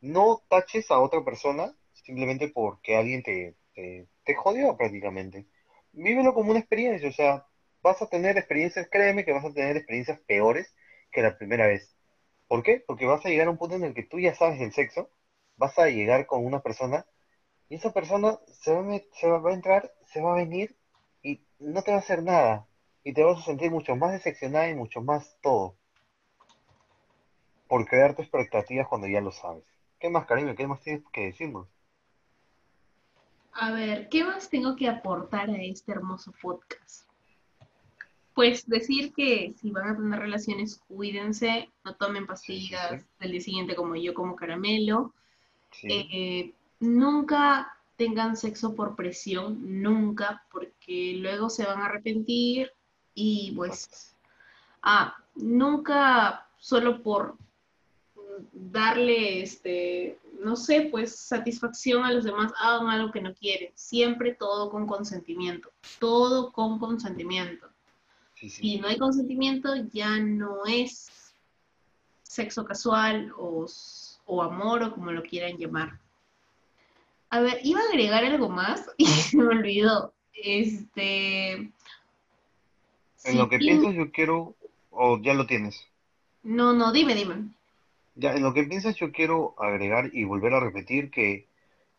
no 0.01 0.43
taches 0.49 0.91
a 0.91 0.99
otra 0.99 1.23
persona 1.25 1.75
simplemente 1.93 2.49
porque 2.49 2.95
alguien 2.97 3.23
te, 3.23 3.57
te, 3.75 4.07
te 4.25 4.35
jodió 4.35 4.77
prácticamente. 4.77 5.47
Vívelo 5.93 6.33
como 6.33 6.51
una 6.51 6.59
experiencia, 6.59 7.09
o 7.09 7.13
sea, 7.13 7.47
vas 7.83 8.01
a 8.01 8.09
tener 8.09 8.37
experiencias, 8.37 8.87
créeme 8.91 9.25
que 9.25 9.33
vas 9.33 9.45
a 9.45 9.53
tener 9.53 9.77
experiencias 9.77 10.19
peores 10.27 10.75
que 11.11 11.21
la 11.23 11.37
primera 11.37 11.67
vez. 11.67 11.95
¿Por 12.47 12.63
qué? 12.63 12.83
Porque 12.85 13.05
vas 13.05 13.25
a 13.25 13.29
llegar 13.29 13.47
a 13.47 13.51
un 13.51 13.57
punto 13.59 13.75
en 13.75 13.85
el 13.85 13.93
que 13.95 14.03
tú 14.03 14.19
ya 14.19 14.35
sabes 14.35 14.59
del 14.59 14.73
sexo, 14.73 15.09
vas 15.57 15.77
a 15.79 15.87
llegar 15.89 16.27
con 16.27 16.45
una 16.45 16.61
persona 16.61 17.05
y 17.69 17.75
esa 17.75 17.91
persona 17.91 18.39
se 18.51 18.73
va 18.73 18.99
se 19.13 19.27
va 19.27 19.49
a 19.49 19.53
entrar, 19.53 19.91
se 20.05 20.21
va 20.21 20.33
a 20.33 20.35
venir 20.35 20.75
y 21.23 21.41
no 21.59 21.81
te 21.81 21.91
va 21.91 21.97
a 21.97 22.01
hacer 22.01 22.23
nada. 22.23 22.67
Y 23.03 23.13
te 23.13 23.23
vas 23.23 23.39
a 23.39 23.45
sentir 23.45 23.71
mucho 23.71 23.95
más 23.95 24.11
decepcionada 24.11 24.69
y 24.69 24.75
mucho 24.75 25.01
más 25.01 25.37
todo. 25.41 25.75
Por 27.67 27.85
crearte 27.87 28.21
expectativas 28.21 28.87
cuando 28.87 29.07
ya 29.07 29.21
lo 29.21 29.31
sabes. 29.31 29.63
¿Qué 29.99 30.09
más, 30.09 30.25
cariño? 30.25 30.55
¿Qué 30.55 30.67
más 30.67 30.81
tienes 30.81 31.03
que 31.11 31.25
decirnos? 31.25 31.67
A 33.53 33.71
ver, 33.71 34.09
¿qué 34.09 34.23
más 34.23 34.49
tengo 34.49 34.75
que 34.75 34.87
aportar 34.87 35.49
a 35.49 35.61
este 35.63 35.91
hermoso 35.91 36.33
podcast? 36.41 37.07
Pues 38.33 38.67
decir 38.67 39.13
que 39.13 39.53
si 39.55 39.71
van 39.71 39.87
a 39.87 39.95
tener 39.95 40.19
relaciones, 40.19 40.81
cuídense, 40.89 41.69
no 41.85 41.95
tomen 41.95 42.27
pastillas 42.27 43.05
del 43.19 43.31
día 43.31 43.41
siguiente 43.41 43.75
como 43.75 43.95
yo 43.95 44.13
como 44.13 44.35
caramelo. 44.35 45.13
Eh, 45.83 46.53
nunca 46.79 47.71
tengan 47.95 48.35
sexo 48.35 48.75
por 48.75 48.95
presión, 48.95 49.81
nunca, 49.81 50.43
porque 50.51 51.15
luego 51.17 51.49
se 51.49 51.65
van 51.65 51.81
a 51.81 51.85
arrepentir 51.85 52.71
y 53.13 53.53
pues, 53.55 54.15
ah, 54.81 55.15
nunca 55.35 56.47
solo 56.57 57.01
por 57.01 57.37
darle, 58.51 59.41
este, 59.41 60.19
no 60.41 60.55
sé, 60.55 60.89
pues 60.91 61.15
satisfacción 61.15 62.03
a 62.03 62.11
los 62.11 62.25
demás, 62.25 62.51
hagan 62.59 62.89
algo 62.89 63.11
que 63.11 63.21
no 63.21 63.33
quieren, 63.33 63.71
siempre 63.75 64.33
todo 64.33 64.69
con 64.69 64.85
consentimiento, 64.85 65.71
todo 65.99 66.51
con 66.51 66.79
consentimiento. 66.79 67.69
Si 68.35 68.77
no 68.77 68.87
hay 68.87 68.97
consentimiento, 68.97 69.75
ya 69.91 70.19
no 70.19 70.65
es 70.67 71.33
sexo 72.21 72.65
casual 72.65 73.31
o, 73.37 73.65
o 74.25 74.43
amor 74.43 74.83
o 74.83 74.93
como 74.93 75.11
lo 75.11 75.23
quieran 75.23 75.57
llamar. 75.57 75.99
A 77.29 77.39
ver, 77.39 77.59
iba 77.63 77.79
a 77.81 77.89
agregar 77.89 78.23
algo 78.23 78.49
más 78.49 78.85
y 78.97 79.05
se 79.05 79.37
me 79.37 79.47
olvidó. 79.47 80.13
Este. 80.33 81.53
En 83.23 83.37
lo 83.37 83.49
que 83.49 83.57
piensas, 83.57 83.93
yo 83.95 84.11
quiero. 84.11 84.55
¿O 84.91 85.19
ya 85.21 85.33
lo 85.33 85.45
tienes? 85.45 85.85
No, 86.43 86.73
no, 86.73 86.93
dime, 86.93 87.15
dime. 87.15 87.49
Ya, 88.15 88.33
en 88.33 88.43
lo 88.43 88.53
que 88.53 88.63
piensas, 88.63 88.95
yo 88.95 89.11
quiero 89.11 89.55
agregar 89.57 90.09
y 90.13 90.23
volver 90.23 90.53
a 90.53 90.61
repetir 90.61 91.11
que 91.11 91.47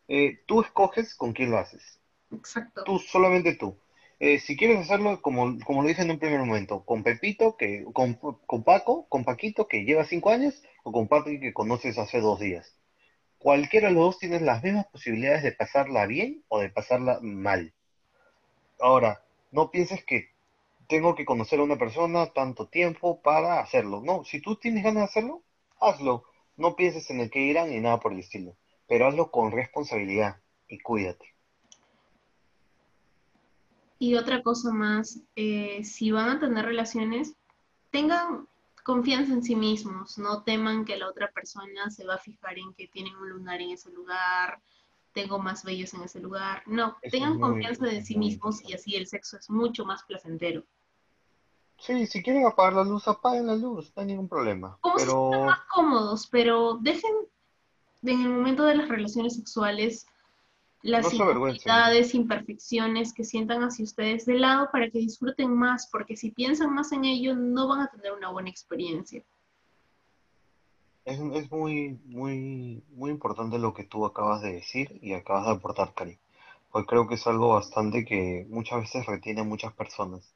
eh, 0.09 0.41
tú 0.47 0.63
escoges 0.63 1.15
con 1.15 1.35
quién 1.35 1.51
lo 1.51 1.59
haces. 1.59 1.99
Exacto. 2.33 2.85
Tú, 2.85 2.99
solamente 2.99 3.55
tú. 3.55 3.77
Eh, 4.19 4.39
si 4.39 4.57
quieres 4.57 4.79
hacerlo, 4.79 5.21
como, 5.21 5.59
como 5.67 5.83
lo 5.83 5.89
dije 5.89 6.01
en 6.01 6.11
un 6.11 6.19
primer 6.19 6.41
momento, 6.41 6.85
con 6.85 7.03
Pepito, 7.03 7.59
que, 7.59 7.85
con, 7.93 8.15
con 8.15 8.63
Paco, 8.63 9.05
con 9.11 9.25
Paquito, 9.25 9.69
que 9.69 9.85
lleva 9.85 10.05
cinco 10.05 10.31
años, 10.31 10.63
o 10.85 10.93
con 10.93 11.07
Patrick, 11.07 11.43
que 11.43 11.53
conoces 11.53 11.99
hace 11.99 12.21
dos 12.21 12.41
días 12.41 12.75
cualquiera 13.39 13.89
de 13.89 13.95
los 13.95 14.05
dos 14.05 14.19
tiene 14.19 14.41
las 14.41 14.63
mismas 14.63 14.87
posibilidades 14.87 15.43
de 15.43 15.53
pasarla 15.53 16.07
bien 16.07 16.45
o 16.49 16.61
de 16.61 16.71
pasarla 16.71 17.19
mal. 17.23 17.73
Ahora, 18.81 19.23
no 19.53 19.71
pienses 19.71 20.05
que 20.05 20.31
tengo 20.89 21.15
que 21.15 21.25
conocer 21.25 21.61
a 21.61 21.65
una 21.65 21.77
persona 21.77 22.27
tanto 22.27 22.69
tiempo 22.69 23.21
para 23.21 23.61
hacerlo. 23.61 24.03
No, 24.05 24.25
si 24.25 24.41
tú 24.41 24.57
tienes 24.57 24.85
ganas 24.85 25.03
de 25.03 25.05
hacerlo, 25.05 25.43
hazlo. 25.81 26.25
No 26.57 26.77
pienses 26.77 27.11
en 27.11 27.21
el 27.21 27.31
que 27.31 27.41
irán 27.41 27.71
ni 27.71 27.81
nada 27.81 28.01
por 28.01 28.13
el 28.13 28.21
estilo, 28.21 28.57
pero 28.87 29.07
hazlo 29.07 29.31
con 29.31 29.53
responsabilidad 29.53 30.37
y 30.69 30.79
cuídate. 30.79 31.35
Y 33.99 34.15
otra 34.15 34.43
cosa 34.43 34.73
más, 34.73 35.21
eh, 35.37 35.83
si 35.85 36.11
van 36.11 36.29
a 36.29 36.41
tener 36.41 36.65
relaciones, 36.65 37.35
tengan 37.91 38.47
confianza 38.87 39.33
en 39.33 39.43
sí 39.43 39.57
mismos, 39.57 40.17
no 40.17 40.45
teman 40.45 40.85
que 40.85 40.97
la 40.97 41.09
otra 41.09 41.33
persona 41.33 41.91
se 41.91 42.07
va 42.07 42.15
a 42.15 42.19
fijar 42.19 42.57
en 42.57 42.73
que 42.73 42.87
tienen 42.87 43.17
un 43.17 43.29
lunar 43.31 43.61
en 43.61 43.71
ese 43.71 43.91
lugar, 43.91 44.63
tengo 45.13 45.41
más 45.41 45.65
bellos 45.65 45.93
en 45.95 46.05
ese 46.05 46.21
lugar. 46.21 46.63
No, 46.67 46.97
tengan 47.11 47.41
confianza 47.41 47.91
en 47.91 48.07
sí 48.07 48.17
mismos 48.17 48.63
y 48.63 48.75
así 48.75 48.95
el 48.95 49.09
sexo 49.09 49.39
es 49.39 49.51
mucho 49.51 49.85
más 49.85 50.05
placentero. 50.05 50.63
Sí, 51.79 52.07
si 52.07 52.23
quieren 52.23 52.47
apagar 52.47 52.75
la 52.75 52.85
luz, 52.85 53.09
apaguen 53.09 53.49
la 53.49 53.57
luz, 53.57 53.93
no 53.97 54.03
hay 54.03 54.07
ningún 54.07 54.29
problema. 54.29 54.79
Como 54.81 54.95
pero... 54.95 55.31
más 55.47 55.61
cómodos, 55.75 56.29
pero 56.29 56.79
dejen 56.81 57.13
en 58.05 58.23
el 58.23 58.29
momento 58.29 58.63
de 58.63 58.77
las 58.77 58.89
relaciones 58.89 59.35
sexuales 59.35 60.07
las 60.87 61.11
dificultades, 61.11 62.15
imperfecciones 62.15 63.13
que 63.13 63.25
sientan 63.25 63.63
hacia 63.63 63.85
ustedes 63.85 64.27
de 64.27 64.35
lado 64.35 64.69
para 64.71 64.91
que 64.91 64.99
disfruten 64.99 65.53
más, 65.53 65.89
porque 65.91 66.17
si 66.17 66.31
piensan 66.31 66.75
más 66.75 66.93
en 66.93 67.05
ello 67.05 67.35
no 67.35 67.69
van 67.69 67.81
a 67.81 67.91
tener 67.91 68.13
una 68.13 68.31
buena 68.31 68.51
experiencia. 68.51 69.23
Es, 71.05 71.21
muy, 71.51 72.01
muy, 72.05 72.83
muy 72.95 73.11
importante 73.11 73.59
lo 73.59 73.75
que 73.75 73.85
tú 73.85 74.05
acabas 74.05 74.43
de 74.43 74.55
decir 74.55 74.99
y 75.03 75.13
acabas 75.13 75.47
de 75.47 75.53
aportar, 75.53 75.95
Cari. 75.95 76.19
Porque 76.73 76.87
creo 76.87 77.07
que 77.07 77.15
es 77.15 77.27
algo 77.27 77.55
bastante 77.55 78.05
que 78.05 78.45
muchas 78.49 78.81
veces 78.81 79.07
retiene 79.07 79.43
a 79.43 79.45
muchas 79.45 79.73
personas 79.73 80.35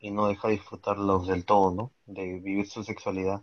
y 0.00 0.10
no 0.10 0.28
deja 0.28 0.48
disfrutarlos 0.48 1.26
del 1.26 1.46
todo, 1.46 1.74
¿no? 1.74 1.92
De 2.04 2.40
vivir 2.40 2.66
su 2.66 2.84
sexualidad. 2.84 3.40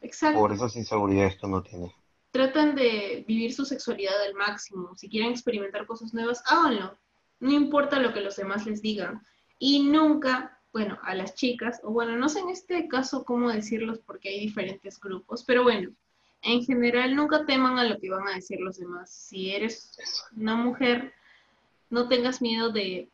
Exacto. 0.00 0.40
Por 0.40 0.52
esas 0.52 0.74
inseguridades 0.74 1.36
que 1.36 1.46
uno 1.46 1.62
tiene 1.62 1.94
tratan 2.32 2.74
de 2.74 3.24
vivir 3.28 3.52
su 3.52 3.64
sexualidad 3.64 4.20
al 4.26 4.34
máximo. 4.34 4.96
Si 4.96 5.08
quieren 5.08 5.30
experimentar 5.30 5.86
cosas 5.86 6.12
nuevas, 6.12 6.42
háganlo. 6.46 6.98
No 7.38 7.52
importa 7.52 8.00
lo 8.00 8.12
que 8.12 8.22
los 8.22 8.36
demás 8.36 8.66
les 8.66 8.80
digan. 8.82 9.22
Y 9.58 9.84
nunca, 9.84 10.58
bueno, 10.72 10.98
a 11.02 11.14
las 11.14 11.34
chicas, 11.34 11.80
o 11.84 11.90
bueno, 11.90 12.16
no 12.16 12.28
sé 12.28 12.40
en 12.40 12.48
este 12.48 12.88
caso 12.88 13.24
cómo 13.24 13.52
decirlos 13.52 14.00
porque 14.00 14.30
hay 14.30 14.40
diferentes 14.40 14.98
grupos, 14.98 15.44
pero 15.44 15.62
bueno, 15.62 15.92
en 16.40 16.64
general 16.64 17.14
nunca 17.14 17.44
teman 17.44 17.78
a 17.78 17.84
lo 17.84 17.98
que 18.00 18.10
van 18.10 18.26
a 18.26 18.34
decir 18.34 18.58
los 18.60 18.78
demás. 18.78 19.10
Si 19.10 19.52
eres 19.52 19.96
una 20.34 20.56
mujer, 20.56 21.12
no 21.90 22.08
tengas 22.08 22.40
miedo 22.40 22.70
de, 22.70 23.08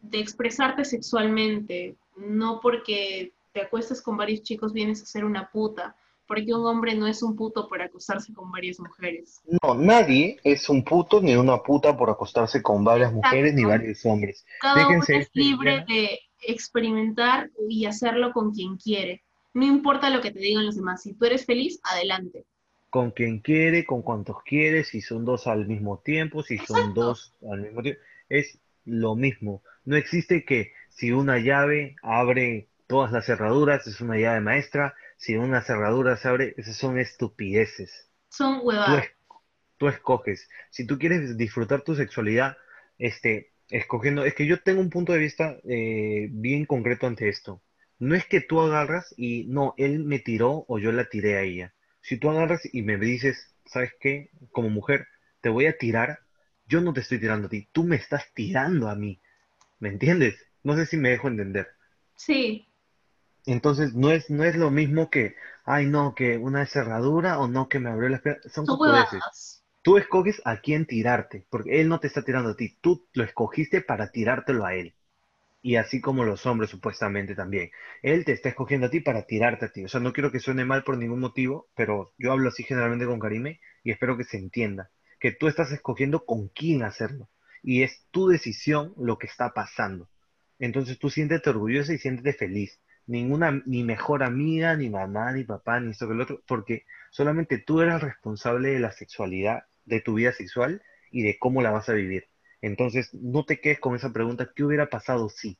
de 0.00 0.18
expresarte 0.20 0.84
sexualmente. 0.84 1.96
No 2.16 2.60
porque 2.60 3.32
te 3.52 3.62
acuestas 3.62 4.00
con 4.00 4.16
varios 4.16 4.42
chicos 4.42 4.72
vienes 4.72 5.02
a 5.02 5.06
ser 5.06 5.24
una 5.24 5.50
puta 5.50 5.96
porque 6.28 6.52
un 6.54 6.66
hombre 6.66 6.94
no 6.94 7.06
es 7.06 7.22
un 7.22 7.34
puto 7.34 7.66
por 7.66 7.80
acostarse 7.80 8.34
con 8.34 8.52
varias 8.52 8.78
mujeres. 8.78 9.40
No, 9.62 9.74
nadie 9.74 10.38
es 10.44 10.68
un 10.68 10.84
puto 10.84 11.22
ni 11.22 11.34
una 11.34 11.62
puta 11.62 11.96
por 11.96 12.10
acostarse 12.10 12.62
con 12.62 12.84
varias 12.84 13.12
mujeres 13.12 13.54
ni 13.54 13.64
varios 13.64 14.04
hombres. 14.04 14.44
Cada 14.60 14.86
uno 14.86 15.02
es 15.08 15.30
libre 15.32 15.84
de 15.88 16.20
experimentar 16.46 17.50
y 17.68 17.86
hacerlo 17.86 18.32
con 18.32 18.52
quien 18.52 18.76
quiere. 18.76 19.24
No 19.54 19.64
importa 19.64 20.10
lo 20.10 20.20
que 20.20 20.30
te 20.30 20.38
digan 20.38 20.66
los 20.66 20.76
demás. 20.76 21.02
Si 21.02 21.14
tú 21.14 21.24
eres 21.24 21.46
feliz, 21.46 21.80
adelante. 21.82 22.44
Con 22.90 23.10
quien 23.10 23.40
quiere, 23.40 23.86
con 23.86 24.02
cuantos 24.02 24.36
quiere, 24.44 24.84
si 24.84 25.00
son 25.00 25.24
dos 25.24 25.46
al 25.46 25.66
mismo 25.66 25.98
tiempo, 25.98 26.42
si 26.42 26.58
son 26.58 26.92
dos 26.92 27.34
al 27.50 27.62
mismo 27.62 27.82
tiempo. 27.82 28.00
Es 28.28 28.58
lo 28.84 29.16
mismo. 29.16 29.62
No 29.86 29.96
existe 29.96 30.44
que 30.44 30.72
si 30.90 31.10
una 31.10 31.38
llave 31.38 31.96
abre 32.02 32.68
todas 32.86 33.12
las 33.12 33.26
cerraduras, 33.26 33.86
es 33.86 34.00
una 34.02 34.18
llave 34.18 34.40
maestra 34.40 34.94
si 35.18 35.36
una 35.36 35.60
cerradura 35.62 36.16
se 36.16 36.28
abre, 36.28 36.54
esas 36.56 36.76
son 36.76 36.98
estupideces. 36.98 38.08
Son 38.28 38.60
huevadas. 38.62 39.04
Tú, 39.76 39.88
escoges. 39.88 40.48
Si 40.70 40.86
tú 40.86 40.98
quieres 40.98 41.36
disfrutar 41.36 41.82
tu 41.82 41.94
sexualidad, 41.94 42.56
este, 42.98 43.52
escogiendo, 43.68 44.24
es 44.24 44.34
que 44.34 44.46
yo 44.46 44.62
tengo 44.62 44.80
un 44.80 44.90
punto 44.90 45.12
de 45.12 45.18
vista 45.18 45.56
eh, 45.68 46.28
bien 46.30 46.66
concreto 46.66 47.06
ante 47.06 47.28
esto. 47.28 47.60
No 47.98 48.14
es 48.14 48.26
que 48.26 48.40
tú 48.40 48.60
agarras 48.60 49.12
y 49.16 49.44
no, 49.48 49.74
él 49.76 50.04
me 50.04 50.20
tiró 50.20 50.64
o 50.68 50.78
yo 50.78 50.92
la 50.92 51.08
tiré 51.08 51.36
a 51.36 51.42
ella. 51.42 51.74
Si 52.00 52.16
tú 52.16 52.30
agarras 52.30 52.62
y 52.72 52.82
me 52.82 52.96
dices, 52.96 53.56
¿sabes 53.66 53.92
qué? 54.00 54.30
Como 54.52 54.70
mujer, 54.70 55.08
te 55.40 55.48
voy 55.48 55.66
a 55.66 55.76
tirar, 55.76 56.20
yo 56.66 56.80
no 56.80 56.92
te 56.92 57.00
estoy 57.00 57.18
tirando 57.18 57.48
a 57.48 57.50
ti, 57.50 57.68
tú 57.72 57.82
me 57.82 57.96
estás 57.96 58.32
tirando 58.34 58.88
a 58.88 58.94
mí. 58.94 59.20
¿Me 59.80 59.88
entiendes? 59.88 60.36
No 60.62 60.76
sé 60.76 60.86
si 60.86 60.96
me 60.96 61.10
dejo 61.10 61.26
entender. 61.26 61.68
Sí, 62.14 62.67
entonces 63.46 63.94
no 63.94 64.10
es, 64.10 64.30
no 64.30 64.44
es 64.44 64.56
lo 64.56 64.70
mismo 64.70 65.10
que, 65.10 65.34
ay 65.64 65.86
no, 65.86 66.14
que 66.14 66.38
una 66.38 66.66
cerradura 66.66 67.38
o 67.38 67.48
no 67.48 67.68
que 67.68 67.78
me 67.78 67.90
abrió 67.90 68.08
la 68.08 68.20
pierna. 68.20 68.42
Son 68.50 68.66
veces. 68.66 69.62
Tú 69.82 69.96
escoges 69.96 70.42
a 70.44 70.60
quién 70.60 70.86
tirarte, 70.86 71.46
porque 71.48 71.80
él 71.80 71.88
no 71.88 72.00
te 72.00 72.08
está 72.08 72.22
tirando 72.22 72.50
a 72.50 72.56
ti, 72.56 72.76
tú 72.80 73.06
lo 73.14 73.24
escogiste 73.24 73.80
para 73.80 74.10
tirártelo 74.10 74.66
a 74.66 74.74
él. 74.74 74.94
Y 75.62 75.76
así 75.76 76.00
como 76.00 76.24
los 76.24 76.46
hombres 76.46 76.70
supuestamente 76.70 77.34
también. 77.34 77.70
Él 78.02 78.24
te 78.24 78.32
está 78.32 78.50
escogiendo 78.50 78.86
a 78.86 78.90
ti 78.90 79.00
para 79.00 79.26
tirarte 79.26 79.66
a 79.66 79.72
ti. 79.72 79.84
O 79.84 79.88
sea, 79.88 80.00
no 80.00 80.12
quiero 80.12 80.30
que 80.30 80.40
suene 80.40 80.64
mal 80.64 80.84
por 80.84 80.98
ningún 80.98 81.20
motivo, 81.20 81.68
pero 81.74 82.12
yo 82.18 82.32
hablo 82.32 82.48
así 82.48 82.62
generalmente 82.62 83.06
con 83.06 83.18
Karime 83.18 83.60
y 83.82 83.90
espero 83.90 84.16
que 84.16 84.24
se 84.24 84.36
entienda. 84.36 84.90
Que 85.18 85.32
tú 85.32 85.48
estás 85.48 85.72
escogiendo 85.72 86.24
con 86.24 86.48
quién 86.48 86.82
hacerlo. 86.82 87.28
Y 87.62 87.82
es 87.82 88.06
tu 88.10 88.28
decisión 88.28 88.94
lo 88.96 89.18
que 89.18 89.26
está 89.26 89.52
pasando. 89.52 90.08
Entonces 90.58 90.98
tú 90.98 91.10
siéntete 91.10 91.50
orgullosa 91.50 91.92
y 91.92 91.98
siéntete 91.98 92.34
feliz 92.34 92.78
ninguna, 93.08 93.62
ni 93.66 93.82
mejor 93.82 94.22
amiga, 94.22 94.76
ni 94.76 94.90
mamá, 94.90 95.32
ni 95.32 95.42
papá, 95.42 95.80
ni 95.80 95.90
esto 95.90 96.06
que 96.06 96.14
el 96.14 96.20
otro, 96.20 96.42
porque 96.46 96.84
solamente 97.10 97.58
tú 97.58 97.80
eres 97.80 98.00
responsable 98.00 98.68
de 98.70 98.80
la 98.80 98.92
sexualidad, 98.92 99.64
de 99.86 100.00
tu 100.00 100.14
vida 100.14 100.32
sexual 100.32 100.82
y 101.10 101.22
de 101.22 101.38
cómo 101.38 101.62
la 101.62 101.70
vas 101.70 101.88
a 101.88 101.94
vivir. 101.94 102.28
Entonces, 102.60 103.12
no 103.14 103.44
te 103.44 103.60
quedes 103.60 103.80
con 103.80 103.96
esa 103.96 104.12
pregunta, 104.12 104.52
¿qué 104.54 104.62
hubiera 104.62 104.90
pasado 104.90 105.28
si? 105.30 105.58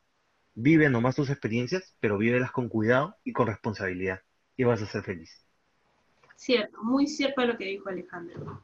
Vive 0.53 0.89
nomás 0.89 1.15
tus 1.15 1.29
experiencias, 1.29 1.95
pero 1.99 2.17
vívelas 2.17 2.51
con 2.51 2.69
cuidado 2.69 3.17
y 3.23 3.33
con 3.33 3.47
responsabilidad, 3.47 4.21
y 4.55 4.63
vas 4.63 4.81
a 4.81 4.85
ser 4.85 5.03
feliz. 5.03 5.45
Cierto, 6.35 6.83
muy 6.83 7.07
cierto 7.07 7.43
lo 7.45 7.57
que 7.57 7.65
dijo 7.65 7.89
Alejandro. 7.89 8.63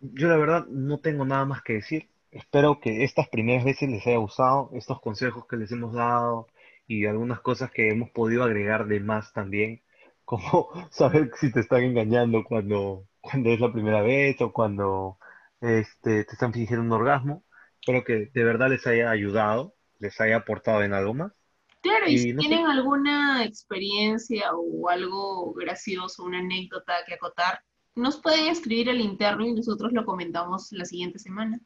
Yo 0.00 0.28
la 0.28 0.36
verdad 0.36 0.66
no 0.68 1.00
tengo 1.00 1.24
nada 1.24 1.44
más 1.44 1.62
que 1.62 1.74
decir. 1.74 2.08
Espero 2.30 2.80
que 2.80 3.04
estas 3.04 3.28
primeras 3.28 3.64
veces 3.64 3.88
les 3.88 4.06
haya 4.06 4.18
gustado 4.18 4.70
estos 4.74 5.00
consejos 5.00 5.46
que 5.46 5.56
les 5.56 5.72
hemos 5.72 5.94
dado 5.94 6.46
y 6.86 7.06
algunas 7.06 7.40
cosas 7.40 7.70
que 7.70 7.90
hemos 7.90 8.10
podido 8.10 8.44
agregar 8.44 8.86
de 8.86 9.00
más 9.00 9.32
también, 9.32 9.82
como 10.24 10.68
saber 10.90 11.30
si 11.36 11.52
te 11.52 11.60
están 11.60 11.82
engañando 11.84 12.44
cuando, 12.44 13.06
cuando 13.20 13.50
es 13.50 13.60
la 13.60 13.72
primera 13.72 14.02
vez 14.02 14.40
o 14.40 14.52
cuando 14.52 15.18
este, 15.60 16.24
te 16.24 16.32
están 16.32 16.52
fingiendo 16.52 16.84
un 16.84 16.92
orgasmo. 16.92 17.44
Espero 17.80 18.04
que 18.04 18.30
de 18.32 18.44
verdad 18.44 18.68
les 18.68 18.86
haya 18.86 19.10
ayudado, 19.10 19.74
les 19.98 20.20
haya 20.20 20.36
aportado 20.36 20.82
en 20.82 20.92
algo 20.92 21.14
más. 21.14 21.32
Claro, 21.80 22.06
y, 22.08 22.18
si 22.18 22.32
no 22.32 22.42
sé. 22.42 22.48
tienen 22.48 22.66
alguna 22.66 23.44
experiencia 23.44 24.50
o 24.54 24.88
algo 24.88 25.54
gracioso, 25.54 26.24
una 26.24 26.40
anécdota 26.40 26.94
que 27.06 27.14
acotar, 27.14 27.62
nos 27.94 28.20
pueden 28.20 28.46
escribir 28.46 28.90
al 28.90 29.00
interno 29.00 29.46
y 29.46 29.54
nosotros 29.54 29.92
lo 29.92 30.04
comentamos 30.04 30.70
la 30.72 30.84
siguiente 30.84 31.18
semana. 31.18 31.60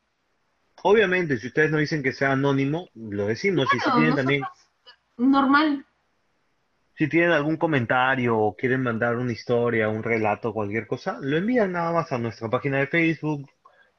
Obviamente, 0.84 1.38
si 1.38 1.48
ustedes 1.48 1.70
no 1.70 1.78
dicen 1.78 2.02
que 2.02 2.12
sea 2.12 2.32
anónimo, 2.32 2.88
lo 2.94 3.26
decimos. 3.26 3.68
Y 3.74 3.78
si 3.78 3.90
tienen 3.92 4.16
también, 4.16 4.42
normal. 5.16 5.86
si 6.94 7.08
tienen 7.08 7.30
algún 7.30 7.56
comentario 7.56 8.38
o 8.38 8.56
quieren 8.56 8.82
mandar 8.82 9.16
una 9.16 9.32
historia, 9.32 9.88
un 9.88 10.02
relato, 10.02 10.52
cualquier 10.52 10.86
cosa, 10.86 11.18
lo 11.20 11.36
envían 11.36 11.72
nada 11.72 11.92
más 11.92 12.10
a 12.12 12.18
nuestra 12.18 12.48
página 12.50 12.78
de 12.78 12.88
Facebook 12.88 13.48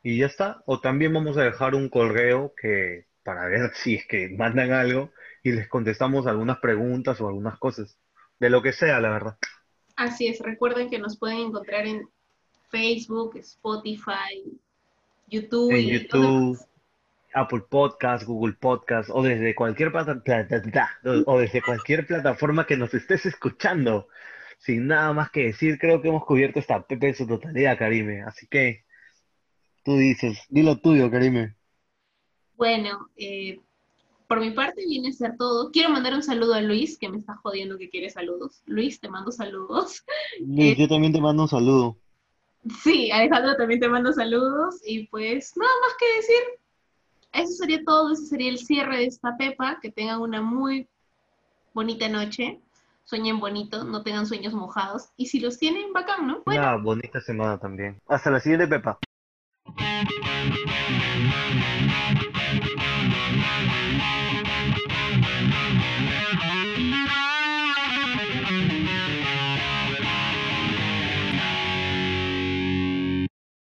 y 0.04 0.18
ya 0.18 0.26
está. 0.26 0.62
O 0.66 0.80
también 0.82 1.14
vamos 1.14 1.38
a 1.38 1.44
dejar 1.44 1.76
un 1.76 1.90
correo 1.90 2.54
que 2.60 3.06
para 3.24 3.48
ver 3.48 3.72
si 3.76 3.96
es 3.96 4.06
que 4.08 4.30
mandan 4.30 4.72
algo 4.72 5.12
y 5.42 5.52
les 5.52 5.68
contestamos 5.68 6.28
algunas 6.28 6.60
preguntas 6.60 7.20
o 7.22 7.28
algunas 7.28 7.58
cosas, 7.60 7.98
de 8.40 8.50
lo 8.50 8.62
que 8.62 8.74
sea, 8.74 9.00
la 9.00 9.10
verdad. 9.10 9.38
Así 9.96 10.28
es, 10.28 10.40
recuerden 10.40 10.90
que 10.90 11.00
nos 11.00 11.18
pueden 11.18 11.40
encontrar 11.40 11.86
en 11.86 12.08
Facebook, 12.70 13.38
Spotify, 13.38 14.60
YouTube 15.28 15.72
En 15.72 15.78
y 15.78 15.92
YouTube, 15.92 16.58
Apple 17.34 17.64
Podcast, 17.70 18.26
Google 18.26 18.54
Podcast 18.60 19.10
o 19.12 19.22
desde 19.24 19.56
cualquier 19.56 19.92
plata- 19.92 20.22
plata- 20.24 20.62
plata- 20.62 21.00
o 21.26 21.40
desde 21.40 21.62
cualquier 21.62 22.06
plataforma 22.06 22.66
que 22.66 22.78
nos 22.78 22.94
estés 22.94 23.26
escuchando. 23.26 24.08
Sin 24.60 24.88
nada 24.88 25.12
más 25.14 25.30
que 25.30 25.46
decir, 25.48 25.78
creo 25.78 26.02
que 26.02 26.08
hemos 26.08 26.26
cubierto 26.26 26.60
esta 26.60 26.82
PP 26.86 27.08
en 27.10 27.16
su 27.16 27.28
totalidad, 27.28 27.78
Karime. 27.78 28.22
Así 28.24 28.48
que 28.48 28.86
tú 29.84 29.98
dices, 29.98 30.40
dilo 30.50 30.78
tuyo, 30.78 31.12
Karime. 31.12 31.56
Bueno, 32.56 33.10
eh, 33.18 33.60
por 34.28 34.40
mi 34.40 34.52
parte 34.52 34.86
viene 34.88 35.10
a 35.10 35.12
ser 35.12 35.36
todo. 35.38 35.70
Quiero 35.72 35.90
mandar 35.90 36.14
un 36.14 36.24
saludo 36.24 36.54
a 36.54 36.62
Luis, 36.62 36.98
que 36.98 37.10
me 37.10 37.18
está 37.18 37.36
jodiendo 37.36 37.78
que 37.78 37.90
quiere 37.90 38.10
saludos. 38.10 38.62
Luis, 38.66 39.00
te 39.02 39.10
mando 39.10 39.32
saludos. 39.32 40.06
Luis, 40.40 40.78
yo 40.78 40.88
también 40.88 41.12
te 41.12 41.20
mando 41.20 41.44
un 41.44 41.50
saludo. 41.50 41.98
Sí, 42.84 43.12
Alejandro 43.12 43.58
también 43.58 43.82
te 43.82 43.90
mando 43.90 44.14
saludos. 44.14 44.80
Y 44.86 45.08
pues 45.08 45.58
nada 45.58 45.72
más 45.82 45.94
que 46.00 46.06
decir. 46.16 46.63
Eso 47.34 47.54
sería 47.54 47.84
todo, 47.84 48.14
ese 48.14 48.28
sería 48.28 48.50
el 48.50 48.60
cierre 48.60 48.98
de 48.98 49.06
esta 49.06 49.36
pepa. 49.38 49.80
Que 49.82 49.92
tengan 49.92 50.22
una 50.22 50.42
muy 50.42 50.88
bonita 51.74 52.08
noche. 52.08 52.60
Sueñen 53.06 53.40
bonito, 53.40 53.84
no 53.84 54.02
tengan 54.04 54.26
sueños 54.26 54.54
mojados. 54.54 55.10
Y 55.18 55.26
si 55.26 55.40
los 55.40 55.58
tienen, 55.60 55.92
bacán, 55.92 56.26
¿no? 56.28 56.42
Bueno, 56.46 56.82
bonita 56.82 57.20
semana 57.20 57.60
también. 57.60 58.00
Hasta 58.08 58.32
la 58.32 58.40
siguiente, 58.40 58.68
Pepa. 58.68 58.98